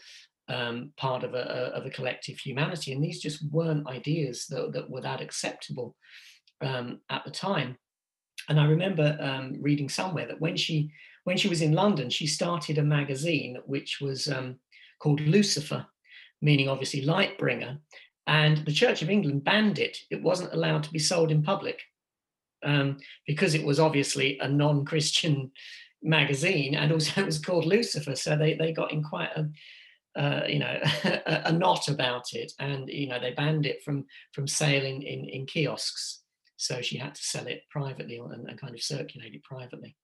um, 0.49 0.93
part 0.97 1.25
of 1.25 1.35
a, 1.35 1.73
of 1.75 1.87
a 1.87 1.91
collective 1.91 2.39
humanity. 2.39 2.93
And 2.93 3.03
these 3.03 3.21
just 3.21 3.45
weren't 3.51 3.89
ideas 3.89 4.47
that, 4.47 4.73
that 4.73 4.89
were 4.89 5.01
that 5.01 5.21
acceptable 5.21 5.97
um, 6.61 7.01
at 7.11 7.25
the 7.25 7.31
time. 7.31 7.77
And 8.49 8.59
I 8.59 8.67
remember 8.67 9.17
um, 9.21 9.57
reading 9.61 9.89
somewhere 9.89 10.27
that 10.27 10.41
when 10.41 10.57
she 10.57 10.91
when 11.25 11.37
she 11.37 11.49
was 11.49 11.61
in 11.61 11.73
London, 11.73 12.09
she 12.09 12.27
started 12.27 12.79
a 12.79 12.83
magazine 12.83 13.59
which 13.67 14.01
was 14.01 14.27
um, 14.27 14.57
called 15.01 15.21
Lucifer, 15.21 15.87
meaning 16.41 16.69
obviously 16.69 17.03
light 17.03 17.37
bringer, 17.37 17.79
and 18.31 18.59
the 18.59 18.72
Church 18.72 19.03
of 19.03 19.11
England 19.11 19.43
banned 19.43 19.81
it. 19.81 19.99
It 20.09 20.22
wasn't 20.22 20.53
allowed 20.53 20.85
to 20.85 20.93
be 20.93 21.01
sold 21.01 21.33
in 21.33 21.43
public 21.43 21.83
um, 22.64 22.99
because 23.26 23.55
it 23.57 23.64
was 23.64 23.81
obviously 23.81 24.39
a 24.39 24.49
non-Christian 24.49 25.51
magazine, 26.03 26.76
and 26.76 26.93
also 26.93 27.20
it 27.20 27.26
was 27.26 27.41
called 27.41 27.66
Lucifer. 27.66 28.14
So 28.14 28.37
they 28.37 28.55
they 28.55 28.72
got 28.72 28.93
in 28.93 29.03
quite 29.03 29.31
a 29.37 29.51
uh, 30.16 30.47
you 30.47 30.61
know 30.61 30.78
a, 31.05 31.43
a, 31.47 31.53
knot 31.53 31.89
about 31.89 32.33
it, 32.33 32.53
and 32.61 32.89
you 32.89 33.09
know 33.09 33.18
they 33.18 33.33
banned 33.33 33.66
it 33.66 33.83
from 33.83 34.07
from 34.33 34.47
sailing 34.47 35.03
in 35.03 35.24
in 35.24 35.45
kiosks. 35.45 36.22
So 36.57 36.81
she 36.83 36.99
had 36.99 37.16
to 37.16 37.22
sell 37.22 37.47
it 37.47 37.62
privately 37.70 38.18
and, 38.18 38.49
and 38.49 38.61
kind 38.61 38.74
of 38.74 38.83
circulate 38.83 39.35
it 39.35 39.43
privately. 39.43 39.97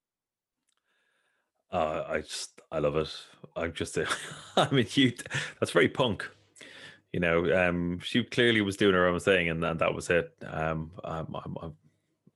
Uh, 1.71 2.03
I 2.07 2.19
just 2.21 2.59
I 2.73 2.79
love 2.79 2.97
it. 2.97 3.15
I'm 3.55 3.71
just 3.71 3.97
I 4.57 4.69
mean 4.69 4.87
you 4.95 5.13
that's 5.59 5.71
very 5.71 5.87
punk 5.87 6.29
you 7.17 7.21
know, 7.21 7.67
um, 7.67 7.97
she 7.97 8.23
clearly 8.23 8.61
was 8.61 8.77
doing 8.77 8.93
her 8.93 9.07
own 9.07 9.19
thing, 9.19 9.49
and, 9.49 9.63
and 9.65 9.79
that 9.79 9.91
was 9.91 10.07
it. 10.11 10.31
Um, 10.45 10.91
I'm, 11.03 11.35
I'm, 11.35 11.73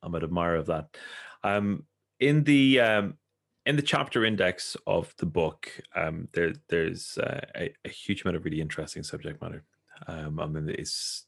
I'm 0.02 0.16
an 0.16 0.24
admirer 0.24 0.56
of 0.56 0.66
that. 0.66 0.98
Um, 1.44 1.84
in 2.20 2.44
the 2.46 2.80
um, 2.80 3.14
in 3.68 3.76
the 3.76 3.84
chapter 3.84 4.26
index 4.26 4.76
of 4.88 5.14
the 5.20 5.28
book, 5.28 5.70
um, 5.96 6.30
there 6.34 6.54
there's 6.68 7.20
uh, 7.20 7.42
a, 7.56 7.72
a, 7.86 7.90
huge 7.90 8.24
amount 8.24 8.38
of 8.38 8.44
really 8.44 8.60
interesting 8.60 9.04
subject 9.04 9.40
matter. 9.40 9.64
Um, 10.08 10.40
I 10.40 10.48
mean, 10.48 10.68
it's 10.68 11.28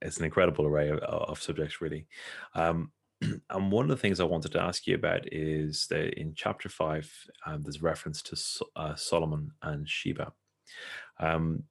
it's 0.00 0.18
an 0.18 0.24
incredible 0.24 0.64
array 0.64 0.88
of, 0.90 1.00
of 1.00 1.42
subjects, 1.42 1.80
really. 1.80 2.06
Um, 2.54 2.92
and 3.50 3.72
one 3.72 3.86
of 3.86 3.90
the 3.90 4.00
things 4.00 4.20
I 4.20 4.24
wanted 4.24 4.52
to 4.52 4.62
ask 4.62 4.86
you 4.86 4.94
about 4.94 5.32
is 5.32 5.88
that 5.88 6.14
in 6.14 6.34
chapter 6.36 6.68
five, 6.68 7.12
um, 7.44 7.62
there's 7.62 7.82
reference 7.82 8.22
to 8.22 8.64
uh, 8.76 8.94
Solomon 8.94 9.50
and 9.62 9.88
Sheba. 9.88 10.32
Um, 11.18 11.64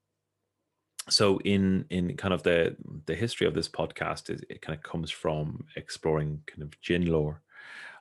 so 1.10 1.40
in 1.40 1.86
in 1.90 2.16
kind 2.16 2.34
of 2.34 2.44
the 2.44 2.76
the 3.06 3.16
history 3.16 3.48
of 3.48 3.54
this 3.54 3.70
podcast 3.70 4.30
it, 4.30 4.62
kind 4.62 4.78
of 4.78 4.84
comes 4.84 5.10
from 5.10 5.66
exploring 5.76 6.42
kind 6.48 6.62
of 6.62 6.80
jinn 6.82 7.06
lore 7.06 7.42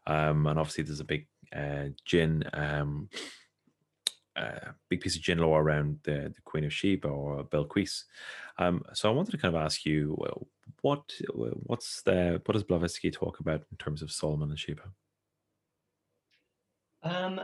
um, 0.06 0.46
and 0.46 0.58
obviously 0.58 0.84
there's 0.84 1.00
a 1.00 1.04
big 1.04 1.26
uh, 1.54 1.86
jinn 2.04 2.44
um, 2.52 3.08
uh, 4.36 4.72
big 4.88 5.00
piece 5.00 5.16
of 5.16 5.22
jinn 5.22 5.38
lore 5.38 5.60
around 5.60 5.98
the, 6.04 6.32
the 6.34 6.40
Queen 6.44 6.64
of 6.64 6.72
Sheba 6.72 7.08
or 7.08 7.44
Belquis. 7.44 8.04
Um, 8.58 8.82
so 8.94 9.10
I 9.10 9.12
wanted 9.12 9.32
to 9.32 9.38
kind 9.38 9.54
of 9.54 9.60
ask 9.60 9.84
you, 9.84 10.14
well, 10.18 10.46
what 10.82 11.02
what's 11.64 12.02
the 12.02 12.40
what 12.46 12.52
does 12.52 12.62
Blavatsky 12.62 13.10
talk 13.10 13.40
about 13.40 13.62
in 13.70 13.76
terms 13.76 14.02
of 14.02 14.12
Solomon 14.12 14.50
and 14.50 14.58
Sheba? 14.58 14.82
Um, 17.02 17.40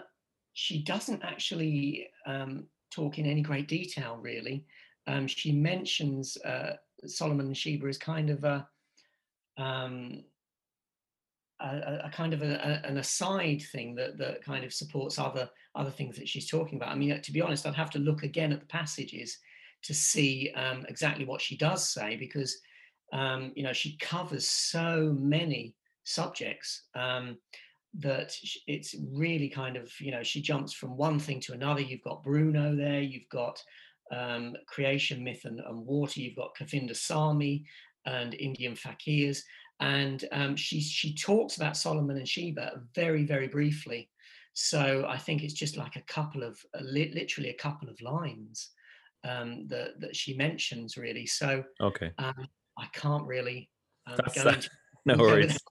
she 0.52 0.82
doesn't 0.82 1.22
actually 1.22 2.08
um, 2.26 2.66
talk 2.90 3.18
in 3.18 3.26
any 3.26 3.42
great 3.42 3.68
detail, 3.68 4.18
really 4.20 4.64
um, 5.06 5.26
she 5.26 5.52
mentions 5.52 6.36
uh, 6.38 6.74
Solomon 7.04 7.46
and 7.46 7.56
Sheba 7.56 7.86
as 7.86 7.98
kind 7.98 8.30
of 8.30 8.44
a, 8.44 8.66
um, 9.56 10.24
a, 11.60 12.00
a, 12.04 12.10
kind 12.12 12.34
of 12.34 12.42
a, 12.42 12.82
an 12.84 12.98
aside 12.98 13.62
thing 13.72 13.94
that 13.94 14.18
that 14.18 14.44
kind 14.44 14.64
of 14.64 14.72
supports 14.72 15.18
other 15.18 15.48
other 15.74 15.90
things 15.90 16.16
that 16.16 16.28
she's 16.28 16.48
talking 16.48 16.76
about. 16.76 16.90
I 16.90 16.96
mean, 16.96 17.20
to 17.20 17.32
be 17.32 17.40
honest, 17.40 17.66
I'd 17.66 17.74
have 17.74 17.90
to 17.90 17.98
look 17.98 18.22
again 18.22 18.52
at 18.52 18.60
the 18.60 18.66
passages 18.66 19.38
to 19.82 19.94
see 19.94 20.52
um, 20.56 20.84
exactly 20.88 21.24
what 21.24 21.40
she 21.40 21.56
does 21.56 21.88
say 21.88 22.16
because 22.16 22.58
um, 23.12 23.52
you 23.54 23.62
know 23.62 23.72
she 23.72 23.96
covers 23.98 24.48
so 24.48 25.14
many 25.18 25.74
subjects 26.04 26.84
um, 26.94 27.38
that 27.98 28.34
it's 28.66 28.94
really 29.12 29.48
kind 29.48 29.76
of 29.76 29.90
you 30.00 30.10
know 30.10 30.22
she 30.22 30.42
jumps 30.42 30.72
from 30.72 30.96
one 30.96 31.18
thing 31.18 31.40
to 31.40 31.52
another. 31.52 31.80
You've 31.80 32.02
got 32.02 32.24
Bruno 32.24 32.74
there, 32.74 33.00
you've 33.00 33.28
got 33.30 33.62
um, 34.12 34.54
creation 34.66 35.22
myth 35.24 35.44
and, 35.44 35.60
and, 35.60 35.86
water. 35.86 36.20
You've 36.20 36.36
got 36.36 36.56
Govindasamy, 36.56 37.64
and 38.06 38.34
Indian 38.34 38.74
fakirs. 38.74 39.40
And 39.80 40.24
um, 40.32 40.56
she 40.56 40.80
she 40.80 41.14
talks 41.14 41.56
about 41.56 41.76
Solomon 41.76 42.16
and 42.16 42.28
Sheba 42.28 42.80
very 42.94 43.24
very 43.24 43.48
briefly. 43.48 44.08
So 44.54 45.04
I 45.06 45.18
think 45.18 45.42
it's 45.42 45.52
just 45.52 45.76
like 45.76 45.96
a 45.96 46.02
couple 46.02 46.42
of 46.42 46.58
uh, 46.74 46.82
literally 46.82 47.50
a 47.50 47.62
couple 47.62 47.90
of 47.90 48.00
lines 48.00 48.70
um, 49.28 49.66
that 49.68 50.00
that 50.00 50.16
she 50.16 50.34
mentions 50.34 50.96
really. 50.96 51.26
So 51.26 51.62
okay, 51.82 52.12
um, 52.16 52.48
I 52.78 52.86
can't 52.94 53.26
really 53.26 53.68
um, 54.06 54.16
go 54.34 54.48
into 54.48 54.70
no 55.04 55.16
worries. 55.16 55.58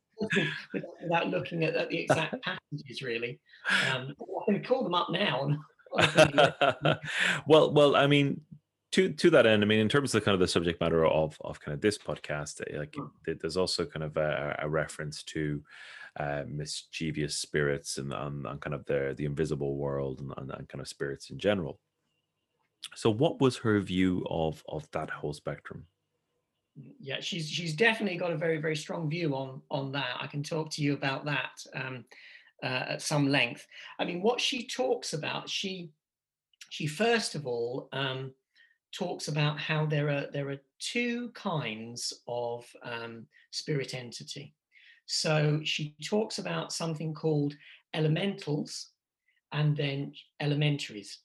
Without, 0.73 0.83
without, 1.03 1.27
looking 1.27 1.65
at, 1.65 1.75
at, 1.75 1.89
the 1.89 1.97
exact 1.97 2.41
passages, 2.41 3.01
really, 3.01 3.37
um, 3.91 4.15
I 4.47 4.53
can 4.53 4.63
call 4.63 4.85
them 4.85 4.93
up 4.93 5.09
now. 5.09 5.49
well, 7.47 7.71
well, 7.71 7.95
I 7.95 8.07
mean, 8.07 8.41
to 8.93 9.11
to 9.11 9.29
that 9.31 9.45
end, 9.45 9.63
I 9.63 9.65
mean, 9.65 9.79
in 9.79 9.89
terms 9.89 10.15
of 10.15 10.23
kind 10.23 10.33
of 10.33 10.39
the 10.39 10.47
subject 10.47 10.79
matter 10.79 11.05
of 11.05 11.37
of 11.41 11.59
kind 11.59 11.73
of 11.73 11.81
this 11.81 11.97
podcast, 11.97 12.61
eh, 12.61 12.77
like 12.77 12.93
mm. 12.93 13.09
there's 13.25 13.57
also 13.57 13.85
kind 13.85 14.03
of 14.03 14.15
a, 14.17 14.55
a 14.59 14.69
reference 14.69 15.23
to 15.23 15.61
uh, 16.17 16.43
mischievous 16.47 17.35
spirits 17.35 17.97
and, 17.97 18.13
and, 18.13 18.45
and, 18.45 18.61
kind 18.61 18.73
of 18.73 18.85
the 18.85 19.13
the 19.17 19.25
invisible 19.25 19.75
world 19.75 20.21
and, 20.21 20.33
and, 20.37 20.51
and 20.51 20.69
kind 20.69 20.81
of 20.81 20.87
spirits 20.87 21.29
in 21.29 21.37
general. 21.37 21.79
So, 22.95 23.09
what 23.09 23.41
was 23.41 23.57
her 23.57 23.79
view 23.79 24.25
of 24.29 24.63
of 24.69 24.89
that 24.91 25.09
whole 25.09 25.33
spectrum? 25.33 25.85
Yeah, 26.99 27.19
she's 27.19 27.49
she's 27.49 27.73
definitely 27.73 28.17
got 28.17 28.31
a 28.31 28.37
very 28.37 28.57
very 28.57 28.75
strong 28.75 29.09
view 29.09 29.35
on 29.35 29.61
on 29.69 29.91
that. 29.93 30.17
I 30.19 30.27
can 30.27 30.43
talk 30.43 30.69
to 30.71 30.81
you 30.81 30.93
about 30.93 31.25
that 31.25 31.51
um, 31.73 32.05
uh, 32.63 32.85
at 32.89 33.01
some 33.01 33.27
length. 33.27 33.65
I 33.99 34.05
mean, 34.05 34.21
what 34.21 34.41
she 34.41 34.67
talks 34.67 35.13
about, 35.13 35.49
she 35.49 35.89
she 36.69 36.87
first 36.87 37.35
of 37.35 37.45
all 37.45 37.89
um, 37.93 38.33
talks 38.91 39.27
about 39.27 39.59
how 39.59 39.85
there 39.85 40.09
are 40.09 40.27
there 40.31 40.49
are 40.49 40.61
two 40.79 41.29
kinds 41.29 42.13
of 42.27 42.65
um, 42.83 43.27
spirit 43.51 43.93
entity. 43.93 44.53
So 45.05 45.61
she 45.63 45.95
talks 46.03 46.39
about 46.39 46.73
something 46.73 47.13
called 47.13 47.55
elementals 47.93 48.89
and 49.51 49.77
then 49.77 50.13
elementaries. 50.39 51.19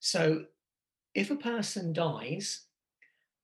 So 0.00 0.44
if 1.14 1.30
a 1.30 1.36
person 1.36 1.92
dies, 1.92 2.62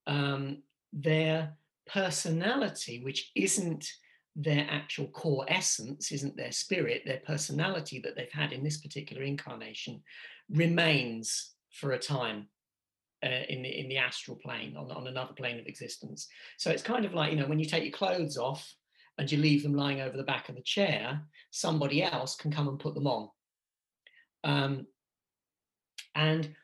um, 0.06 0.62
their 0.92 1.56
personality, 1.86 3.02
which 3.04 3.30
isn't 3.34 3.92
their 4.36 4.66
actual 4.70 5.08
core 5.08 5.46
essence, 5.48 6.12
isn't 6.12 6.36
their 6.36 6.52
spirit, 6.52 7.02
their 7.06 7.22
personality 7.26 7.98
that 8.00 8.14
they've 8.14 8.30
had 8.30 8.52
in 8.52 8.62
this 8.62 8.76
particular 8.76 9.22
incarnation, 9.22 10.02
remains 10.50 11.54
for 11.70 11.92
a 11.92 11.98
time 11.98 12.46
uh, 13.24 13.42
in 13.48 13.62
the 13.62 13.80
in 13.80 13.88
the 13.88 13.96
astral 13.96 14.36
plane 14.36 14.76
on, 14.76 14.90
on 14.92 15.06
another 15.06 15.32
plane 15.32 15.58
of 15.58 15.66
existence. 15.66 16.28
So 16.58 16.70
it's 16.70 16.82
kind 16.82 17.06
of 17.06 17.14
like 17.14 17.32
you 17.32 17.38
know 17.38 17.46
when 17.46 17.58
you 17.58 17.64
take 17.64 17.82
your 17.82 17.92
clothes 17.92 18.36
off 18.36 18.74
and 19.18 19.30
you 19.32 19.38
leave 19.38 19.62
them 19.62 19.74
lying 19.74 20.02
over 20.02 20.16
the 20.16 20.22
back 20.22 20.50
of 20.50 20.54
the 20.54 20.62
chair, 20.62 21.22
somebody 21.50 22.02
else 22.02 22.36
can 22.36 22.52
come 22.52 22.68
and 22.68 22.78
put 22.78 22.94
them 22.94 23.06
on. 23.06 23.30
Um, 24.44 24.86
and 26.14 26.54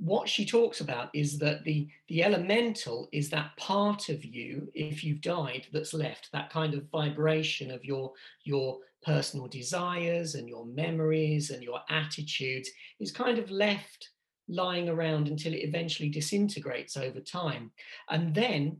what 0.00 0.28
she 0.28 0.46
talks 0.46 0.80
about 0.80 1.10
is 1.12 1.38
that 1.38 1.62
the 1.64 1.86
the 2.08 2.24
elemental 2.24 3.08
is 3.12 3.28
that 3.28 3.54
part 3.58 4.08
of 4.08 4.24
you 4.24 4.70
if 4.74 5.04
you've 5.04 5.20
died 5.20 5.66
that's 5.72 5.92
left 5.92 6.30
that 6.32 6.50
kind 6.50 6.72
of 6.72 6.88
vibration 6.90 7.70
of 7.70 7.84
your 7.84 8.12
your 8.44 8.78
personal 9.02 9.46
desires 9.46 10.34
and 10.34 10.48
your 10.48 10.64
memories 10.66 11.50
and 11.50 11.62
your 11.62 11.80
attitudes 11.90 12.70
is 12.98 13.12
kind 13.12 13.38
of 13.38 13.50
left 13.50 14.10
lying 14.48 14.88
around 14.88 15.28
until 15.28 15.54
it 15.54 15.64
eventually 15.64 16.08
disintegrates 16.08 16.96
over 16.96 17.20
time. 17.20 17.70
And 18.08 18.34
then 18.34 18.78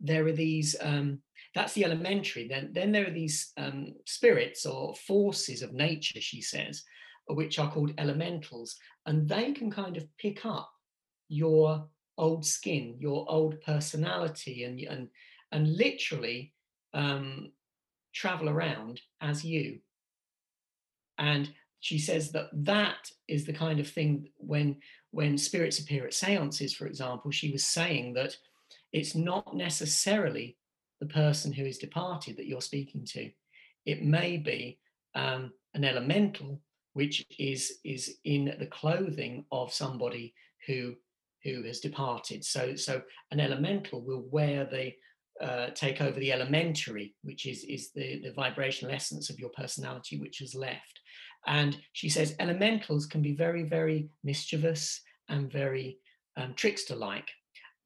there 0.00 0.26
are 0.26 0.32
these 0.32 0.74
um, 0.80 1.20
that's 1.54 1.72
the 1.74 1.84
elementary 1.84 2.48
then 2.48 2.70
then 2.72 2.92
there 2.92 3.06
are 3.06 3.12
these 3.12 3.52
um, 3.58 3.94
spirits 4.06 4.64
or 4.64 4.94
forces 4.94 5.62
of 5.62 5.74
nature 5.74 6.20
she 6.20 6.40
says 6.40 6.84
which 7.34 7.58
are 7.58 7.70
called 7.70 7.92
elementals, 7.98 8.76
and 9.06 9.28
they 9.28 9.52
can 9.52 9.70
kind 9.70 9.96
of 9.96 10.06
pick 10.18 10.44
up 10.44 10.70
your 11.28 11.86
old 12.18 12.44
skin, 12.44 12.96
your 12.98 13.24
old 13.28 13.60
personality, 13.62 14.64
and 14.64 14.80
and 14.80 15.08
and 15.52 15.76
literally 15.76 16.52
um, 16.94 17.52
travel 18.12 18.48
around 18.48 19.00
as 19.20 19.44
you. 19.44 19.80
And 21.18 21.50
she 21.80 21.98
says 21.98 22.32
that 22.32 22.50
that 22.52 23.10
is 23.28 23.46
the 23.46 23.52
kind 23.52 23.80
of 23.80 23.88
thing 23.88 24.28
when 24.36 24.76
when 25.10 25.38
spirits 25.38 25.78
appear 25.78 26.06
at 26.06 26.14
seances, 26.14 26.74
for 26.74 26.86
example, 26.86 27.30
she 27.30 27.50
was 27.50 27.64
saying 27.64 28.14
that 28.14 28.36
it's 28.92 29.14
not 29.14 29.56
necessarily 29.56 30.56
the 31.00 31.06
person 31.06 31.52
who 31.52 31.64
is 31.64 31.78
departed 31.78 32.36
that 32.36 32.46
you're 32.46 32.60
speaking 32.60 33.04
to. 33.06 33.30
It 33.86 34.04
may 34.04 34.36
be 34.36 34.78
um, 35.14 35.52
an 35.74 35.84
elemental 35.84 36.60
which 36.92 37.24
is 37.38 37.78
is 37.84 38.16
in 38.24 38.54
the 38.58 38.66
clothing 38.66 39.44
of 39.52 39.72
somebody 39.72 40.34
who 40.66 40.94
who 41.44 41.62
has 41.62 41.80
departed. 41.80 42.44
So 42.44 42.74
so 42.74 43.02
an 43.30 43.40
elemental 43.40 44.02
will 44.02 44.24
wear 44.30 44.64
the 44.64 44.92
uh, 45.44 45.70
take 45.70 46.02
over 46.02 46.20
the 46.20 46.32
elementary, 46.32 47.14
which 47.22 47.46
is 47.46 47.64
is 47.64 47.92
the 47.92 48.20
the 48.22 48.32
vibrational 48.32 48.94
essence 48.94 49.30
of 49.30 49.38
your 49.38 49.50
personality 49.50 50.18
which 50.18 50.38
has 50.38 50.54
left. 50.54 51.00
And 51.46 51.78
she 51.92 52.08
says 52.08 52.36
elementals 52.38 53.06
can 53.06 53.22
be 53.22 53.34
very 53.34 53.62
very 53.62 54.08
mischievous 54.22 55.00
and 55.28 55.50
very 55.50 55.98
um, 56.36 56.54
trickster 56.54 56.96
like, 56.96 57.30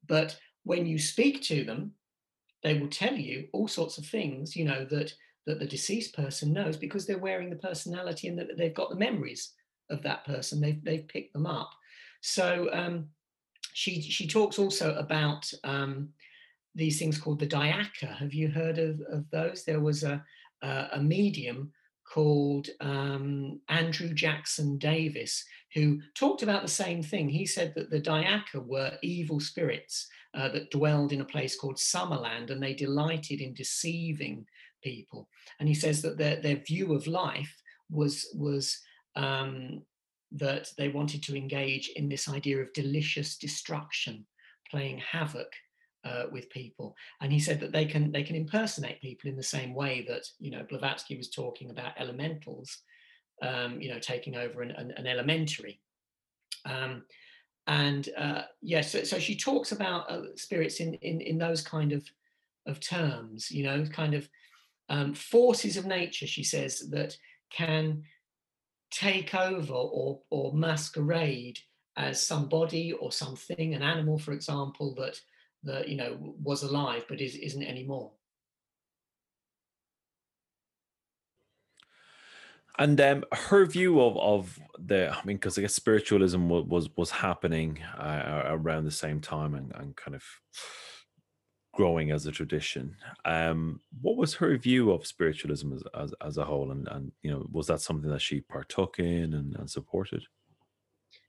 but 0.07 0.37
when 0.63 0.85
you 0.85 0.97
speak 0.97 1.43
to 1.43 1.63
them, 1.63 1.93
they 2.63 2.73
will 2.79 2.89
tell 2.89 3.13
you 3.13 3.47
all 3.53 3.67
sorts 3.67 3.97
of 3.97 4.05
things. 4.05 4.55
You 4.55 4.65
know 4.65 4.85
that 4.85 5.13
that 5.45 5.59
the 5.59 5.65
deceased 5.65 6.15
person 6.15 6.53
knows 6.53 6.77
because 6.77 7.05
they're 7.05 7.17
wearing 7.17 7.49
the 7.49 7.55
personality 7.55 8.27
and 8.27 8.37
that 8.39 8.57
they've 8.57 8.73
got 8.73 8.89
the 8.89 8.95
memories 8.95 9.53
of 9.89 10.01
that 10.03 10.25
person. 10.25 10.59
They've 10.59 10.83
they've 10.83 11.07
picked 11.07 11.33
them 11.33 11.45
up. 11.45 11.71
So 12.21 12.69
um, 12.73 13.07
she 13.73 14.01
she 14.01 14.27
talks 14.27 14.57
also 14.57 14.95
about 14.95 15.51
um, 15.63 16.09
these 16.73 16.99
things 16.99 17.19
called 17.19 17.39
the 17.39 17.47
diakka. 17.47 18.17
Have 18.17 18.33
you 18.33 18.49
heard 18.49 18.79
of, 18.79 19.01
of 19.11 19.29
those? 19.31 19.63
There 19.63 19.81
was 19.81 20.03
a 20.03 20.23
a, 20.61 20.87
a 20.93 21.01
medium 21.01 21.71
called 22.11 22.69
um, 22.81 23.59
Andrew 23.69 24.13
Jackson 24.13 24.77
Davis 24.77 25.43
who 25.73 25.99
talked 26.13 26.43
about 26.43 26.61
the 26.61 26.67
same 26.67 27.03
thing. 27.03 27.27
He 27.27 27.45
said 27.45 27.73
that 27.75 27.89
the 27.89 27.99
diakka 27.99 28.65
were 28.65 28.97
evil 29.01 29.39
spirits 29.39 30.07
uh, 30.33 30.49
that 30.49 30.71
dwelled 30.71 31.11
in 31.11 31.21
a 31.21 31.25
place 31.25 31.57
called 31.57 31.77
Summerland 31.77 32.51
and 32.51 32.61
they 32.61 32.73
delighted 32.73 33.41
in 33.41 33.53
deceiving 33.53 34.45
people. 34.85 35.27
And 35.59 35.67
he 35.67 35.75
says 35.75 36.01
that 36.03 36.17
their, 36.17 36.37
their 36.41 36.57
view 36.57 36.93
of 36.93 37.07
life 37.07 37.53
was, 37.89 38.27
was 38.35 38.79
um, 39.15 39.81
that 40.31 40.69
they 40.77 40.89
wanted 40.89 41.23
to 41.23 41.35
engage 41.35 41.89
in 41.95 42.07
this 42.07 42.29
idea 42.29 42.59
of 42.61 42.71
delicious 42.73 43.37
destruction, 43.37 44.25
playing 44.69 44.99
havoc 44.99 45.51
uh, 46.05 46.25
with 46.31 46.49
people. 46.49 46.95
And 47.21 47.31
he 47.33 47.39
said 47.39 47.59
that 47.61 47.71
they 47.71 47.85
can 47.85 48.11
they 48.11 48.23
can 48.23 48.35
impersonate 48.35 49.01
people 49.01 49.29
in 49.29 49.35
the 49.35 49.43
same 49.43 49.73
way 49.73 50.05
that 50.07 50.23
you 50.39 50.51
know 50.51 50.65
Blavatsky 50.69 51.17
was 51.17 51.29
talking 51.29 51.71
about 51.71 51.99
elementals, 51.99 52.77
um, 53.41 53.81
you 53.81 53.89
know, 53.89 53.99
taking 53.99 54.35
over 54.35 54.61
an, 54.61 54.71
an, 54.71 54.91
an 54.97 55.07
elementary. 55.07 55.81
Um, 56.65 57.03
and 57.67 58.09
uh, 58.17 58.43
yes, 58.61 58.93
yeah, 58.93 59.01
so, 59.01 59.03
so, 59.03 59.19
she 59.19 59.35
talks 59.35 59.71
about 59.71 60.09
uh, 60.09 60.35
spirits 60.35 60.79
in, 60.79 60.93
in 60.95 61.21
in 61.21 61.37
those 61.39 61.61
kind 61.63 61.91
of 61.91 62.05
of 62.67 62.79
terms, 62.79 63.49
you 63.49 63.63
know, 63.63 63.85
kind 63.85 64.13
of 64.13 64.29
um, 64.89 65.13
forces 65.13 65.77
of 65.77 65.85
nature, 65.85 66.27
she 66.27 66.43
says, 66.43 66.89
that 66.91 67.17
can 67.51 68.03
take 68.91 69.33
over 69.35 69.73
or, 69.73 70.21
or 70.29 70.53
masquerade 70.53 71.59
as 71.97 72.21
somebody 72.21 72.93
or 72.93 73.11
something, 73.11 73.73
an 73.73 73.81
animal, 73.81 74.17
for 74.19 74.33
example, 74.33 74.93
that, 74.95 75.19
that 75.63 75.87
you 75.89 75.97
know 75.97 76.35
was 76.41 76.63
alive 76.63 77.05
but 77.09 77.21
is, 77.21 77.35
isn't 77.35 77.63
anymore. 77.63 78.11
And 82.77 82.99
um, 82.99 83.23
her 83.31 83.65
view 83.65 84.01
of, 84.01 84.17
of 84.17 84.59
the, 84.77 85.09
I 85.09 85.23
mean, 85.23 85.37
because 85.37 85.57
I 85.57 85.61
guess 85.61 85.73
spiritualism 85.73 86.49
was 86.49 86.65
was, 86.65 86.89
was 86.97 87.11
happening 87.11 87.79
uh, 87.97 88.43
around 88.47 88.83
the 88.83 88.91
same 88.91 89.21
time 89.21 89.55
and, 89.55 89.71
and 89.75 89.95
kind 89.95 90.13
of 90.15 90.23
growing 91.75 92.11
as 92.11 92.25
a 92.25 92.31
tradition. 92.31 92.95
Um, 93.25 93.81
what 94.01 94.15
was 94.15 94.33
her 94.35 94.57
view 94.57 94.91
of 94.91 95.05
spiritualism 95.05 95.73
as, 95.73 95.83
as, 95.93 96.13
as, 96.25 96.37
a 96.37 96.45
whole, 96.45 96.71
and, 96.71 96.87
and 96.87 97.11
you 97.21 97.31
know, 97.31 97.45
was 97.51 97.67
that 97.67 97.81
something 97.81 98.09
that 98.09 98.21
she 98.21 98.41
partook 98.41 98.99
in 98.99 99.33
and, 99.33 99.55
and 99.55 99.69
supported? 99.69 100.23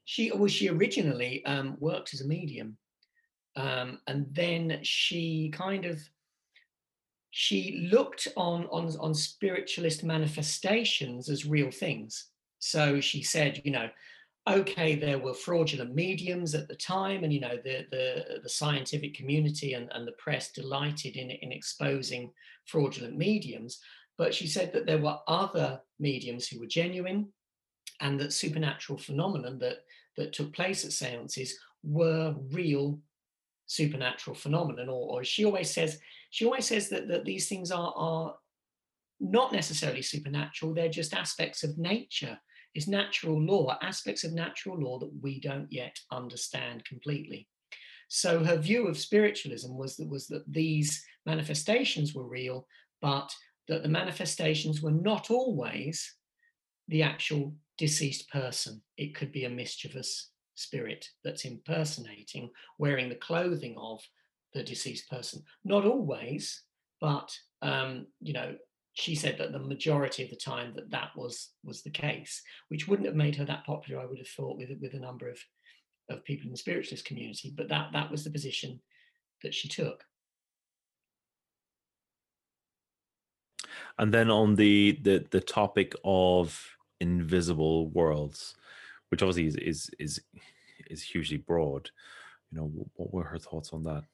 She 0.04 0.30
well, 0.30 0.46
she 0.46 0.68
originally 0.68 1.44
um, 1.46 1.76
worked 1.80 2.14
as 2.14 2.20
a 2.20 2.28
medium, 2.28 2.76
um, 3.56 3.98
and 4.06 4.26
then 4.30 4.78
she 4.82 5.50
kind 5.52 5.84
of 5.84 6.00
she 7.30 7.88
looked 7.90 8.28
on 8.36 8.66
on 8.66 8.94
on 9.00 9.14
spiritualist 9.14 10.04
manifestations 10.04 11.28
as 11.28 11.44
real 11.44 11.72
things. 11.72 12.28
So 12.60 13.00
she 13.00 13.22
said, 13.22 13.60
you 13.64 13.72
know, 13.72 13.88
okay, 14.48 14.94
there 14.94 15.18
were 15.18 15.34
fraudulent 15.34 15.94
mediums 15.94 16.54
at 16.54 16.68
the 16.68 16.76
time, 16.76 17.24
and 17.24 17.32
you 17.32 17.40
know 17.40 17.56
the 17.64 17.86
the, 17.90 18.40
the 18.42 18.48
scientific 18.48 19.14
community 19.14 19.74
and, 19.74 19.90
and 19.92 20.06
the 20.06 20.12
press 20.12 20.52
delighted 20.52 21.16
in 21.16 21.30
in 21.30 21.52
exposing 21.52 22.32
fraudulent 22.66 23.16
mediums. 23.16 23.80
But 24.18 24.34
she 24.34 24.46
said 24.46 24.72
that 24.72 24.86
there 24.86 24.98
were 24.98 25.18
other 25.28 25.80
mediums 25.98 26.46
who 26.46 26.60
were 26.60 26.66
genuine, 26.66 27.28
and 28.00 28.18
that 28.20 28.32
supernatural 28.32 28.98
phenomenon 28.98 29.58
that 29.58 29.78
that 30.16 30.32
took 30.32 30.52
place 30.52 30.84
at 30.84 30.92
seances 30.92 31.58
were 31.82 32.34
real 32.52 32.98
supernatural 33.66 34.34
phenomenon. 34.34 34.88
Or, 34.88 35.18
or 35.18 35.24
she 35.24 35.44
always 35.44 35.70
says 35.70 35.98
she 36.30 36.44
always 36.44 36.66
says 36.66 36.88
that 36.90 37.08
that 37.08 37.24
these 37.24 37.48
things 37.48 37.70
are 37.70 37.92
are 37.96 38.34
not 39.18 39.52
necessarily 39.52 40.02
supernatural; 40.02 40.72
they're 40.72 40.88
just 40.88 41.14
aspects 41.14 41.64
of 41.64 41.78
nature 41.78 42.38
is 42.76 42.86
natural 42.86 43.40
law, 43.40 43.76
aspects 43.80 44.22
of 44.22 44.32
natural 44.32 44.78
law 44.78 44.98
that 44.98 45.12
we 45.22 45.40
don't 45.40 45.70
yet 45.72 45.96
understand 46.12 46.84
completely. 46.84 47.48
So 48.08 48.44
her 48.44 48.56
view 48.56 48.86
of 48.86 48.98
spiritualism 48.98 49.74
was 49.74 49.96
that 49.96 50.08
was 50.08 50.26
that 50.28 50.44
these 50.46 51.04
manifestations 51.24 52.14
were 52.14 52.28
real, 52.28 52.66
but 53.00 53.34
that 53.68 53.82
the 53.82 53.88
manifestations 53.88 54.82
were 54.82 54.92
not 54.92 55.30
always 55.30 56.14
the 56.88 57.02
actual 57.02 57.54
deceased 57.78 58.28
person. 58.30 58.80
It 58.96 59.14
could 59.14 59.32
be 59.32 59.44
a 59.44 59.50
mischievous 59.50 60.30
spirit 60.54 61.08
that's 61.24 61.44
impersonating, 61.44 62.50
wearing 62.78 63.08
the 63.08 63.16
clothing 63.16 63.74
of 63.76 64.00
the 64.54 64.62
deceased 64.62 65.10
person. 65.10 65.42
Not 65.64 65.84
always, 65.84 66.62
but 67.00 67.30
um, 67.62 68.06
you 68.20 68.34
know, 68.34 68.54
she 68.96 69.14
said 69.14 69.36
that 69.36 69.52
the 69.52 69.58
majority 69.58 70.24
of 70.24 70.30
the 70.30 70.36
time 70.36 70.72
that 70.74 70.90
that 70.90 71.10
was 71.14 71.50
was 71.62 71.82
the 71.82 71.90
case, 71.90 72.42
which 72.68 72.88
wouldn't 72.88 73.06
have 73.06 73.14
made 73.14 73.36
her 73.36 73.44
that 73.44 73.66
popular, 73.66 74.00
I 74.00 74.06
would 74.06 74.18
have 74.18 74.28
thought, 74.28 74.56
with 74.56 74.70
with 74.80 74.94
a 74.94 74.98
number 74.98 75.28
of 75.28 75.38
of 76.08 76.24
people 76.24 76.46
in 76.46 76.52
the 76.52 76.58
spiritualist 76.58 77.04
community. 77.04 77.52
But 77.54 77.68
that 77.68 77.90
that 77.92 78.10
was 78.10 78.24
the 78.24 78.30
position 78.30 78.80
that 79.42 79.52
she 79.52 79.68
took. 79.68 80.02
And 83.98 84.14
then 84.14 84.30
on 84.30 84.54
the 84.54 84.98
the 85.02 85.26
the 85.30 85.42
topic 85.42 85.94
of 86.02 86.58
invisible 86.98 87.88
worlds, 87.90 88.54
which 89.10 89.22
obviously 89.22 89.46
is 89.46 89.56
is 89.56 89.90
is, 89.98 90.20
is 90.88 91.02
hugely 91.02 91.36
broad. 91.36 91.90
You 92.50 92.58
know, 92.58 92.88
what 92.94 93.12
were 93.12 93.24
her 93.24 93.38
thoughts 93.38 93.74
on 93.74 93.82
that? 93.82 94.04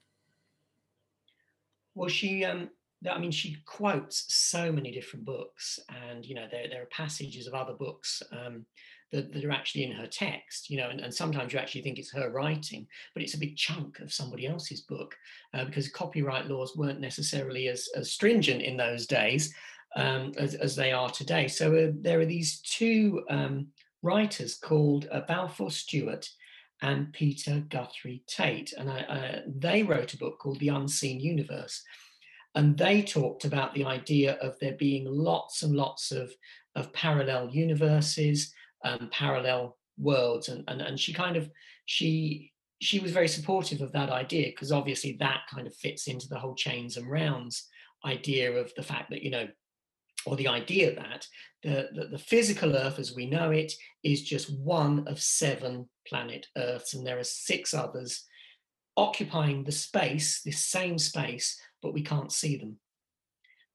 Well, 1.95 2.09
she 2.09 2.45
um, 2.45 2.71
I 3.11 3.19
mean, 3.19 3.31
she 3.31 3.57
quotes 3.67 4.25
so 4.33 4.71
many 4.71 4.93
different 4.93 5.25
books, 5.25 5.79
and 5.89 6.25
you 6.25 6.35
know, 6.35 6.47
there, 6.51 6.69
there 6.69 6.83
are 6.83 6.87
passages 6.87 7.47
of 7.47 7.55
other 7.55 7.75
books 7.75 8.23
um, 8.33 8.65
that, 9.13 9.33
that 9.33 9.45
are 9.45 9.53
actually 9.53 9.85
in 9.85 9.93
her 9.93 10.07
text, 10.07 10.71
you 10.71 10.77
know, 10.77 10.89
and, 10.89 11.01
and, 11.01 11.15
sometimes 11.15 11.53
you 11.53 11.59
actually 11.59 11.83
think 11.83 11.99
it's 11.99 12.13
her 12.13 12.31
writing, 12.31 12.87
but 13.15 13.23
it's 13.23 13.35
a 13.35 13.39
big 13.39 13.57
chunk 13.57 14.01
of 14.01 14.13
somebody 14.13 14.47
else's 14.47 14.81
book 14.83 15.15
uh, 15.55 15.65
because 15.65 15.89
copyright 15.89 16.49
laws 16.49 16.77
weren't 16.77 17.01
necessarily 17.01 17.69
as, 17.69 17.89
as 17.95 18.11
stringent 18.11 18.63
in 18.63 18.77
those 18.77 19.07
days 19.07 19.55
um, 19.97 20.33
as, 20.39 20.55
as, 20.55 20.75
they 20.75 20.93
are 20.93 21.11
today. 21.11 21.47
So 21.47 21.75
uh, 21.75 21.91
there 22.01 22.21
are 22.21 22.27
these 22.27 22.61
two 22.61 23.23
um, 23.29 23.67
writers 24.03 24.55
called 24.55 25.09
uh, 25.13 25.21
Balfour 25.29 25.71
Stewart 25.71 26.27
and 26.81 27.13
Peter 27.13 27.63
Guthrie 27.69 28.23
Tait, 28.27 28.73
and 28.77 28.91
I, 28.91 29.43
they 29.47 29.83
wrote 29.83 30.15
a 30.15 30.19
book 30.19 30.39
called 30.39 30.59
The 30.59 30.69
Unseen 30.69 31.21
Universe 31.21 31.83
and 32.55 32.77
they 32.77 33.03
talked 33.03 33.45
about 33.45 33.75
the 33.75 33.85
idea 33.85 34.35
of 34.35 34.59
there 34.61 34.77
being 34.79 35.07
lots 35.07 35.63
and 35.63 35.75
lots 35.75 36.13
of, 36.13 36.31
of 36.77 36.93
parallel 36.93 37.49
universes, 37.49 38.53
um, 38.85 39.09
parallel 39.11 39.79
worlds. 39.99 40.49
And, 40.49 40.65
and, 40.69 40.81
and 40.83 41.01
she 41.01 41.13
kind 41.13 41.37
of, 41.37 41.51
she, 41.87 42.53
she 42.81 42.99
was 42.99 43.13
very 43.13 43.29
supportive 43.29 43.81
of 43.81 43.93
that 43.93 44.11
idea 44.11 44.49
because 44.49 44.73
obviously 44.73 45.17
that 45.21 45.43
kind 45.53 45.67
of 45.67 45.75
fits 45.75 46.09
into 46.09 46.29
the 46.29 46.39
whole 46.39 46.55
chains 46.55 46.97
and 46.97 47.11
rounds 47.11 47.69
idea 48.05 48.53
of 48.53 48.73
the 48.77 48.83
fact 48.83 49.11
that, 49.11 49.23
you 49.23 49.31
know, 49.31 49.49
or 50.27 50.37
the 50.37 50.49
idea 50.49 50.95
that 50.95 51.27
the, 51.63 51.89
the, 51.95 52.09
the, 52.09 52.19
physical 52.19 52.77
Earth 52.77 52.99
as 52.99 53.15
we 53.15 53.27
know 53.27 53.51
it 53.51 53.73
is 54.05 54.23
just 54.23 54.57
one 54.57 55.07
of 55.09 55.21
seven 55.21 55.89
planet 56.07 56.47
Earths, 56.57 56.95
and 56.95 57.05
there 57.05 57.19
are 57.19 57.25
six 57.25 57.75
others 57.75 58.25
occupying 58.97 59.65
the 59.65 59.73
space, 59.73 60.43
this 60.45 60.65
same 60.65 60.97
space, 60.99 61.59
but 61.83 61.93
we 61.93 62.03
can't 62.03 62.33
see 62.33 62.57
them. 62.57 62.77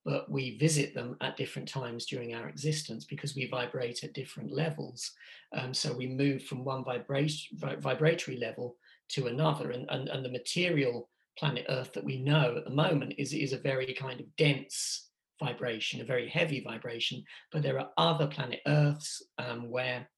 But 0.05 0.31
we 0.31 0.57
visit 0.57 0.93
them 0.93 1.17
at 1.19 1.35
different 1.35 1.67
times 1.67 2.05
during 2.05 2.33
our 2.33 2.47
existence 2.47 3.03
because 3.03 3.35
we 3.35 3.49
vibrate 3.49 4.03
at 4.03 4.13
different 4.13 4.53
levels. 4.53 5.11
Um, 5.53 5.73
so 5.73 5.93
we 5.93 6.07
move 6.07 6.43
from 6.43 6.63
one 6.63 6.85
vibra- 6.85 7.81
vibratory 7.81 8.37
level 8.37 8.77
to 9.09 9.27
another. 9.27 9.71
And, 9.71 9.85
and, 9.89 10.07
and 10.07 10.23
the 10.23 10.29
material 10.29 11.09
planet 11.37 11.65
Earth 11.67 11.91
that 11.93 12.05
we 12.05 12.21
know 12.21 12.55
at 12.57 12.63
the 12.63 12.71
moment 12.71 13.15
is, 13.17 13.33
is 13.33 13.51
a 13.51 13.57
very 13.57 13.93
kind 13.93 14.19
of 14.21 14.35
dense 14.37 15.09
vibration, 15.39 16.01
a 16.01 16.05
very 16.05 16.29
heavy 16.29 16.61
vibration. 16.61 17.23
But 17.51 17.61
there 17.61 17.79
are 17.79 17.89
other 17.97 18.27
planet 18.27 18.61
Earths 18.65 19.21
um, 19.37 19.69
where, 19.69 20.09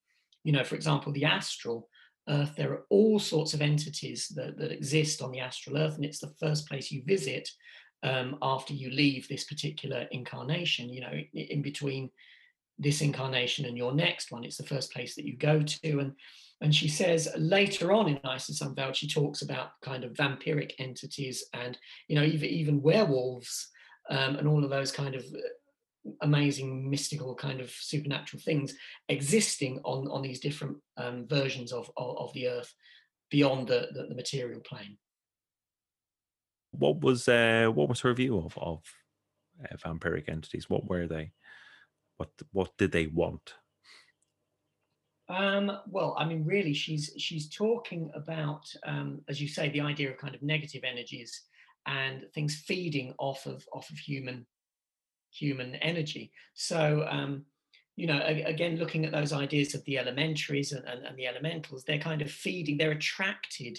you 0.44 0.52
know, 0.52 0.64
for 0.64 0.76
example, 0.76 1.12
the 1.12 1.26
astral 1.26 1.90
Earth, 2.28 2.54
there 2.56 2.72
are 2.72 2.86
all 2.90 3.18
sorts 3.18 3.54
of 3.54 3.62
entities 3.62 4.28
that, 4.36 4.58
that 4.58 4.72
exist 4.72 5.22
on 5.22 5.32
the 5.32 5.40
astral 5.40 5.78
Earth, 5.78 5.96
and 5.96 6.06
it's 6.06 6.20
the 6.20 6.34
first 6.40 6.68
place 6.68 6.92
you 6.92 7.02
visit 7.06 7.50
um, 8.04 8.38
after 8.42 8.74
you 8.74 8.90
leave 8.90 9.28
this 9.28 9.44
particular 9.44 10.08
incarnation. 10.12 10.90
You 10.90 11.02
know, 11.02 11.22
in 11.34 11.62
between 11.62 12.10
this 12.78 13.02
incarnation 13.02 13.66
and 13.66 13.78
your 13.78 13.94
next 13.94 14.32
one, 14.32 14.44
it's 14.44 14.58
the 14.58 14.64
first 14.64 14.92
place 14.94 15.16
that 15.16 15.26
you 15.26 15.36
go 15.38 15.62
to. 15.62 16.00
And 16.00 16.14
and 16.62 16.76
she 16.76 16.90
says 16.90 17.30
later 17.38 17.94
on 17.94 18.10
in 18.10 18.20
Isis 18.24 18.62
Unveiled, 18.62 18.96
she 18.96 19.08
talks 19.08 19.42
about 19.42 19.80
kind 19.82 20.04
of 20.04 20.14
vampiric 20.14 20.74
entities 20.80 21.46
and 21.54 21.78
you 22.08 22.16
know 22.16 22.24
even 22.24 22.50
even 22.50 22.82
werewolves 22.82 23.70
um, 24.10 24.36
and 24.36 24.48
all 24.48 24.64
of 24.64 24.70
those 24.70 24.92
kind 24.92 25.16
of 25.16 25.24
amazing 26.22 26.90
mystical 26.90 27.36
kind 27.36 27.60
of 27.60 27.70
supernatural 27.70 28.42
things 28.42 28.74
existing 29.10 29.80
on 29.84 30.08
on 30.08 30.22
these 30.22 30.40
different 30.40 30.78
um, 30.98 31.28
versions 31.28 31.72
of, 31.72 31.92
of, 31.98 32.18
of 32.18 32.34
the 32.34 32.48
earth 32.48 32.74
beyond 33.30 33.68
the, 33.68 33.88
the, 33.94 34.08
the 34.08 34.16
material 34.16 34.60
plane 34.62 34.98
what 36.72 37.02
was 37.02 37.28
uh 37.28 37.70
what 37.74 37.90
was 37.90 38.02
her 38.02 38.14
view 38.14 38.38
of 38.38 38.58
of 38.58 38.84
uh, 39.64 39.76
vampiric 39.78 40.30
entities? 40.30 40.70
What 40.70 40.88
were 40.88 41.08
they? 41.08 41.32
What 42.18 42.30
what 42.52 42.78
did 42.78 42.92
they 42.92 43.08
want? 43.08 43.54
Um, 45.30 45.72
well, 45.88 46.16
I 46.18 46.26
mean, 46.26 46.44
really, 46.44 46.74
she's 46.74 47.14
she's 47.18 47.50
talking 47.50 48.10
about, 48.16 48.66
um, 48.84 49.22
as 49.28 49.40
you 49.40 49.48
say, 49.48 49.70
the 49.70 49.82
idea 49.82 50.10
of 50.10 50.18
kind 50.18 50.34
of 50.34 50.42
negative 50.42 50.82
energies 50.84 51.44
and 51.86 52.24
things 52.34 52.56
feeding 52.56 53.14
off 53.20 53.46
of 53.46 53.64
off 53.72 53.90
of 53.90 53.98
human 53.98 54.48
human 55.32 55.76
energy. 55.76 56.32
So, 56.56 57.06
um, 57.10 57.46
you 57.96 58.08
know, 58.08 58.20
again, 58.26 58.78
looking 58.78 59.06
at 59.06 59.12
those 59.12 59.32
ideas 59.32 59.76
of 59.76 59.84
the 59.86 59.98
elementaries 59.98 60.72
and, 60.72 60.88
and, 60.88 61.06
and, 61.06 61.18
the 61.18 61.28
elementals, 61.28 61.84
they're 61.84 62.00
kind 62.00 62.22
of 62.22 62.32
feeding, 62.32 62.78
they're 62.78 62.92
attracted 62.92 63.78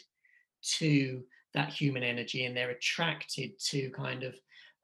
to 0.79 1.25
that 1.55 1.73
human 1.73 2.03
energy 2.03 2.45
and 2.45 2.57
they're 2.57 2.71
attracted 2.71 3.59
to 3.59 3.91
kind 3.91 4.23
of 4.23 4.35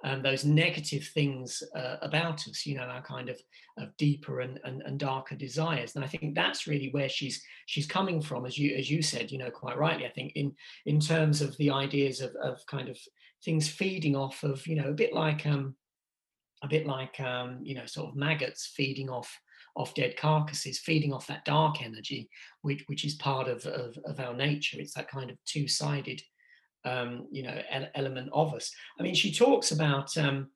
um, 0.05 0.23
those 0.23 0.45
negative 0.45 1.05
things 1.15 1.63
uh, 1.75 1.97
about 2.03 2.47
us, 2.47 2.67
you 2.67 2.77
know, 2.77 2.83
our 2.83 3.03
kind 3.03 3.29
of, 3.29 3.41
of 3.79 3.97
deeper 3.97 4.41
and, 4.41 4.61
and, 4.65 4.83
and, 4.83 4.99
darker 4.99 5.35
desires. 5.35 5.95
And 5.95 6.05
I 6.05 6.09
think 6.09 6.35
that's 6.35 6.67
really 6.67 6.91
where 6.91 7.09
she's 7.09 7.43
she's 7.65 7.87
coming 7.87 8.21
from, 8.21 8.45
as 8.45 8.59
you 8.59 8.77
as 8.77 8.91
you 8.91 9.01
said, 9.01 9.33
you 9.33 9.39
know, 9.39 9.51
quite 9.51 9.79
rightly. 9.79 10.07
I 10.07 10.11
think 10.11 10.33
in 10.35 10.55
in 10.85 11.01
terms 11.01 11.41
of 11.41 11.57
the 11.57 11.71
ideas 11.71 12.21
of, 12.21 12.35
of 12.43 12.61
kind 12.67 12.91
of 12.91 12.99
things 13.43 13.69
feeding 13.69 14.15
off 14.15 14.43
of, 14.43 14.67
you 14.67 14.77
know, 14.77 14.91
a 14.91 14.95
bit 14.95 15.15
like 15.15 15.47
um, 15.47 15.75
a 16.63 16.69
bit 16.69 16.87
like 16.87 17.19
um, 17.21 17.61
you 17.63 17.75
know 17.75 17.87
sort 17.87 18.11
of 18.11 18.17
maggots 18.17 18.73
feeding 18.77 19.09
off 19.09 19.35
off 19.77 19.95
dead 19.95 20.17
carcasses, 20.17 20.79
feeding 20.79 21.13
off 21.13 21.27
that 21.27 21.45
dark 21.45 21.83
energy, 21.83 22.29
which 22.63 22.83
which 22.87 23.05
is 23.05 23.15
part 23.15 23.49
of 23.49 23.65
of, 23.67 23.97
of 24.05 24.21
our 24.21 24.35
nature. 24.35 24.79
It's 24.81 24.95
that 24.95 25.11
kind 25.11 25.31
of 25.31 25.37
two 25.45 25.69
sided 25.69 26.21
um, 26.87 27.27
you 27.31 27.43
know 27.43 27.61
element 27.95 28.31
of 28.33 28.55
us. 28.55 28.71
I 28.99 29.03
mean, 29.03 29.15
she 29.15 29.33
talks 29.33 29.73
about 29.73 30.17
um, 30.17 30.49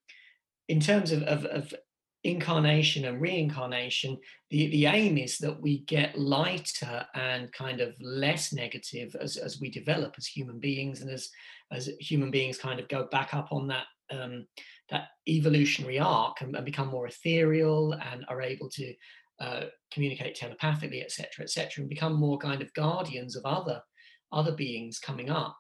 in 0.69 0.81
terms 0.81 1.13
of, 1.13 1.23
of, 1.25 1.45
of 1.47 1.75
incarnation 2.23 3.05
and 3.07 3.21
reincarnation, 3.21 4.19
the, 4.51 4.69
the 4.69 4.87
aim 4.87 5.17
is 5.17 5.39
that 5.39 5.61
we 5.61 5.81
get 5.81 6.19
lighter 6.19 7.05
and 7.15 7.53
kind 7.53 7.81
of 7.81 7.95
less 8.01 8.53
negative 8.53 9.17
as, 9.21 9.37
as 9.37 9.61
we 9.61 9.71
develop 9.71 10.15
as 10.19 10.27
human 10.27 10.59
beings 10.59 11.01
and 11.01 11.11
as, 11.11 11.31
as 11.73 11.89
human 11.99 12.31
beings 12.31 12.59
kind 12.59 12.79
of 12.79 12.89
go 12.89 13.09
back 13.11 13.35
up 13.35 13.49
on 13.51 13.67
that 13.69 13.87
um, 14.13 14.45
that 14.91 15.11
evolutionary 15.29 16.01
arc 16.01 16.41
and, 16.41 16.57
and, 16.57 16.65
become 16.65 16.89
more 16.89 17.07
ethereal 17.07 17.93
and 17.93 18.25
are 18.29 18.43
able 18.43 18.69
to 18.69 18.93
uh, 19.39 19.63
communicate 19.93 20.35
telepathically, 20.35 21.01
etc., 21.01 21.45
etc., 21.45 21.71
and 21.79 21.89
become 21.89 22.15
more 22.15 22.37
kind 22.37 22.61
of 22.61 22.75
guardians 22.75 23.37
of 23.37 23.45
other 23.45 23.81
other 24.33 24.53
beings 24.53 24.99
coming 24.99 25.31
up. 25.31 25.57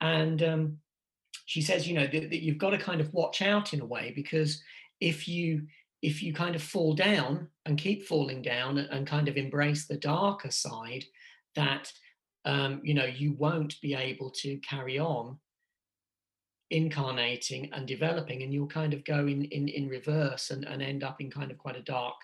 And 0.00 0.42
um, 0.42 0.78
she 1.46 1.62
says, 1.62 1.86
you 1.86 1.94
know, 1.94 2.06
that, 2.06 2.30
that 2.30 2.42
you've 2.42 2.58
got 2.58 2.70
to 2.70 2.78
kind 2.78 3.00
of 3.00 3.12
watch 3.12 3.42
out 3.42 3.72
in 3.72 3.80
a 3.80 3.86
way 3.86 4.12
because 4.14 4.62
if 5.00 5.26
you 5.28 5.66
if 6.02 6.22
you 6.22 6.32
kind 6.32 6.54
of 6.54 6.62
fall 6.62 6.94
down 6.94 7.46
and 7.66 7.76
keep 7.76 8.06
falling 8.06 8.40
down 8.40 8.78
and 8.78 9.06
kind 9.06 9.28
of 9.28 9.36
embrace 9.36 9.86
the 9.86 9.98
darker 9.98 10.50
side, 10.50 11.04
that 11.56 11.92
um, 12.44 12.80
you 12.82 12.94
know 12.94 13.04
you 13.04 13.32
won't 13.34 13.80
be 13.80 13.94
able 13.94 14.30
to 14.30 14.56
carry 14.58 14.98
on 14.98 15.38
incarnating 16.70 17.68
and 17.72 17.86
developing 17.86 18.42
and 18.42 18.54
you'll 18.54 18.66
kind 18.66 18.94
of 18.94 19.04
go 19.04 19.26
in 19.26 19.44
in, 19.46 19.68
in 19.68 19.88
reverse 19.88 20.50
and, 20.50 20.64
and 20.64 20.80
end 20.80 21.02
up 21.02 21.20
in 21.20 21.30
kind 21.30 21.50
of 21.50 21.58
quite 21.58 21.76
a 21.76 21.82
dark 21.82 22.14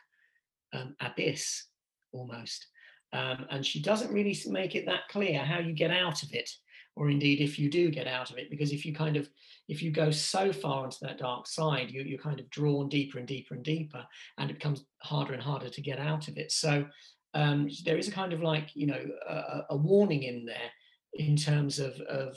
um, 0.72 0.94
abyss 1.00 1.64
almost. 2.12 2.66
Um, 3.12 3.46
and 3.50 3.64
she 3.64 3.80
doesn't 3.80 4.12
really 4.12 4.36
make 4.46 4.74
it 4.74 4.86
that 4.86 5.08
clear 5.10 5.40
how 5.44 5.58
you 5.58 5.72
get 5.72 5.90
out 5.90 6.22
of 6.22 6.32
it 6.32 6.50
or 6.96 7.10
indeed 7.10 7.40
if 7.40 7.58
you 7.58 7.70
do 7.70 7.90
get 7.90 8.06
out 8.06 8.30
of 8.30 8.38
it 8.38 8.50
because 8.50 8.72
if 8.72 8.84
you 8.84 8.92
kind 8.92 9.16
of 9.16 9.28
if 9.68 9.82
you 9.82 9.90
go 9.90 10.10
so 10.10 10.52
far 10.52 10.84
into 10.84 10.98
that 11.02 11.18
dark 11.18 11.46
side 11.46 11.90
you, 11.90 12.02
you're 12.02 12.18
kind 12.18 12.40
of 12.40 12.48
drawn 12.50 12.88
deeper 12.88 13.18
and 13.18 13.28
deeper 13.28 13.54
and 13.54 13.64
deeper 13.64 14.04
and 14.38 14.50
it 14.50 14.54
becomes 14.54 14.84
harder 15.02 15.34
and 15.34 15.42
harder 15.42 15.68
to 15.68 15.80
get 15.80 15.98
out 15.98 16.28
of 16.28 16.36
it. 16.36 16.50
So 16.50 16.86
um, 17.34 17.68
there 17.84 17.98
is 17.98 18.08
a 18.08 18.12
kind 18.12 18.32
of 18.32 18.40
like 18.40 18.70
you 18.74 18.86
know 18.86 19.04
a, 19.28 19.60
a 19.70 19.76
warning 19.76 20.22
in 20.22 20.46
there 20.46 20.70
in 21.14 21.36
terms 21.36 21.78
of, 21.78 21.98
of 22.08 22.36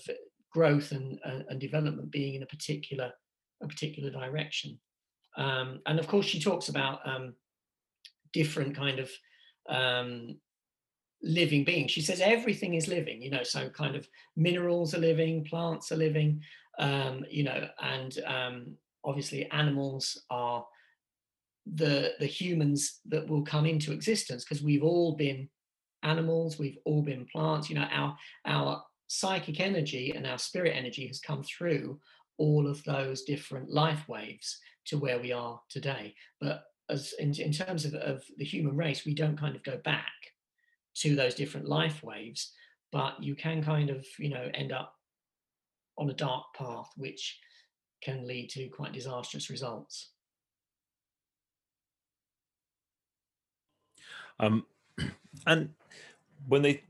growth 0.51 0.91
and, 0.91 1.20
uh, 1.26 1.39
and 1.49 1.60
development 1.60 2.12
being 2.12 2.36
in 2.36 2.43
a 2.43 2.47
particular 2.47 3.12
a 3.62 3.68
particular 3.68 4.10
direction. 4.10 4.80
Um, 5.38 5.80
and 5.86 5.99
of 5.99 6.07
course 6.07 6.26
she 6.26 6.39
talks 6.39 6.70
about 6.70 6.99
um, 7.07 7.34
different 8.34 8.76
kind 8.76 8.99
of 8.99 9.10
um, 9.70 10.38
living 11.22 11.63
being. 11.63 11.88
she 11.88 12.01
says 12.01 12.22
everything 12.22 12.76
is 12.76 12.88
living 12.88 13.22
you 13.22 13.30
know 13.30 13.43
so 13.43 13.70
kind 13.70 13.95
of 13.95 14.07
minerals 14.36 14.93
are 14.93 14.99
living 14.99 15.43
plants 15.43 15.91
are 15.91 15.97
living 15.97 16.41
um, 16.80 17.26
you 17.30 17.43
know 17.43 17.67
and 17.82 18.20
um, 18.26 18.76
obviously 19.03 19.49
animals 19.51 20.24
are 20.30 20.65
the 21.74 22.13
the 22.20 22.26
humans 22.26 22.99
that 23.05 23.28
will 23.28 23.43
come 23.43 23.65
into 23.65 23.91
existence 23.91 24.43
because 24.43 24.63
we've 24.63 24.84
all 24.84 25.15
been 25.15 25.47
animals 26.03 26.57
we've 26.57 26.78
all 26.86 27.01
been 27.01 27.26
plants 27.32 27.70
you 27.70 27.76
know 27.76 27.88
our 27.91 28.15
our 28.45 28.82
psychic 29.07 29.59
energy 29.59 30.13
and 30.15 30.26
our 30.26 30.38
spirit 30.38 30.74
energy 30.76 31.05
has 31.07 31.20
come 31.20 31.43
through 31.43 31.99
all 32.38 32.67
of 32.67 32.84
those 32.86 33.24
different 33.24 33.70
life 33.70 34.07
waves 34.07 34.59
to 34.86 34.97
where 34.97 35.20
we 35.20 35.32
are 35.32 35.59
today. 35.70 36.15
But 36.41 36.63
as 36.89 37.13
in, 37.20 37.34
in 37.39 37.51
terms 37.51 37.86
of, 37.86 37.93
of 37.93 38.24
the 38.38 38.45
human 38.45 38.76
race, 38.76 39.05
we 39.05 39.13
don't 39.13 39.38
kind 39.38 39.55
of 39.55 39.63
go 39.63 39.78
back 39.84 40.11
to 41.02 41.16
those 41.16 41.36
different 41.36 41.68
life 41.68 42.04
waves, 42.04 42.52
but 42.91 43.22
you 43.22 43.36
can 43.36 43.64
kind 43.64 43.89
of, 43.89 44.06
you 44.18 44.30
know, 44.30 44.50
end 44.54 44.72
up 44.72 44.95
on 45.97 46.10
a 46.10 46.14
dark 46.14 46.45
path, 46.58 46.89
which 46.97 47.39
can 48.02 48.26
lead 48.28 48.50
to 48.50 48.68
quite 48.70 48.93
disastrous 48.93 49.50
results. 49.50 50.12
Um, 54.39 54.66
and 55.47 55.70
when 56.47 56.62
they 56.62 56.84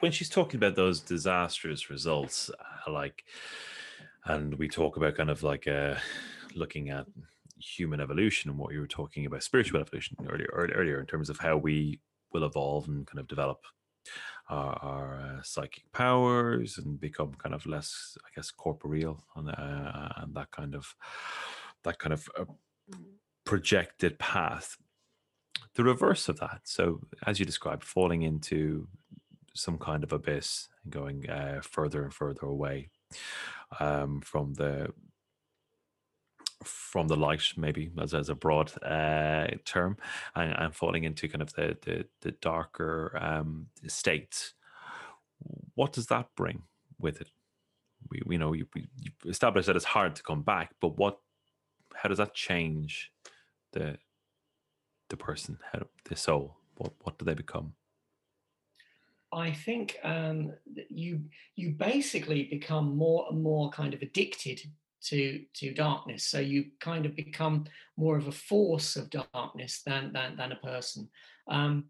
when 0.00 0.12
she's 0.12 0.28
talking 0.28 0.56
about 0.56 0.76
those 0.76 1.00
disastrous 1.00 1.90
results, 1.90 2.50
uh, 2.50 2.90
like, 2.90 3.24
and 4.24 4.54
we 4.54 4.68
talk 4.68 4.96
about 4.96 5.16
kind 5.16 5.30
of 5.30 5.42
like 5.42 5.66
uh, 5.66 5.96
looking 6.54 6.90
at 6.90 7.06
human 7.58 8.00
evolution 8.00 8.50
and 8.50 8.58
what 8.58 8.72
you 8.72 8.80
were 8.80 8.86
talking 8.86 9.26
about 9.26 9.42
spiritual 9.42 9.80
evolution 9.80 10.16
earlier, 10.30 10.48
earlier 10.52 11.00
in 11.00 11.06
terms 11.06 11.28
of 11.28 11.38
how 11.38 11.56
we 11.56 11.98
will 12.32 12.44
evolve 12.44 12.88
and 12.88 13.06
kind 13.06 13.18
of 13.18 13.28
develop 13.28 13.60
our, 14.48 14.78
our 14.82 15.20
uh, 15.20 15.42
psychic 15.42 15.84
powers 15.92 16.78
and 16.78 17.00
become 17.00 17.34
kind 17.34 17.54
of 17.54 17.66
less, 17.66 18.16
I 18.24 18.28
guess, 18.34 18.50
corporeal 18.50 19.22
and, 19.36 19.50
uh, 19.50 20.08
and 20.16 20.34
that 20.34 20.50
kind 20.50 20.74
of 20.74 20.94
that 21.84 21.98
kind 21.98 22.12
of 22.12 22.28
uh, 22.38 22.44
projected 23.44 24.18
path. 24.18 24.76
The 25.74 25.84
reverse 25.84 26.28
of 26.28 26.40
that. 26.40 26.60
So, 26.64 27.00
as 27.26 27.38
you 27.38 27.46
described, 27.46 27.84
falling 27.84 28.22
into 28.22 28.88
some 29.54 29.78
kind 29.78 30.04
of 30.04 30.12
abyss 30.12 30.68
and 30.84 30.92
going 30.92 31.28
uh, 31.28 31.60
further 31.62 32.04
and 32.04 32.14
further 32.14 32.46
away 32.46 32.90
um, 33.80 34.20
from 34.20 34.54
the 34.54 34.88
from 36.64 37.08
the 37.08 37.16
light, 37.16 37.52
maybe 37.56 37.90
as, 38.00 38.14
as 38.14 38.28
a 38.28 38.34
broad 38.34 38.72
uh, 38.82 39.46
term, 39.64 39.96
and, 40.34 40.52
and, 40.52 40.74
falling 40.74 41.04
into 41.04 41.28
kind 41.28 41.42
of 41.42 41.52
the 41.54 41.76
the, 41.82 42.06
the 42.22 42.32
darker 42.32 43.16
um, 43.20 43.66
states. 43.86 44.54
What 45.74 45.92
does 45.92 46.06
that 46.06 46.28
bring 46.36 46.62
with 46.98 47.20
it? 47.20 47.30
We, 48.10 48.22
we 48.26 48.38
know 48.38 48.52
you, 48.52 48.66
we 48.74 48.88
established 49.26 49.66
that 49.66 49.76
it's 49.76 49.84
hard 49.84 50.16
to 50.16 50.22
come 50.22 50.42
back, 50.42 50.72
but 50.80 50.96
what? 50.96 51.18
How 51.94 52.08
does 52.08 52.18
that 52.18 52.34
change 52.34 53.12
the 53.72 53.98
the 55.08 55.16
person, 55.16 55.58
how, 55.72 55.82
the 56.04 56.16
soul? 56.16 56.56
What 56.76 56.92
what 57.02 57.18
do 57.18 57.24
they 57.24 57.34
become? 57.34 57.74
I 59.32 59.52
think 59.52 59.96
um, 60.02 60.52
you 60.88 61.20
you 61.54 61.70
basically 61.70 62.44
become 62.44 62.96
more 62.96 63.26
and 63.30 63.42
more 63.42 63.70
kind 63.70 63.94
of 63.94 64.02
addicted 64.02 64.62
to 65.10 65.40
to 65.54 65.74
darkness. 65.74 66.24
So 66.24 66.38
you 66.38 66.66
kind 66.80 67.06
of 67.06 67.16
become 67.16 67.64
more 67.96 68.16
of 68.16 68.28
a 68.28 68.32
force 68.32 68.96
of 68.96 69.10
darkness 69.10 69.82
than 69.84 70.12
than, 70.12 70.36
than 70.36 70.52
a 70.52 70.56
person. 70.56 71.08
Um, 71.48 71.84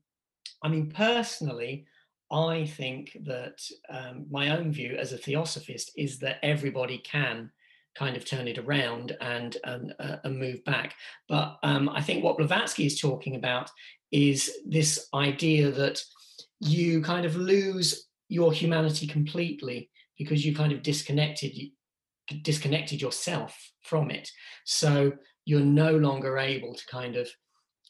I 0.63 0.69
mean, 0.69 0.91
personally, 0.91 1.87
I 2.31 2.67
think 2.67 3.17
that 3.25 3.59
um, 3.89 4.27
my 4.31 4.51
own 4.57 4.73
view 4.73 4.97
as 4.99 5.13
a 5.13 5.19
theosophist 5.19 5.93
is 5.97 6.19
that 6.19 6.39
everybody 6.43 6.99
can 6.99 7.51
kind 7.95 8.17
of 8.17 8.25
turn 8.25 8.47
it 8.47 8.59
around 8.59 9.17
and 9.21 9.57
and, 9.65 9.95
uh, 9.99 10.17
and 10.25 10.39
move 10.39 10.65
back. 10.65 10.95
But 11.29 11.59
um, 11.63 11.89
I 11.89 12.03
think 12.03 12.23
what 12.23 12.39
Blavatsky 12.39 12.87
is 12.87 13.01
talking 13.01 13.37
about 13.37 13.71
is 14.13 14.51
this 14.67 15.09
idea 15.15 15.71
that 15.71 16.03
you 16.61 17.03
kind 17.03 17.25
of 17.25 17.37
lose 17.37 18.07
your 18.29 18.53
humanity 18.53 19.07
completely 19.07 19.91
because 20.19 20.45
you 20.45 20.55
kind 20.55 20.73
of 20.73 20.83
disconnected 20.83 21.53
disconnected 22.43 23.01
yourself 23.01 23.57
from 23.83 24.11
it 24.11 24.31
so 24.65 25.13
you're 25.45 25.61
no 25.61 25.97
longer 25.97 26.39
able 26.39 26.75
to 26.75 26.87
kind 26.87 27.17
of 27.17 27.29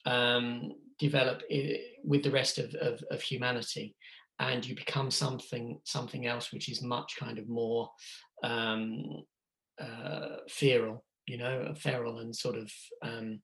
um, 0.07 0.73
develop 0.99 1.43
with 2.05 2.23
the 2.23 2.31
rest 2.31 2.59
of, 2.59 2.75
of, 2.77 3.03
of, 3.11 3.21
humanity 3.21 3.95
and 4.39 4.65
you 4.67 4.75
become 4.75 5.11
something 5.11 5.79
something 5.85 6.27
else 6.27 6.53
which 6.53 6.69
is 6.69 6.83
much 6.83 7.17
kind 7.19 7.39
of 7.39 7.49
more 7.49 7.91
um, 8.45 9.05
uh, 9.81 10.37
feral 10.49 11.05
you 11.27 11.37
know 11.37 11.75
feral 11.77 12.21
and 12.21 12.35
sort 12.35 12.57
of 12.57 12.73
um, 13.03 13.41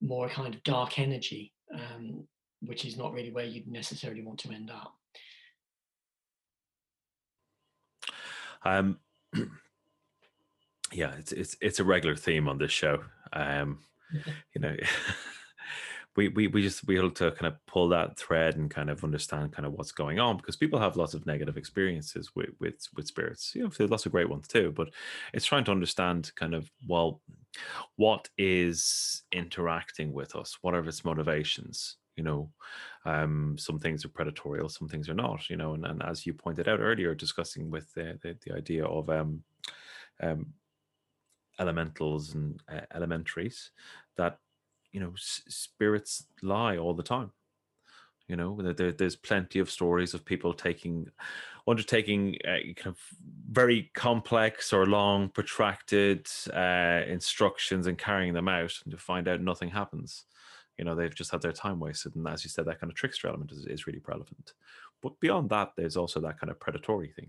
more 0.00 0.28
kind 0.28 0.54
of 0.54 0.62
dark 0.62 0.98
energy 0.98 1.52
um, 1.74 2.24
which 2.62 2.84
is 2.84 2.96
not 2.96 3.12
really 3.12 3.30
where 3.30 3.44
you'd 3.44 3.68
necessarily 3.68 4.22
want 4.22 4.38
to 4.40 4.52
end 4.52 4.70
up. 4.70 4.94
Um, 8.62 8.98
yeah, 10.92 11.14
it's 11.18 11.32
it's 11.32 11.56
it's 11.60 11.80
a 11.80 11.84
regular 11.84 12.16
theme 12.16 12.48
on 12.48 12.58
this 12.58 12.72
show. 12.72 13.02
Um, 13.32 13.78
you 14.54 14.60
know, 14.60 14.76
we 16.16 16.28
we 16.28 16.48
we 16.48 16.62
just 16.62 16.86
we 16.86 16.98
able 16.98 17.10
to 17.12 17.30
kind 17.32 17.52
of 17.52 17.64
pull 17.66 17.88
that 17.90 18.18
thread 18.18 18.56
and 18.56 18.70
kind 18.70 18.90
of 18.90 19.04
understand 19.04 19.52
kind 19.52 19.66
of 19.66 19.72
what's 19.72 19.92
going 19.92 20.18
on 20.18 20.36
because 20.36 20.56
people 20.56 20.78
have 20.78 20.96
lots 20.96 21.14
of 21.14 21.26
negative 21.26 21.56
experiences 21.56 22.30
with 22.34 22.50
with 22.58 22.76
with 22.96 23.06
spirits. 23.06 23.52
You 23.54 23.64
know, 23.64 23.68
there's 23.68 23.90
lots 23.90 24.06
of 24.06 24.12
great 24.12 24.28
ones 24.28 24.48
too, 24.48 24.72
but 24.72 24.90
it's 25.32 25.46
trying 25.46 25.64
to 25.64 25.72
understand 25.72 26.32
kind 26.34 26.54
of 26.54 26.70
well, 26.86 27.20
what 27.96 28.28
is 28.36 29.22
interacting 29.32 30.12
with 30.12 30.34
us? 30.34 30.58
What 30.62 30.74
are 30.74 30.86
its 30.86 31.04
motivations? 31.04 31.96
you 32.16 32.24
know 32.24 32.50
um, 33.06 33.56
some 33.56 33.78
things 33.78 34.04
are 34.04 34.08
predatory 34.08 34.60
some 34.68 34.88
things 34.88 35.08
are 35.08 35.14
not 35.14 35.48
you 35.48 35.56
know 35.56 35.74
and, 35.74 35.86
and 35.86 36.02
as 36.02 36.26
you 36.26 36.34
pointed 36.34 36.68
out 36.68 36.80
earlier 36.80 37.14
discussing 37.14 37.70
with 37.70 37.90
the, 37.94 38.18
the, 38.22 38.36
the 38.44 38.54
idea 38.54 38.84
of 38.84 39.08
um, 39.08 39.42
um, 40.22 40.52
elementals 41.60 42.34
and 42.34 42.60
uh, 42.72 42.80
elementaries 42.92 43.70
that 44.16 44.38
you 44.92 45.00
know 45.00 45.12
s- 45.12 45.42
spirits 45.48 46.26
lie 46.42 46.76
all 46.76 46.94
the 46.94 47.02
time 47.02 47.30
you 48.30 48.36
know? 48.36 48.56
There, 48.62 48.92
there's 48.92 49.16
plenty 49.16 49.58
of 49.58 49.68
stories 49.68 50.14
of 50.14 50.24
people 50.24 50.54
taking 50.54 51.08
undertaking 51.66 52.36
uh, 52.46 52.72
kind 52.76 52.86
of 52.94 52.98
very 53.50 53.90
complex 53.92 54.72
or 54.72 54.86
long 54.86 55.28
protracted 55.28 56.28
uh, 56.54 57.02
instructions 57.06 57.88
and 57.88 57.98
carrying 57.98 58.32
them 58.32 58.48
out 58.48 58.72
and 58.84 58.92
to 58.92 58.96
find 58.96 59.28
out 59.28 59.42
nothing 59.42 59.68
happens. 59.68 60.24
You 60.78 60.84
know 60.84 60.94
they've 60.94 61.14
just 61.14 61.32
had 61.32 61.42
their 61.42 61.52
time 61.52 61.78
wasted 61.78 62.14
and 62.14 62.26
as 62.26 62.42
you 62.42 62.48
said 62.48 62.64
that 62.64 62.80
kind 62.80 62.90
of 62.90 62.96
trickster 62.96 63.28
element 63.28 63.52
is, 63.52 63.66
is 63.66 63.86
really 63.86 64.00
relevant 64.06 64.54
but 65.02 65.20
beyond 65.20 65.50
that 65.50 65.72
there's 65.76 65.94
also 65.94 66.20
that 66.20 66.40
kind 66.40 66.50
of 66.50 66.58
predatory 66.58 67.08
thing 67.08 67.28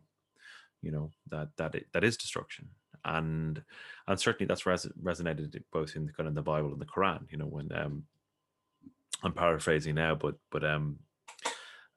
you 0.81 0.89
know 0.89 1.11
that 1.29 1.49
that 1.57 1.75
it, 1.75 1.87
that 1.91 2.05
is 2.05 2.15
destruction 2.15 2.69
and 3.05 3.61
and 4.07 4.19
certainly 4.19 4.47
that's 4.47 4.65
res- 4.65 4.91
resonated 5.01 5.61
both 5.71 5.95
in 5.95 6.05
the 6.05 6.13
kind 6.13 6.27
of 6.27 6.35
the 6.35 6.41
bible 6.41 6.71
and 6.71 6.81
the 6.81 6.85
quran 6.85 7.19
you 7.29 7.37
know 7.37 7.45
when 7.45 7.71
um 7.73 8.03
i'm 9.23 9.33
paraphrasing 9.33 9.95
now 9.95 10.15
but 10.15 10.35
but 10.51 10.63
um 10.63 10.97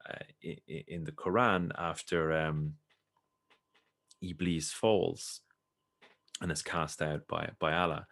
uh, 0.08 0.24
in, 0.42 0.56
in 0.66 1.04
the 1.04 1.12
quran 1.12 1.70
after 1.78 2.32
um 2.32 2.74
iblis 4.22 4.72
falls 4.72 5.40
and 6.40 6.50
is 6.50 6.62
cast 6.62 7.02
out 7.02 7.26
by 7.28 7.50
by 7.58 7.72
allah 7.74 8.06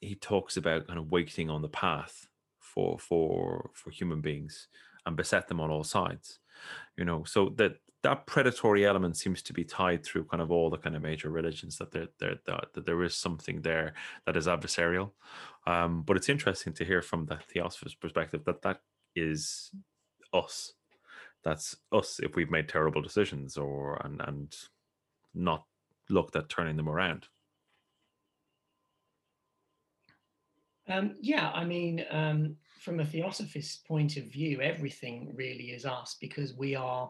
he 0.00 0.14
talks 0.14 0.56
about 0.56 0.86
kind 0.86 0.98
of 0.98 1.10
waiting 1.10 1.50
on 1.50 1.62
the 1.62 1.68
path 1.68 2.26
for 2.58 2.98
for 2.98 3.70
for 3.74 3.90
human 3.90 4.20
beings 4.20 4.68
and 5.06 5.16
beset 5.16 5.48
them 5.48 5.60
on 5.60 5.70
all 5.70 5.84
sides 5.84 6.38
you 6.96 7.04
know 7.04 7.24
so 7.24 7.50
that 7.56 7.76
that 8.02 8.26
predatory 8.26 8.84
element 8.84 9.16
seems 9.16 9.42
to 9.42 9.52
be 9.52 9.64
tied 9.64 10.04
through 10.04 10.24
kind 10.24 10.42
of 10.42 10.50
all 10.50 10.70
the 10.70 10.76
kind 10.76 10.96
of 10.96 11.02
major 11.02 11.30
religions 11.30 11.78
that 11.78 11.92
there 11.92 12.08
there 12.18 12.34
that, 12.46 12.72
that 12.74 12.84
there 12.84 13.02
is 13.02 13.14
something 13.14 13.62
there 13.62 13.94
that 14.26 14.36
is 14.36 14.46
adversarial. 14.46 15.10
Um, 15.66 16.02
but 16.02 16.16
it's 16.16 16.28
interesting 16.28 16.72
to 16.74 16.84
hear 16.84 17.02
from 17.02 17.26
the 17.26 17.36
theosophist 17.36 18.00
perspective 18.00 18.44
that 18.44 18.62
that 18.62 18.80
is 19.14 19.70
us. 20.32 20.72
That's 21.44 21.76
us 21.92 22.20
if 22.22 22.34
we've 22.34 22.50
made 22.50 22.68
terrible 22.68 23.02
decisions 23.02 23.56
or 23.56 24.00
and 24.04 24.20
and 24.26 24.56
not 25.34 25.64
looked 26.10 26.36
at 26.36 26.48
turning 26.48 26.76
them 26.76 26.88
around. 26.88 27.28
Um, 30.88 31.14
yeah 31.20 31.52
i 31.54 31.64
mean 31.64 32.04
um, 32.10 32.56
from 32.80 32.98
a 32.98 33.04
theosophist 33.04 33.86
point 33.86 34.16
of 34.16 34.24
view 34.24 34.60
everything 34.60 35.32
really 35.36 35.70
is 35.70 35.86
us 35.86 36.16
because 36.20 36.54
we 36.54 36.74
are 36.74 37.08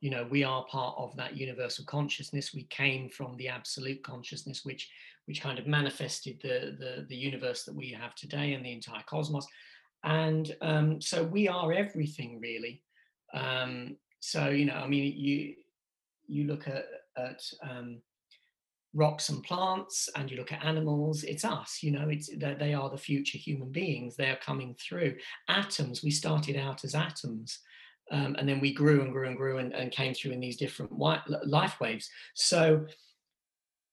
you 0.00 0.10
know 0.10 0.26
we 0.30 0.44
are 0.44 0.64
part 0.66 0.94
of 0.98 1.16
that 1.16 1.36
universal 1.36 1.84
consciousness. 1.84 2.54
We 2.54 2.64
came 2.64 3.08
from 3.08 3.36
the 3.36 3.48
absolute 3.48 4.02
consciousness 4.02 4.64
which 4.64 4.88
which 5.26 5.42
kind 5.42 5.58
of 5.58 5.66
manifested 5.66 6.38
the 6.42 6.76
the, 6.78 7.06
the 7.08 7.16
universe 7.16 7.64
that 7.64 7.74
we 7.74 7.90
have 7.90 8.14
today 8.14 8.54
and 8.54 8.64
the 8.64 8.72
entire 8.72 9.02
cosmos. 9.06 9.46
And 10.04 10.54
um, 10.60 11.00
so 11.00 11.24
we 11.24 11.48
are 11.48 11.72
everything 11.72 12.40
really. 12.40 12.82
Um, 13.34 13.96
so 14.20 14.48
you 14.48 14.64
know 14.64 14.74
i 14.74 14.86
mean 14.86 15.14
you 15.16 15.54
you 16.26 16.44
look 16.44 16.68
at 16.68 16.84
at 17.16 17.40
um, 17.68 18.00
rocks 18.94 19.28
and 19.28 19.42
plants 19.42 20.08
and 20.16 20.30
you 20.30 20.36
look 20.36 20.52
at 20.52 20.64
animals 20.64 21.22
it's 21.24 21.44
us 21.44 21.78
you 21.82 21.90
know 21.90 22.08
it's 22.08 22.30
they 22.38 22.74
are 22.74 22.90
the 22.90 22.96
future 22.96 23.38
human 23.38 23.70
beings. 23.70 24.16
They're 24.16 24.38
coming 24.42 24.74
through. 24.80 25.16
Atoms 25.48 26.02
we 26.02 26.10
started 26.10 26.56
out 26.56 26.84
as 26.84 26.94
atoms 26.94 27.60
um, 28.10 28.36
and 28.38 28.48
then 28.48 28.60
we 28.60 28.72
grew 28.72 29.02
and 29.02 29.12
grew 29.12 29.28
and 29.28 29.36
grew 29.36 29.58
and, 29.58 29.72
and 29.72 29.90
came 29.92 30.14
through 30.14 30.32
in 30.32 30.40
these 30.40 30.56
different 30.56 30.92
life 30.98 31.80
waves. 31.80 32.08
So 32.34 32.86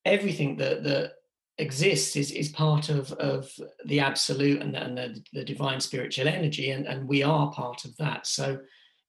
everything 0.05 0.57
that 0.57 0.84
that 0.84 1.13
exists 1.57 2.16
is 2.16 2.32
is 2.32 2.49
part 2.49 2.89
of 2.89 3.11
of 3.13 3.49
the 3.86 3.99
absolute 3.99 4.61
and, 4.61 4.76
and 4.76 4.97
the, 4.97 5.24
the 5.34 5.43
divine 5.43 5.80
spiritual 5.80 6.28
energy, 6.28 6.72
and, 6.72 6.86
and 6.86 7.07
we 7.07 7.24
are 7.24 7.51
part 7.51 7.86
of 7.86 7.95
that. 7.97 8.28
So 8.28 8.59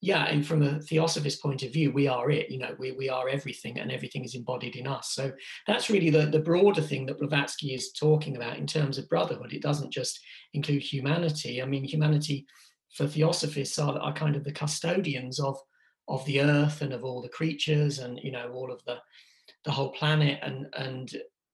yeah, 0.02 0.24
and 0.26 0.46
from 0.46 0.62
a 0.62 0.78
theosophist 0.80 1.42
point 1.42 1.62
of 1.62 1.72
view, 1.72 1.90
we 1.90 2.06
are 2.06 2.30
it. 2.30 2.50
You 2.50 2.58
know, 2.58 2.74
we 2.78 2.92
we 2.92 3.08
are 3.08 3.28
everything, 3.28 3.78
and 3.78 3.90
everything 3.90 4.24
is 4.24 4.34
embodied 4.34 4.76
in 4.76 4.86
us. 4.86 5.12
So 5.12 5.32
that's 5.66 5.90
really 5.90 6.10
the 6.10 6.26
the 6.26 6.38
broader 6.38 6.82
thing 6.82 7.06
that 7.06 7.18
Blavatsky 7.18 7.74
is 7.74 7.92
talking 7.92 8.36
about 8.36 8.58
in 8.58 8.66
terms 8.66 8.98
of 8.98 9.08
brotherhood. 9.08 9.52
It 9.52 9.62
doesn't 9.62 9.92
just 9.92 10.20
include 10.52 10.82
humanity. 10.82 11.62
I 11.62 11.66
mean, 11.66 11.84
humanity 11.84 12.46
for 12.96 13.06
theosophists 13.06 13.78
are, 13.78 13.98
are 13.98 14.12
kind 14.12 14.36
of 14.36 14.44
the 14.44 14.52
custodians 14.52 15.38
of 15.38 15.58
of 16.08 16.24
the 16.24 16.40
earth 16.40 16.82
and 16.82 16.92
of 16.92 17.04
all 17.04 17.20
the 17.20 17.28
creatures 17.28 17.98
and 17.98 18.18
you 18.22 18.32
know 18.32 18.50
all 18.52 18.72
of 18.72 18.82
the 18.84 18.98
the 19.64 19.70
whole 19.70 19.90
planet. 19.90 20.38
And 20.42 20.66
and 20.74 21.10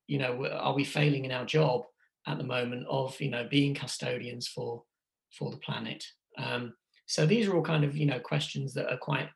you 0.07 0.19
know 0.19 0.47
are 0.47 0.75
we 0.75 0.85
failing 0.85 1.25
in 1.25 1.33
our 1.33 1.45
job 1.45 1.83
at 2.27 2.39
the 2.39 2.45
moment 2.45 2.87
of 2.89 3.21
you 3.21 3.31
know 3.31 3.47
being 3.51 3.75
custodians 3.75 4.47
for 4.47 4.85
for 5.37 5.51
the 5.51 5.57
planet? 5.59 6.05
Um, 6.39 6.75
so 7.07 7.27
these 7.27 7.49
are 7.49 7.57
all 7.57 7.63
kind 7.63 7.85
of 7.85 7.97
you 7.97 8.07
know 8.07 8.21
questions 8.21 8.73
that 8.75 8.91
are 8.91 8.99
quite 8.99 9.29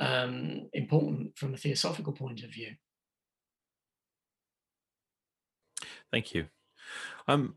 um, 0.00 0.68
important 0.72 1.36
from 1.36 1.54
a 1.54 1.56
theosophical 1.56 2.12
point 2.12 2.44
of 2.44 2.50
view. 2.50 2.70
Thank 6.12 6.34
you. 6.34 6.46
Um, 7.28 7.54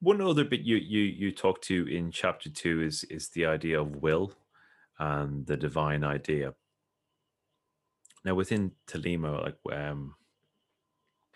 one 0.00 0.20
other 0.20 0.44
bit 0.44 0.60
you 0.60 0.76
you 0.76 1.00
you 1.00 1.30
talk 1.30 1.60
to 1.62 1.86
in 1.86 2.10
chapter 2.10 2.50
two 2.50 2.82
is 2.82 3.04
is 3.04 3.28
the 3.28 3.46
idea 3.46 3.80
of 3.80 3.96
will 3.96 4.32
and 4.98 5.46
the 5.46 5.56
divine 5.56 6.04
idea. 6.04 6.54
Now 8.24 8.34
within 8.34 8.72
Thelema, 8.86 9.42
like 9.42 9.56
um, 9.72 10.14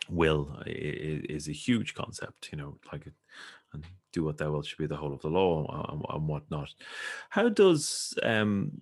will 0.08 0.62
is, 0.66 1.24
is, 1.28 1.48
a 1.48 1.52
huge 1.52 1.94
concept. 1.94 2.50
You 2.52 2.58
know, 2.58 2.78
like 2.92 3.06
and 3.72 3.84
do 4.12 4.24
what 4.24 4.38
thou 4.38 4.50
wilt 4.50 4.66
should 4.66 4.78
be 4.78 4.86
the 4.86 4.96
whole 4.96 5.12
of 5.12 5.20
the 5.20 5.28
law 5.28 5.88
and, 5.90 6.02
and 6.08 6.28
whatnot. 6.28 6.74
How 7.30 7.48
does 7.48 8.14
um 8.22 8.80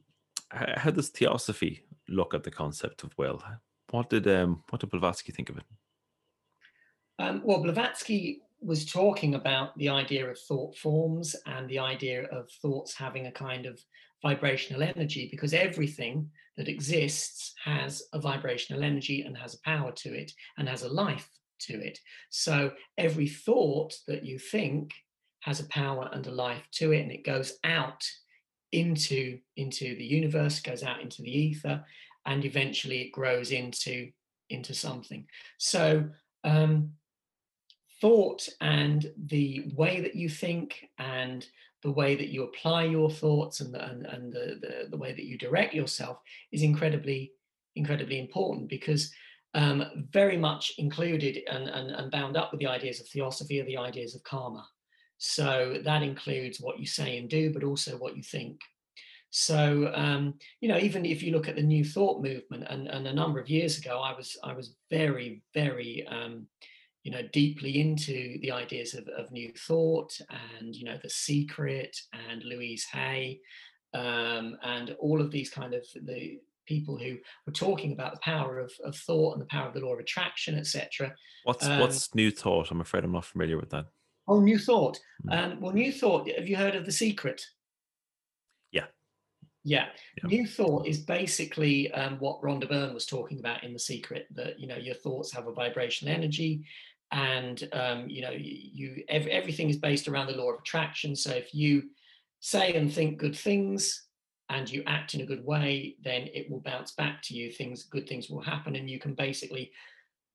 how 0.50 0.90
does 0.90 1.08
theosophy 1.08 1.84
look 2.08 2.34
at 2.34 2.42
the 2.42 2.50
concept 2.50 3.02
of 3.02 3.16
will? 3.16 3.42
What 3.90 4.10
did 4.10 4.28
um 4.28 4.62
what 4.70 4.80
did 4.80 4.90
Blavatsky 4.90 5.32
think 5.32 5.48
of 5.50 5.58
it? 5.58 5.64
Um, 7.18 7.42
well, 7.44 7.62
Blavatsky 7.62 8.42
was 8.62 8.84
talking 8.84 9.34
about 9.34 9.76
the 9.76 9.88
idea 9.88 10.28
of 10.28 10.38
thought 10.38 10.76
forms 10.76 11.34
and 11.46 11.68
the 11.68 11.78
idea 11.78 12.24
of 12.26 12.50
thoughts 12.62 12.94
having 12.94 13.26
a 13.26 13.32
kind 13.32 13.66
of 13.66 13.80
vibrational 14.22 14.82
energy 14.82 15.28
because 15.30 15.52
everything 15.52 16.30
that 16.56 16.68
exists 16.68 17.54
has 17.64 18.02
a 18.12 18.20
vibrational 18.20 18.82
energy 18.82 19.22
and 19.22 19.36
has 19.36 19.54
a 19.54 19.60
power 19.64 19.90
to 19.92 20.14
it 20.14 20.32
and 20.58 20.68
has 20.68 20.82
a 20.82 20.88
life 20.88 21.28
to 21.58 21.74
it. 21.74 21.98
So 22.30 22.72
every 22.98 23.28
thought 23.28 23.94
that 24.06 24.24
you 24.24 24.38
think 24.38 24.92
has 25.40 25.60
a 25.60 25.68
power 25.68 26.08
and 26.12 26.26
a 26.26 26.30
life 26.30 26.62
to 26.72 26.92
it 26.92 27.00
and 27.00 27.10
it 27.10 27.24
goes 27.24 27.54
out 27.64 28.04
into 28.70 29.38
into 29.56 29.94
the 29.96 30.04
universe 30.04 30.60
goes 30.60 30.82
out 30.82 31.02
into 31.02 31.20
the 31.20 31.30
ether 31.30 31.84
and 32.24 32.44
eventually 32.44 33.02
it 33.02 33.12
grows 33.12 33.50
into 33.50 34.08
into 34.48 34.72
something 34.72 35.26
so 35.58 36.08
um, 36.44 36.92
thought 38.02 38.46
and 38.60 39.12
the 39.28 39.70
way 39.76 40.00
that 40.00 40.16
you 40.16 40.28
think 40.28 40.88
and 40.98 41.46
the 41.84 41.90
way 41.90 42.16
that 42.16 42.28
you 42.28 42.42
apply 42.42 42.82
your 42.82 43.08
thoughts 43.08 43.60
and 43.60 43.72
the, 43.72 43.82
and, 43.88 44.06
and 44.06 44.32
the, 44.32 44.58
the, 44.60 44.88
the 44.90 44.96
way 44.96 45.12
that 45.12 45.24
you 45.24 45.38
direct 45.38 45.72
yourself 45.72 46.18
is 46.50 46.62
incredibly 46.62 47.32
incredibly 47.74 48.18
important 48.18 48.68
because 48.68 49.10
um, 49.54 50.06
very 50.10 50.36
much 50.36 50.72
included 50.78 51.38
and, 51.50 51.68
and, 51.68 51.90
and 51.90 52.10
bound 52.10 52.36
up 52.36 52.50
with 52.50 52.60
the 52.60 52.66
ideas 52.66 53.00
of 53.00 53.06
theosophy 53.08 53.60
are 53.60 53.64
the 53.64 53.78
ideas 53.78 54.14
of 54.14 54.22
karma. 54.24 54.66
So 55.16 55.78
that 55.84 56.02
includes 56.02 56.60
what 56.60 56.78
you 56.78 56.86
say 56.86 57.16
and 57.18 57.30
do 57.30 57.52
but 57.52 57.64
also 57.64 57.92
what 57.92 58.16
you 58.16 58.22
think. 58.22 58.60
So 59.30 59.90
um, 59.94 60.34
you 60.60 60.68
know 60.68 60.78
even 60.78 61.06
if 61.06 61.22
you 61.22 61.32
look 61.32 61.48
at 61.48 61.56
the 61.56 61.62
new 61.62 61.84
thought 61.84 62.20
movement 62.20 62.64
and, 62.68 62.88
and 62.88 63.06
a 63.06 63.14
number 63.14 63.40
of 63.40 63.48
years 63.48 63.78
ago 63.78 64.00
i 64.00 64.14
was 64.14 64.36
i 64.44 64.52
was 64.52 64.74
very 64.90 65.42
very 65.54 66.06
um, 66.08 66.46
you 67.02 67.10
know 67.10 67.22
deeply 67.32 67.80
into 67.80 68.38
the 68.42 68.52
ideas 68.52 68.94
of, 68.94 69.06
of 69.08 69.30
new 69.32 69.52
thought 69.66 70.16
and 70.60 70.74
you 70.74 70.84
know 70.84 70.98
the 71.02 71.10
secret 71.10 71.96
and 72.28 72.42
louise 72.44 72.84
hay 72.84 73.40
um, 73.94 74.56
and 74.62 74.96
all 75.00 75.20
of 75.20 75.30
these 75.30 75.50
kind 75.50 75.74
of 75.74 75.84
the 76.04 76.38
people 76.66 76.96
who 76.96 77.16
were 77.46 77.52
talking 77.52 77.92
about 77.92 78.14
the 78.14 78.20
power 78.20 78.58
of, 78.58 78.72
of 78.84 78.96
thought 78.96 79.32
and 79.32 79.42
the 79.42 79.46
power 79.46 79.66
of 79.66 79.74
the 79.74 79.80
law 79.80 79.92
of 79.92 79.98
attraction 79.98 80.56
etc 80.56 81.12
what's 81.44 81.66
um, 81.66 81.80
what's 81.80 82.14
new 82.14 82.30
thought 82.30 82.70
i'm 82.70 82.80
afraid 82.80 83.04
i'm 83.04 83.12
not 83.12 83.24
familiar 83.24 83.58
with 83.58 83.70
that 83.70 83.86
oh 84.28 84.40
new 84.40 84.58
thought 84.58 84.98
mm. 85.26 85.32
um, 85.36 85.60
well 85.60 85.72
new 85.72 85.92
thought 85.92 86.28
have 86.30 86.48
you 86.48 86.56
heard 86.56 86.76
of 86.76 86.86
the 86.86 86.92
secret 86.92 87.44
yeah 88.70 88.84
yeah. 89.64 89.86
yeah. 90.16 90.28
New 90.28 90.46
thought 90.46 90.86
is 90.86 90.98
basically 90.98 91.92
um, 91.92 92.16
what 92.18 92.42
Rhonda 92.42 92.68
Byrne 92.68 92.94
was 92.94 93.06
talking 93.06 93.38
about 93.38 93.62
in 93.62 93.72
The 93.72 93.78
Secret 93.78 94.26
that, 94.34 94.58
you 94.58 94.66
know, 94.66 94.76
your 94.76 94.96
thoughts 94.96 95.32
have 95.32 95.46
a 95.46 95.52
vibrational 95.52 96.12
energy 96.12 96.64
and 97.12 97.68
um, 97.72 98.08
you 98.08 98.22
know 98.22 98.30
you, 98.30 99.04
every, 99.08 99.30
everything 99.30 99.68
is 99.68 99.76
based 99.76 100.08
around 100.08 100.26
the 100.26 100.32
law 100.32 100.50
of 100.50 100.60
attraction. 100.60 101.14
So 101.14 101.30
if 101.30 101.54
you 101.54 101.84
say 102.40 102.74
and 102.74 102.92
think 102.92 103.18
good 103.18 103.36
things 103.36 104.06
and 104.48 104.68
you 104.68 104.82
act 104.86 105.14
in 105.14 105.20
a 105.20 105.26
good 105.26 105.44
way 105.44 105.96
then 106.02 106.28
it 106.34 106.50
will 106.50 106.60
bounce 106.60 106.92
back 106.92 107.22
to 107.24 107.34
you. 107.34 107.52
Things 107.52 107.84
good 107.84 108.08
things 108.08 108.28
will 108.28 108.40
happen 108.40 108.74
and 108.76 108.90
you 108.90 108.98
can 108.98 109.14
basically 109.14 109.70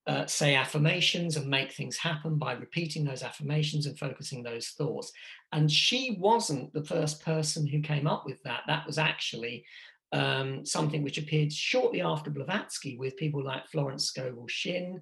uh, 0.06 0.26
say 0.26 0.56
affirmations 0.56 1.36
and 1.36 1.50
make 1.50 1.74
things 1.74 1.98
happen 1.98 2.38
by 2.38 2.54
repeating 2.54 3.04
those 3.04 3.24
affirmations 3.24 3.88
and 3.88 4.00
focusing 4.00 4.42
those 4.42 4.70
thoughts. 4.70 5.12
And 5.52 5.70
she 5.70 6.16
wasn't 6.18 6.72
the 6.74 6.86
first 6.86 7.26
person 7.26 7.68
who 7.68 7.82
came 7.82 8.08
up 8.08 8.24
with 8.26 8.42
that. 8.44 8.62
That 8.68 8.88
was 8.88 8.98
actually 8.98 9.66
um, 10.14 10.66
something 10.66 11.04
which 11.04 11.18
appeared 11.18 11.52
shortly 11.52 12.02
after 12.02 12.30
blavatsky 12.30 12.98
with 12.98 13.18
people 13.18 13.44
like 13.44 13.68
florence 13.68 14.06
scovel 14.06 14.48
shinn 14.48 15.02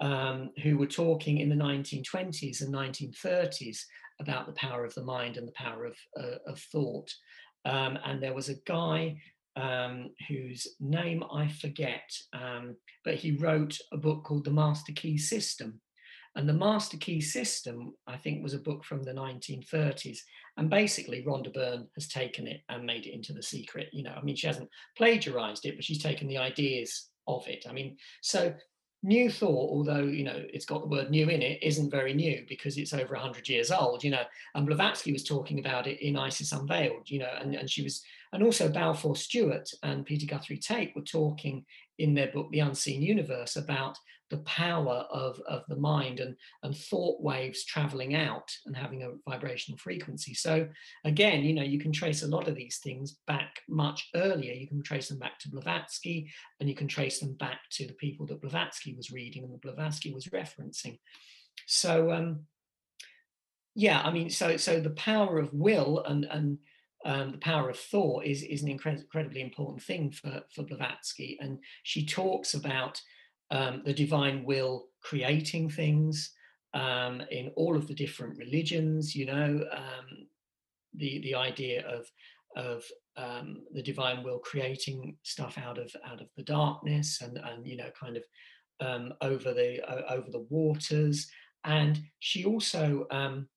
um, 0.00 0.50
who 0.62 0.78
were 0.78 0.86
talking 0.86 1.38
in 1.38 1.48
the 1.48 1.54
1920s 1.54 2.62
and 2.62 2.72
1930s 2.72 3.78
about 4.20 4.46
the 4.46 4.52
power 4.52 4.84
of 4.84 4.94
the 4.94 5.04
mind 5.04 5.36
and 5.36 5.46
the 5.46 5.52
power 5.52 5.86
of, 5.86 5.96
uh, 6.18 6.38
of 6.46 6.58
thought. 6.72 7.12
Um, 7.64 7.98
and 8.04 8.22
there 8.22 8.34
was 8.34 8.48
a 8.48 8.60
guy 8.66 9.20
um, 9.56 10.10
whose 10.28 10.66
name 10.80 11.24
I 11.32 11.48
forget, 11.48 12.10
um, 12.32 12.76
but 13.04 13.14
he 13.14 13.32
wrote 13.32 13.76
a 13.92 13.96
book 13.96 14.24
called 14.24 14.44
The 14.44 14.50
Master 14.50 14.92
Key 14.92 15.18
System. 15.18 15.80
And 16.36 16.48
the 16.48 16.54
Master 16.54 16.96
Key 16.96 17.20
System, 17.20 17.94
I 18.06 18.16
think, 18.16 18.42
was 18.42 18.54
a 18.54 18.60
book 18.60 18.84
from 18.84 19.02
the 19.02 19.12
1930s. 19.12 20.18
And 20.56 20.70
basically, 20.70 21.24
Rhonda 21.24 21.52
Byrne 21.52 21.88
has 21.96 22.06
taken 22.06 22.46
it 22.46 22.60
and 22.68 22.84
made 22.84 23.06
it 23.06 23.14
into 23.14 23.32
the 23.32 23.42
secret. 23.42 23.88
You 23.92 24.04
know, 24.04 24.12
I 24.16 24.22
mean, 24.22 24.36
she 24.36 24.46
hasn't 24.46 24.68
plagiarized 24.96 25.66
it, 25.66 25.74
but 25.74 25.84
she's 25.84 26.02
taken 26.02 26.28
the 26.28 26.38
ideas 26.38 27.08
of 27.26 27.46
it. 27.48 27.64
I 27.68 27.72
mean, 27.72 27.96
so 28.22 28.54
new 29.02 29.30
thought, 29.30 29.70
although 29.70 30.02
you 30.02 30.24
know 30.24 30.42
it's 30.52 30.66
got 30.66 30.80
the 30.80 30.88
word 30.88 31.10
new 31.10 31.28
in 31.28 31.42
it, 31.42 31.62
isn't 31.62 31.90
very 31.90 32.14
new 32.14 32.44
because 32.48 32.76
it's 32.78 32.92
over 32.92 33.14
100 33.14 33.48
years 33.48 33.70
old. 33.70 34.02
You 34.02 34.10
know, 34.10 34.22
and 34.54 34.66
Blavatsky 34.66 35.12
was 35.12 35.24
talking 35.24 35.58
about 35.58 35.86
it 35.86 36.00
in 36.00 36.16
Isis 36.16 36.52
Unveiled. 36.52 37.08
You 37.10 37.20
know, 37.20 37.32
and, 37.40 37.54
and 37.54 37.70
she 37.70 37.82
was, 37.82 38.02
and 38.32 38.42
also 38.42 38.68
Balfour 38.68 39.16
Stewart 39.16 39.70
and 39.82 40.06
Peter 40.06 40.26
Guthrie 40.26 40.58
Tait 40.58 40.94
were 40.94 41.02
talking 41.02 41.64
in 41.98 42.14
their 42.14 42.28
book 42.28 42.50
The 42.50 42.60
Unseen 42.60 43.02
Universe 43.02 43.56
about 43.56 43.98
the 44.30 44.38
power 44.38 45.06
of, 45.10 45.40
of 45.48 45.64
the 45.68 45.76
mind 45.76 46.20
and, 46.20 46.36
and 46.62 46.76
thought 46.76 47.22
waves 47.22 47.64
traveling 47.64 48.14
out 48.14 48.50
and 48.66 48.76
having 48.76 49.02
a 49.02 49.30
vibrational 49.30 49.78
frequency. 49.78 50.34
So 50.34 50.68
again, 51.04 51.42
you 51.42 51.54
know, 51.54 51.62
you 51.62 51.78
can 51.78 51.92
trace 51.92 52.22
a 52.22 52.28
lot 52.28 52.48
of 52.48 52.54
these 52.54 52.78
things 52.78 53.16
back 53.26 53.60
much 53.68 54.08
earlier. 54.14 54.52
You 54.52 54.68
can 54.68 54.82
trace 54.82 55.08
them 55.08 55.18
back 55.18 55.38
to 55.40 55.50
Blavatsky 55.50 56.30
and 56.60 56.68
you 56.68 56.74
can 56.74 56.88
trace 56.88 57.20
them 57.20 57.34
back 57.34 57.60
to 57.72 57.86
the 57.86 57.94
people 57.94 58.26
that 58.26 58.42
Blavatsky 58.42 58.94
was 58.94 59.10
reading 59.10 59.44
and 59.44 59.52
that 59.52 59.62
Blavatsky 59.62 60.12
was 60.12 60.26
referencing. 60.26 60.98
So 61.66 62.12
um, 62.12 62.40
yeah, 63.74 64.02
I 64.02 64.10
mean, 64.10 64.28
so 64.28 64.56
so 64.56 64.80
the 64.80 64.90
power 64.90 65.38
of 65.38 65.52
will 65.52 66.02
and 66.04 66.24
and 66.24 66.58
um, 67.04 67.32
the 67.32 67.38
power 67.38 67.70
of 67.70 67.78
thought 67.78 68.24
is 68.24 68.42
is 68.42 68.62
an 68.62 68.68
incredibly 68.68 69.40
important 69.40 69.82
thing 69.82 70.10
for 70.10 70.42
for 70.52 70.64
Blavatsky, 70.64 71.38
and 71.40 71.58
she 71.84 72.04
talks 72.04 72.54
about 72.54 73.00
um, 73.50 73.82
the 73.84 73.94
divine 73.94 74.44
will 74.44 74.86
creating 75.02 75.70
things 75.70 76.32
um, 76.74 77.22
in 77.30 77.50
all 77.56 77.76
of 77.76 77.86
the 77.86 77.94
different 77.94 78.36
religions. 78.38 79.14
You 79.14 79.26
know, 79.26 79.64
um, 79.72 80.26
the 80.94 81.20
the 81.20 81.34
idea 81.34 81.86
of 81.86 82.06
of 82.56 82.84
um, 83.16 83.62
the 83.72 83.82
divine 83.82 84.22
will 84.22 84.38
creating 84.38 85.16
stuff 85.22 85.58
out 85.58 85.78
of 85.78 85.94
out 86.04 86.20
of 86.20 86.28
the 86.36 86.42
darkness 86.42 87.20
and 87.22 87.38
and 87.38 87.66
you 87.66 87.76
know 87.76 87.90
kind 87.98 88.16
of 88.16 88.24
um, 88.80 89.14
over 89.20 89.52
the 89.52 89.82
uh, 89.88 90.14
over 90.14 90.30
the 90.30 90.46
waters. 90.50 91.28
And 91.64 92.00
she 92.20 92.44
also 92.44 93.06
um, 93.10 93.48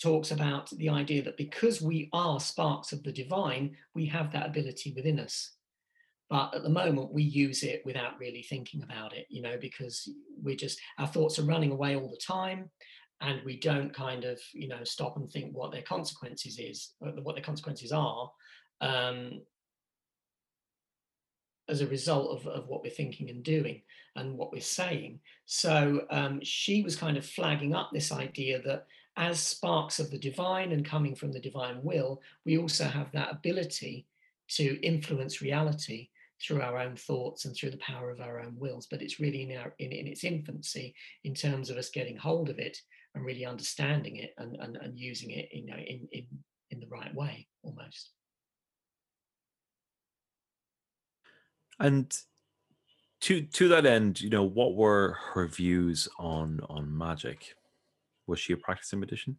talks 0.00 0.30
about 0.30 0.70
the 0.70 0.88
idea 0.88 1.22
that 1.22 1.36
because 1.36 1.80
we 1.80 2.08
are 2.12 2.38
sparks 2.38 2.92
of 2.92 3.02
the 3.02 3.12
divine, 3.12 3.76
we 3.94 4.06
have 4.06 4.32
that 4.32 4.46
ability 4.46 4.92
within 4.94 5.18
us 5.18 5.52
but 6.30 6.54
at 6.54 6.62
the 6.62 6.68
moment 6.68 7.12
we 7.12 7.22
use 7.22 7.62
it 7.62 7.82
without 7.84 8.18
really 8.18 8.42
thinking 8.42 8.82
about 8.82 9.12
it 9.12 9.26
you 9.28 9.42
know 9.42 9.56
because 9.60 10.08
we 10.42 10.56
just 10.56 10.80
our 10.98 11.06
thoughts 11.06 11.38
are 11.38 11.44
running 11.44 11.72
away 11.72 11.96
all 11.96 12.08
the 12.08 12.16
time 12.16 12.70
and 13.20 13.40
we 13.44 13.58
don't 13.58 13.92
kind 13.94 14.24
of 14.24 14.40
you 14.54 14.68
know 14.68 14.82
stop 14.84 15.16
and 15.16 15.28
think 15.30 15.52
what 15.52 15.72
their 15.72 15.82
consequences 15.82 16.58
is 16.58 16.94
what 16.98 17.34
their 17.34 17.44
consequences 17.44 17.92
are 17.92 18.30
um, 18.80 19.40
as 21.68 21.80
a 21.80 21.86
result 21.86 22.40
of, 22.40 22.46
of 22.48 22.66
what 22.66 22.82
we're 22.82 22.90
thinking 22.90 23.30
and 23.30 23.44
doing 23.44 23.80
and 24.16 24.36
what 24.36 24.50
we're 24.52 24.60
saying. 24.60 25.20
So 25.46 26.02
um, 26.10 26.40
she 26.42 26.82
was 26.82 26.96
kind 26.96 27.16
of 27.16 27.24
flagging 27.24 27.74
up 27.74 27.90
this 27.92 28.10
idea 28.10 28.60
that 28.62 28.86
as 29.16 29.38
sparks 29.38 30.00
of 30.00 30.10
the 30.10 30.18
divine 30.18 30.72
and 30.72 30.84
coming 30.84 31.14
from 31.14 31.32
the 31.32 31.40
divine 31.40 31.82
will 31.82 32.20
we 32.44 32.58
also 32.58 32.84
have 32.84 33.10
that 33.12 33.30
ability 33.30 34.06
to 34.48 34.80
influence 34.84 35.42
reality 35.42 36.08
through 36.42 36.62
our 36.62 36.78
own 36.78 36.96
thoughts 36.96 37.44
and 37.44 37.54
through 37.54 37.70
the 37.70 37.78
power 37.78 38.10
of 38.10 38.20
our 38.20 38.40
own 38.40 38.54
wills. 38.56 38.86
But 38.90 39.02
it's 39.02 39.20
really 39.20 39.42
in, 39.42 39.56
our, 39.58 39.74
in, 39.78 39.92
in 39.92 40.06
its 40.06 40.24
infancy 40.24 40.94
in 41.24 41.34
terms 41.34 41.70
of 41.70 41.76
us 41.76 41.90
getting 41.90 42.16
hold 42.16 42.48
of 42.48 42.58
it 42.58 42.78
and 43.14 43.24
really 43.24 43.44
understanding 43.44 44.16
it 44.16 44.34
and, 44.38 44.56
and, 44.56 44.76
and 44.76 44.98
using 44.98 45.30
it 45.30 45.48
you 45.52 45.66
know, 45.66 45.76
in, 45.76 46.08
in, 46.12 46.26
in 46.70 46.80
the 46.80 46.86
right 46.88 47.14
way 47.14 47.46
almost. 47.62 48.10
And 51.78 52.14
to 53.22 53.42
to 53.42 53.68
that 53.68 53.86
end, 53.86 54.20
you 54.20 54.30
know, 54.30 54.44
what 54.44 54.74
were 54.74 55.16
her 55.32 55.46
views 55.46 56.08
on 56.18 56.60
on 56.68 56.96
magic? 56.96 57.54
Was 58.26 58.38
she 58.38 58.52
a 58.52 58.56
practicing 58.56 59.00
magician? 59.00 59.38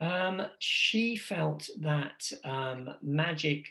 Um, 0.00 0.42
she 0.58 1.16
felt 1.16 1.68
that 1.80 2.30
um, 2.44 2.88
magic 3.02 3.66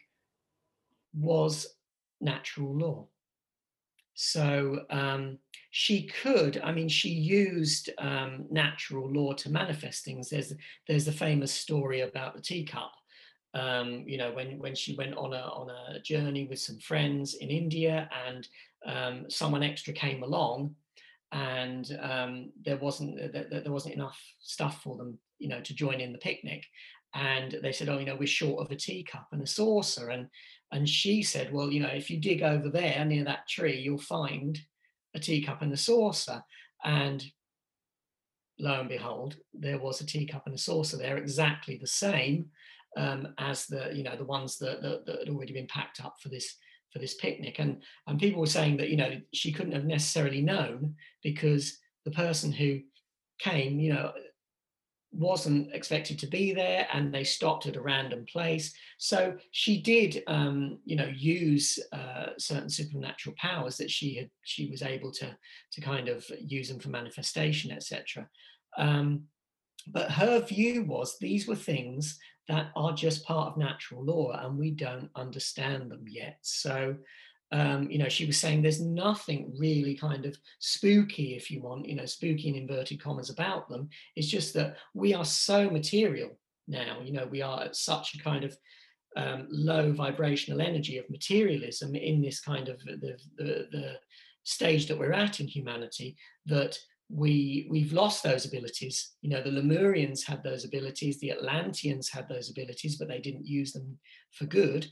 was 1.14 1.68
natural 2.22 2.76
law. 2.78 3.08
So 4.22 4.82
um, 4.90 5.38
she 5.72 6.08
could, 6.08 6.60
I 6.62 6.74
mean, 6.74 6.90
she 6.90 7.08
used 7.08 7.90
um, 8.00 8.46
natural 8.52 9.10
law 9.10 9.32
to 9.34 9.50
manifest 9.50 10.04
things. 10.04 10.30
There's 10.30 10.54
there's 10.88 11.06
the 11.06 11.14
famous 11.14 11.54
story 11.54 12.02
about 12.02 12.36
the 12.36 12.42
teacup. 12.42 12.92
Um, 13.54 14.04
you 14.06 14.18
know, 14.18 14.34
when 14.34 14.60
when 14.60 14.76
she 14.76 14.96
went 14.98 15.16
on 15.16 15.32
a 15.32 15.38
on 15.38 15.70
a 15.70 16.02
journey 16.02 16.46
with 16.48 16.60
some 16.60 16.80
friends 16.80 17.36
in 17.36 17.50
India, 17.50 18.10
and 18.28 18.48
um, 18.86 19.30
someone 19.30 19.64
extra 19.64 19.94
came 19.94 20.22
along, 20.22 20.76
and 21.32 21.98
um, 22.02 22.52
there 22.66 22.78
wasn't 22.78 23.32
there, 23.32 23.48
there 23.50 23.72
wasn't 23.72 23.96
enough 23.96 24.20
stuff 24.40 24.82
for 24.84 24.98
them, 24.98 25.18
you 25.38 25.48
know, 25.48 25.62
to 25.62 25.74
join 25.74 26.02
in 26.02 26.12
the 26.12 26.20
picnic. 26.20 26.66
And 27.16 27.58
they 27.64 27.72
said, 27.72 27.90
oh, 27.90 27.98
you 27.98 28.06
know, 28.06 28.18
we're 28.18 28.28
short 28.28 28.64
of 28.64 28.72
a 28.72 28.76
teacup 28.76 29.28
and 29.32 29.42
a 29.42 29.48
saucer, 29.48 30.10
and 30.10 30.28
and 30.72 30.88
she 30.88 31.24
said, 31.24 31.52
Well, 31.52 31.72
you 31.72 31.80
know, 31.80 31.90
if 31.90 32.10
you 32.10 32.18
dig 32.18 32.44
over 32.44 32.70
there 32.70 33.04
near 33.06 33.24
that 33.26 33.48
tree, 33.48 33.80
you'll 33.80 33.98
find 33.98 34.60
a 35.16 35.20
teacup 35.20 35.62
and 35.62 35.74
a 35.74 35.78
saucer. 35.78 36.44
And 36.84 37.24
lo 38.60 38.80
and 38.80 38.90
behold, 38.90 39.38
there 39.54 39.80
was 39.80 40.02
a 40.02 40.06
teacup 40.06 40.44
and 40.46 40.56
a 40.56 40.60
saucer 40.60 40.98
there, 40.98 41.18
exactly 41.18 41.78
the 41.78 41.88
same 41.88 42.48
um, 42.98 43.34
as 43.38 43.66
the, 43.66 43.92
you 43.94 44.04
know, 44.04 44.16
the 44.16 44.26
ones 44.26 44.58
that, 44.58 44.82
that, 44.82 45.06
that, 45.06 45.20
had 45.20 45.30
already 45.30 45.54
been 45.54 45.68
packed 45.68 46.04
up 46.04 46.16
for 46.22 46.30
this 46.30 46.56
for 46.92 47.00
this 47.00 47.16
picnic. 47.16 47.58
And 47.60 47.84
and 48.08 48.20
people 48.20 48.42
were 48.42 48.48
saying 48.48 48.78
that, 48.78 48.90
you 48.90 48.98
know, 48.98 49.20
she 49.34 49.52
couldn't 49.52 49.74
have 49.74 49.86
necessarily 49.86 50.42
known 50.42 50.96
because 51.24 51.78
the 52.06 52.12
person 52.12 52.52
who 52.52 52.80
came, 53.40 53.80
you 53.80 53.94
know, 53.94 54.12
wasn't 55.12 55.74
expected 55.74 56.20
to 56.20 56.28
be 56.28 56.54
there 56.54 56.88
and 56.94 57.14
they 57.14 57.24
stopped 57.24 57.66
at 57.66 57.76
a 57.76 57.82
random 57.82 58.26
place. 58.32 58.74
So 58.98 59.36
she 59.52 59.82
did 59.82 60.24
um, 60.28 60.80
you 60.86 60.96
know 60.96 61.12
use 61.16 61.80
uh, 61.92 62.28
certain 62.38 62.70
supernatural 62.70 63.36
powers 63.40 63.78
that 63.78 63.90
she 63.90 64.16
had 64.16 64.30
she 64.44 64.70
was 64.70 64.82
able 64.82 65.12
to 65.14 65.36
to 65.72 65.82
kind 65.82 66.10
of 66.10 66.26
use 66.40 66.70
them 66.70 66.80
for 66.80 66.90
manifestation 66.90 67.72
etc 67.72 68.28
um, 68.78 69.24
but 69.88 70.12
her 70.12 70.40
view 70.42 70.84
was 70.84 71.18
these 71.18 71.48
were 71.48 71.56
things 71.56 72.20
that 72.48 72.72
are 72.76 72.94
just 72.94 73.26
part 73.26 73.50
of 73.50 73.58
natural 73.58 74.04
law 74.04 74.32
and 74.32 74.58
we 74.58 74.72
don't 74.72 75.10
understand 75.16 75.92
them 75.92 76.06
yet. 76.08 76.38
So 76.42 76.96
um, 77.52 77.90
you 77.90 77.98
know, 77.98 78.10
she 78.10 78.26
was 78.26 78.38
saying 78.38 78.62
there's 78.62 78.82
nothing 78.82 79.54
really 79.58 79.96
kind 79.96 80.26
of 80.26 80.38
spooky, 80.60 81.36
if 81.36 81.50
you 81.50 81.62
want, 81.62 81.88
you 81.88 81.96
know, 81.96 82.06
spooky 82.06 82.50
in 82.50 82.56
inverted 82.56 83.02
commas 83.02 83.30
about 83.30 83.68
them. 83.70 83.90
It's 84.16 84.28
just 84.28 84.54
that 84.54 84.78
we 84.94 85.14
are 85.14 85.26
so 85.26 85.70
material 85.70 86.38
now, 86.68 87.00
you 87.04 87.12
know, 87.12 87.26
we 87.26 87.42
are 87.42 87.64
at 87.64 87.76
such 87.76 88.14
a 88.14 88.20
kind 88.20 88.44
of 88.44 88.56
um, 89.18 89.48
low 89.50 89.92
vibrational 89.92 90.62
energy 90.62 90.98
of 90.98 91.10
materialism 91.10 91.96
in 91.96 92.22
this 92.22 92.40
kind 92.40 92.70
of 92.70 92.80
the, 92.82 93.18
the, 93.38 93.68
the 93.72 93.96
stage 94.44 94.88
that 94.88 94.98
we're 94.98 95.14
at 95.14 95.40
in 95.40 95.48
humanity 95.48 96.16
that 96.46 96.78
we 97.12 97.68
we've 97.72 97.92
lost 97.92 98.22
those 98.22 98.46
abilities 98.46 99.14
you 99.22 99.32
know 99.32 99.42
the 99.42 99.50
lemurians 99.50 100.24
had 100.24 100.44
those 100.44 100.64
abilities 100.64 101.20
the 101.20 101.32
atlanteans 101.32 102.08
had 102.08 102.30
those 102.30 102.52
abilities 102.52 102.98
but 102.98 103.08
they 103.08 103.20
didn't 103.20 103.48
use 103.48 103.74
them 103.74 103.98
for 104.32 104.46
good 104.46 104.86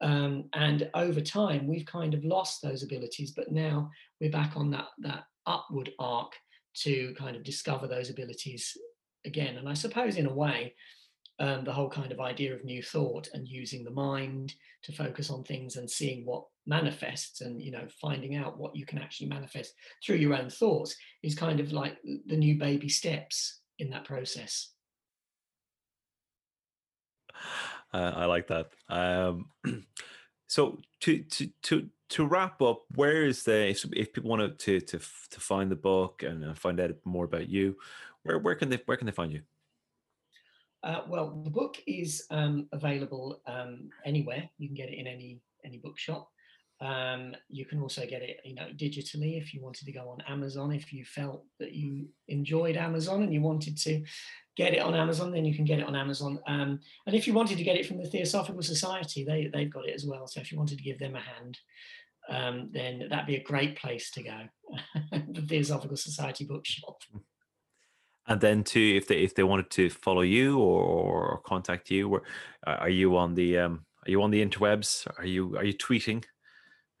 um, 0.00 0.44
and 0.52 0.90
over 0.94 1.20
time, 1.20 1.66
we've 1.66 1.86
kind 1.86 2.14
of 2.14 2.24
lost 2.24 2.62
those 2.62 2.82
abilities, 2.82 3.32
but 3.32 3.50
now 3.50 3.90
we're 4.20 4.30
back 4.30 4.56
on 4.56 4.70
that, 4.70 4.86
that 4.98 5.24
upward 5.46 5.90
arc 5.98 6.32
to 6.74 7.14
kind 7.18 7.36
of 7.36 7.42
discover 7.42 7.86
those 7.86 8.10
abilities 8.10 8.76
again. 9.24 9.56
And 9.56 9.68
I 9.68 9.74
suppose, 9.74 10.16
in 10.16 10.26
a 10.26 10.34
way, 10.34 10.74
um, 11.40 11.64
the 11.64 11.72
whole 11.72 11.88
kind 11.88 12.12
of 12.12 12.20
idea 12.20 12.54
of 12.54 12.64
new 12.64 12.82
thought 12.82 13.28
and 13.32 13.46
using 13.46 13.84
the 13.84 13.90
mind 13.90 14.54
to 14.82 14.92
focus 14.92 15.30
on 15.30 15.44
things 15.44 15.76
and 15.76 15.90
seeing 15.90 16.24
what 16.24 16.44
manifests 16.66 17.40
and 17.40 17.62
you 17.62 17.70
know 17.70 17.86
finding 18.00 18.36
out 18.36 18.58
what 18.58 18.76
you 18.76 18.84
can 18.84 18.98
actually 18.98 19.28
manifest 19.28 19.72
through 20.04 20.16
your 20.16 20.34
own 20.34 20.50
thoughts 20.50 20.94
is 21.22 21.34
kind 21.34 21.60
of 21.60 21.72
like 21.72 21.96
the 22.26 22.36
new 22.36 22.58
baby 22.58 22.88
steps 22.88 23.60
in 23.78 23.88
that 23.88 24.04
process 24.04 24.72
Uh, 27.92 28.12
I 28.14 28.24
like 28.26 28.48
that. 28.48 28.70
Um, 28.88 29.50
so 30.46 30.78
to 31.00 31.22
to 31.22 31.50
to 31.62 31.88
to 32.10 32.26
wrap 32.26 32.60
up, 32.62 32.84
where 32.94 33.24
is 33.24 33.42
the 33.42 33.68
if 33.68 34.12
people 34.12 34.30
want 34.30 34.58
to 34.58 34.80
to 34.80 34.98
to 34.98 35.40
find 35.40 35.70
the 35.70 35.76
book 35.76 36.22
and 36.22 36.56
find 36.58 36.80
out 36.80 36.94
more 37.04 37.24
about 37.24 37.48
you, 37.48 37.76
where 38.22 38.38
where 38.38 38.54
can 38.54 38.68
they 38.68 38.80
where 38.86 38.96
can 38.96 39.06
they 39.06 39.12
find 39.12 39.32
you? 39.32 39.42
Uh, 40.82 41.02
well, 41.08 41.40
the 41.44 41.50
book 41.50 41.76
is 41.86 42.24
um, 42.30 42.68
available 42.72 43.40
um, 43.46 43.90
anywhere. 44.04 44.48
You 44.58 44.68
can 44.68 44.76
get 44.76 44.90
it 44.90 44.98
in 44.98 45.06
any 45.06 45.40
any 45.64 45.78
bookshop. 45.78 46.28
Um, 46.80 47.34
you 47.48 47.64
can 47.64 47.80
also 47.80 48.06
get 48.06 48.22
it, 48.22 48.38
you 48.44 48.54
know, 48.54 48.68
digitally 48.76 49.36
if 49.36 49.52
you 49.52 49.60
wanted 49.60 49.84
to 49.86 49.92
go 49.92 50.10
on 50.10 50.20
Amazon. 50.28 50.70
If 50.70 50.92
you 50.92 51.04
felt 51.04 51.44
that 51.58 51.72
you 51.72 52.08
enjoyed 52.28 52.76
Amazon 52.76 53.24
and 53.24 53.34
you 53.34 53.40
wanted 53.40 53.76
to 53.78 54.04
get 54.58 54.74
it 54.74 54.80
on 54.80 54.94
Amazon, 54.94 55.30
then 55.30 55.44
you 55.44 55.54
can 55.54 55.64
get 55.64 55.78
it 55.78 55.86
on 55.86 55.94
Amazon. 55.94 56.40
Um, 56.48 56.80
and 57.06 57.14
if 57.14 57.26
you 57.28 57.32
wanted 57.32 57.56
to 57.58 57.64
get 57.64 57.76
it 57.76 57.86
from 57.86 57.98
the 57.98 58.08
Theosophical 58.08 58.62
Society, 58.62 59.24
they 59.24 59.46
they've 59.46 59.72
got 59.72 59.86
it 59.86 59.94
as 59.94 60.04
well. 60.04 60.26
So 60.26 60.40
if 60.40 60.50
you 60.50 60.58
wanted 60.58 60.78
to 60.78 60.84
give 60.84 60.98
them 60.98 61.14
a 61.14 61.20
hand, 61.20 61.58
um, 62.28 62.68
then 62.72 63.06
that'd 63.08 63.26
be 63.26 63.36
a 63.36 63.42
great 63.42 63.78
place 63.78 64.10
to 64.10 64.22
go. 64.22 64.38
the 65.32 65.42
Theosophical 65.42 65.96
Society 65.96 66.44
bookshop. 66.44 67.00
And 68.26 68.40
then 68.40 68.64
too, 68.64 68.94
if 68.96 69.06
they 69.06 69.18
if 69.22 69.34
they 69.36 69.44
wanted 69.44 69.70
to 69.70 69.88
follow 69.90 70.22
you 70.22 70.58
or, 70.58 70.82
or 70.82 71.40
contact 71.46 71.90
you, 71.90 72.08
or 72.08 72.22
are 72.66 72.90
you 72.90 73.16
on 73.16 73.34
the 73.34 73.58
um, 73.58 73.86
are 74.06 74.10
you 74.10 74.22
on 74.22 74.32
the 74.32 74.44
interwebs? 74.44 75.06
Are 75.18 75.26
you 75.26 75.56
are 75.56 75.64
you 75.64 75.72
tweeting? 75.72 76.24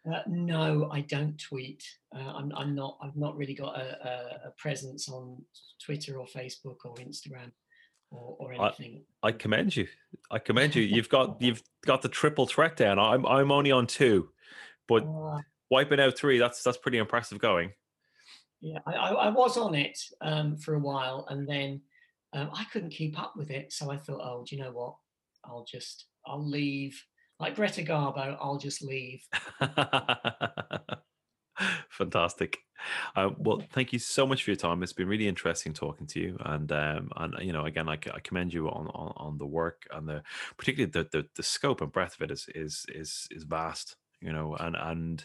Uh, 0.06 0.20
no, 0.26 0.88
I 0.92 1.02
don't 1.02 1.38
tweet. 1.38 1.82
Uh, 2.14 2.32
I'm, 2.34 2.52
I'm 2.56 2.74
not. 2.74 2.98
I've 3.02 3.16
not 3.16 3.36
really 3.36 3.54
got 3.54 3.78
a, 3.78 4.08
a, 4.08 4.48
a, 4.48 4.50
presence 4.56 5.08
on 5.08 5.42
Twitter 5.84 6.18
or 6.18 6.26
Facebook 6.26 6.76
or 6.84 6.94
Instagram 6.96 7.50
or, 8.10 8.36
or 8.38 8.52
anything. 8.52 9.02
I, 9.22 9.28
I, 9.28 9.32
commend 9.32 9.76
you. 9.76 9.86
I 10.30 10.38
commend 10.38 10.74
you. 10.74 10.82
You've 10.82 11.08
got 11.08 11.42
you've 11.42 11.62
got 11.84 12.02
the 12.02 12.08
triple 12.08 12.46
threat 12.46 12.76
down. 12.76 12.98
I'm 12.98 13.26
I'm 13.26 13.50
only 13.50 13.72
on 13.72 13.86
two, 13.86 14.30
but 14.86 15.04
uh, 15.04 15.40
wiping 15.70 16.00
out 16.00 16.16
three. 16.16 16.38
That's 16.38 16.62
that's 16.62 16.78
pretty 16.78 16.98
impressive 16.98 17.38
going. 17.38 17.72
Yeah, 18.60 18.78
I, 18.86 18.92
I 18.92 19.28
was 19.30 19.56
on 19.56 19.74
it 19.74 19.98
um, 20.20 20.56
for 20.56 20.74
a 20.74 20.80
while, 20.80 21.26
and 21.28 21.48
then 21.48 21.80
um, 22.32 22.50
I 22.52 22.64
couldn't 22.72 22.90
keep 22.90 23.18
up 23.18 23.34
with 23.36 23.50
it. 23.50 23.72
So 23.72 23.90
I 23.90 23.96
thought, 23.96 24.20
oh, 24.22 24.44
do 24.48 24.56
you 24.56 24.62
know 24.62 24.72
what? 24.72 24.94
I'll 25.44 25.64
just 25.70 26.06
I'll 26.26 26.46
leave 26.46 27.00
like 27.40 27.56
Greta 27.56 27.82
Garbo, 27.82 28.36
I'll 28.40 28.58
just 28.58 28.82
leave. 28.82 29.22
Fantastic. 31.90 32.58
Uh, 33.16 33.30
well, 33.38 33.62
thank 33.72 33.92
you 33.92 33.98
so 33.98 34.26
much 34.26 34.44
for 34.44 34.50
your 34.50 34.56
time. 34.56 34.82
It's 34.82 34.92
been 34.92 35.08
really 35.08 35.26
interesting 35.26 35.72
talking 35.72 36.06
to 36.08 36.20
you, 36.20 36.36
and 36.40 36.70
um, 36.70 37.10
and 37.16 37.34
you 37.40 37.52
know, 37.52 37.64
again, 37.64 37.88
I, 37.88 37.94
I 37.94 38.20
commend 38.22 38.54
you 38.54 38.68
on, 38.68 38.86
on 38.88 39.12
on 39.16 39.38
the 39.38 39.46
work 39.46 39.82
and 39.92 40.08
the 40.08 40.22
particularly 40.56 40.90
the, 40.90 41.08
the 41.10 41.26
the 41.34 41.42
scope 41.42 41.80
and 41.80 41.90
breadth 41.90 42.14
of 42.16 42.22
it 42.22 42.30
is 42.30 42.46
is 42.54 42.86
is 42.88 43.26
is 43.30 43.42
vast 43.42 43.96
you 44.20 44.32
know 44.32 44.54
and 44.56 44.76
and 44.76 45.24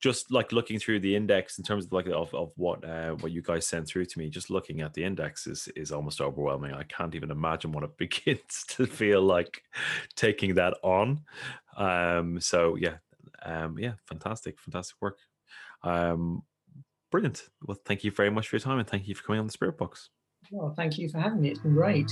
just 0.00 0.32
like 0.32 0.52
looking 0.52 0.78
through 0.78 0.98
the 1.00 1.14
index 1.14 1.58
in 1.58 1.64
terms 1.64 1.86
of 1.86 1.92
like 1.92 2.06
of, 2.06 2.34
of 2.34 2.50
what 2.56 2.84
uh 2.84 3.12
what 3.12 3.32
you 3.32 3.40
guys 3.40 3.66
sent 3.66 3.86
through 3.86 4.04
to 4.04 4.18
me 4.18 4.28
just 4.28 4.50
looking 4.50 4.80
at 4.80 4.92
the 4.94 5.04
index 5.04 5.46
is 5.46 5.68
is 5.76 5.92
almost 5.92 6.20
overwhelming. 6.20 6.72
I 6.72 6.82
can't 6.84 7.14
even 7.14 7.30
imagine 7.30 7.72
what 7.72 7.84
it 7.84 7.96
begins 7.96 8.64
to 8.68 8.86
feel 8.86 9.22
like 9.22 9.62
taking 10.16 10.54
that 10.54 10.74
on. 10.82 11.20
Um 11.76 12.40
so 12.40 12.76
yeah 12.76 12.96
um 13.44 13.78
yeah 13.78 13.92
fantastic 14.06 14.58
fantastic 14.58 14.96
work. 15.00 15.18
Um 15.82 16.42
brilliant. 17.10 17.48
Well 17.62 17.78
thank 17.84 18.04
you 18.04 18.10
very 18.10 18.30
much 18.30 18.48
for 18.48 18.56
your 18.56 18.60
time 18.60 18.78
and 18.78 18.88
thank 18.88 19.06
you 19.06 19.14
for 19.14 19.22
coming 19.22 19.40
on 19.40 19.46
the 19.46 19.52
spirit 19.52 19.78
box. 19.78 20.10
Well 20.50 20.74
thank 20.76 20.98
you 20.98 21.08
for 21.08 21.18
having 21.18 21.40
me. 21.40 21.50
It's 21.50 21.60
been 21.60 21.74
great 21.74 22.10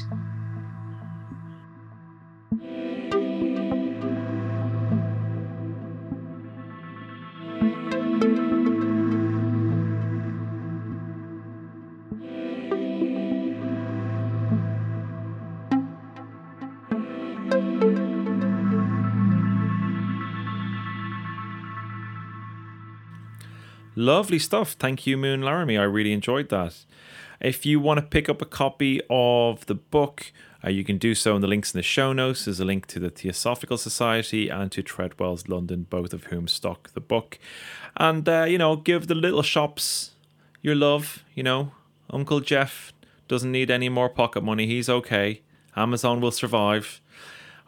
Lovely 24.01 24.39
stuff. 24.39 24.73
Thank 24.73 25.07
you, 25.07 25.19
Moon 25.19 25.43
Laramie. 25.43 25.77
I 25.77 25.83
really 25.83 26.15
enjoyed 26.15 26.49
that. 26.49 26.87
If 27.39 27.67
you 27.67 27.79
want 27.79 28.01
to 28.01 28.07
pick 28.07 28.31
up 28.31 28.41
a 28.41 28.47
copy 28.47 29.03
of 29.11 29.67
the 29.67 29.75
book, 29.75 30.33
uh, 30.65 30.71
you 30.71 30.85
can 30.85 30.97
do 30.97 31.15
so 31.15 31.37
in 31.37 31.43
the 31.43 31.47
links 31.47 31.75
in 31.75 31.79
the 31.79 31.83
show 31.83 32.15
notes. 32.15 32.47
There's 32.47 32.61
a 32.61 32.65
link 32.65 32.87
to 32.87 32.99
the 32.99 33.11
Theosophical 33.11 33.77
Society 33.77 34.49
and 34.49 34.73
to 34.73 34.83
Treadwell's 34.83 35.49
London, 35.49 35.87
both 35.91 36.15
of 36.15 36.25
whom 36.25 36.49
stock 36.49 36.91
the 36.95 37.01
book. 37.03 37.39
And, 37.95 38.27
uh, 38.27 38.45
you 38.45 38.57
know, 38.57 38.75
give 38.75 39.07
the 39.07 39.15
little 39.15 39.43
shops 39.43 40.13
your 40.63 40.75
love. 40.75 41.23
You 41.35 41.43
know, 41.43 41.73
Uncle 42.09 42.41
Jeff 42.41 42.95
doesn't 43.29 43.53
need 43.53 43.71
any 43.71 43.91
more 43.91 44.09
pocket 44.09 44.43
money. 44.43 44.67
He's 44.67 44.89
okay. 44.89 45.43
Amazon 45.77 46.23
will 46.23 46.33
survive. 46.33 47.03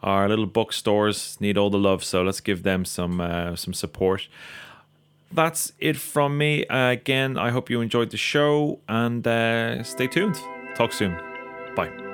Our 0.01 0.27
little 0.27 0.47
bookstores 0.47 1.39
need 1.39 1.59
all 1.59 1.69
the 1.69 1.77
love, 1.77 2.03
so 2.03 2.23
let's 2.23 2.41
give 2.41 2.63
them 2.63 2.85
some 2.85 3.21
uh, 3.21 3.55
some 3.55 3.75
support 3.75 4.27
that's 5.33 5.73
it 5.79 5.97
from 5.97 6.37
me. 6.37 6.65
Uh, 6.67 6.91
again, 6.91 7.37
I 7.37 7.49
hope 7.49 7.69
you 7.69 7.81
enjoyed 7.81 8.11
the 8.11 8.17
show 8.17 8.79
and 8.87 9.25
uh, 9.27 9.83
stay 9.83 10.07
tuned. 10.07 10.39
Talk 10.75 10.93
soon. 10.93 11.17
Bye. 11.75 12.12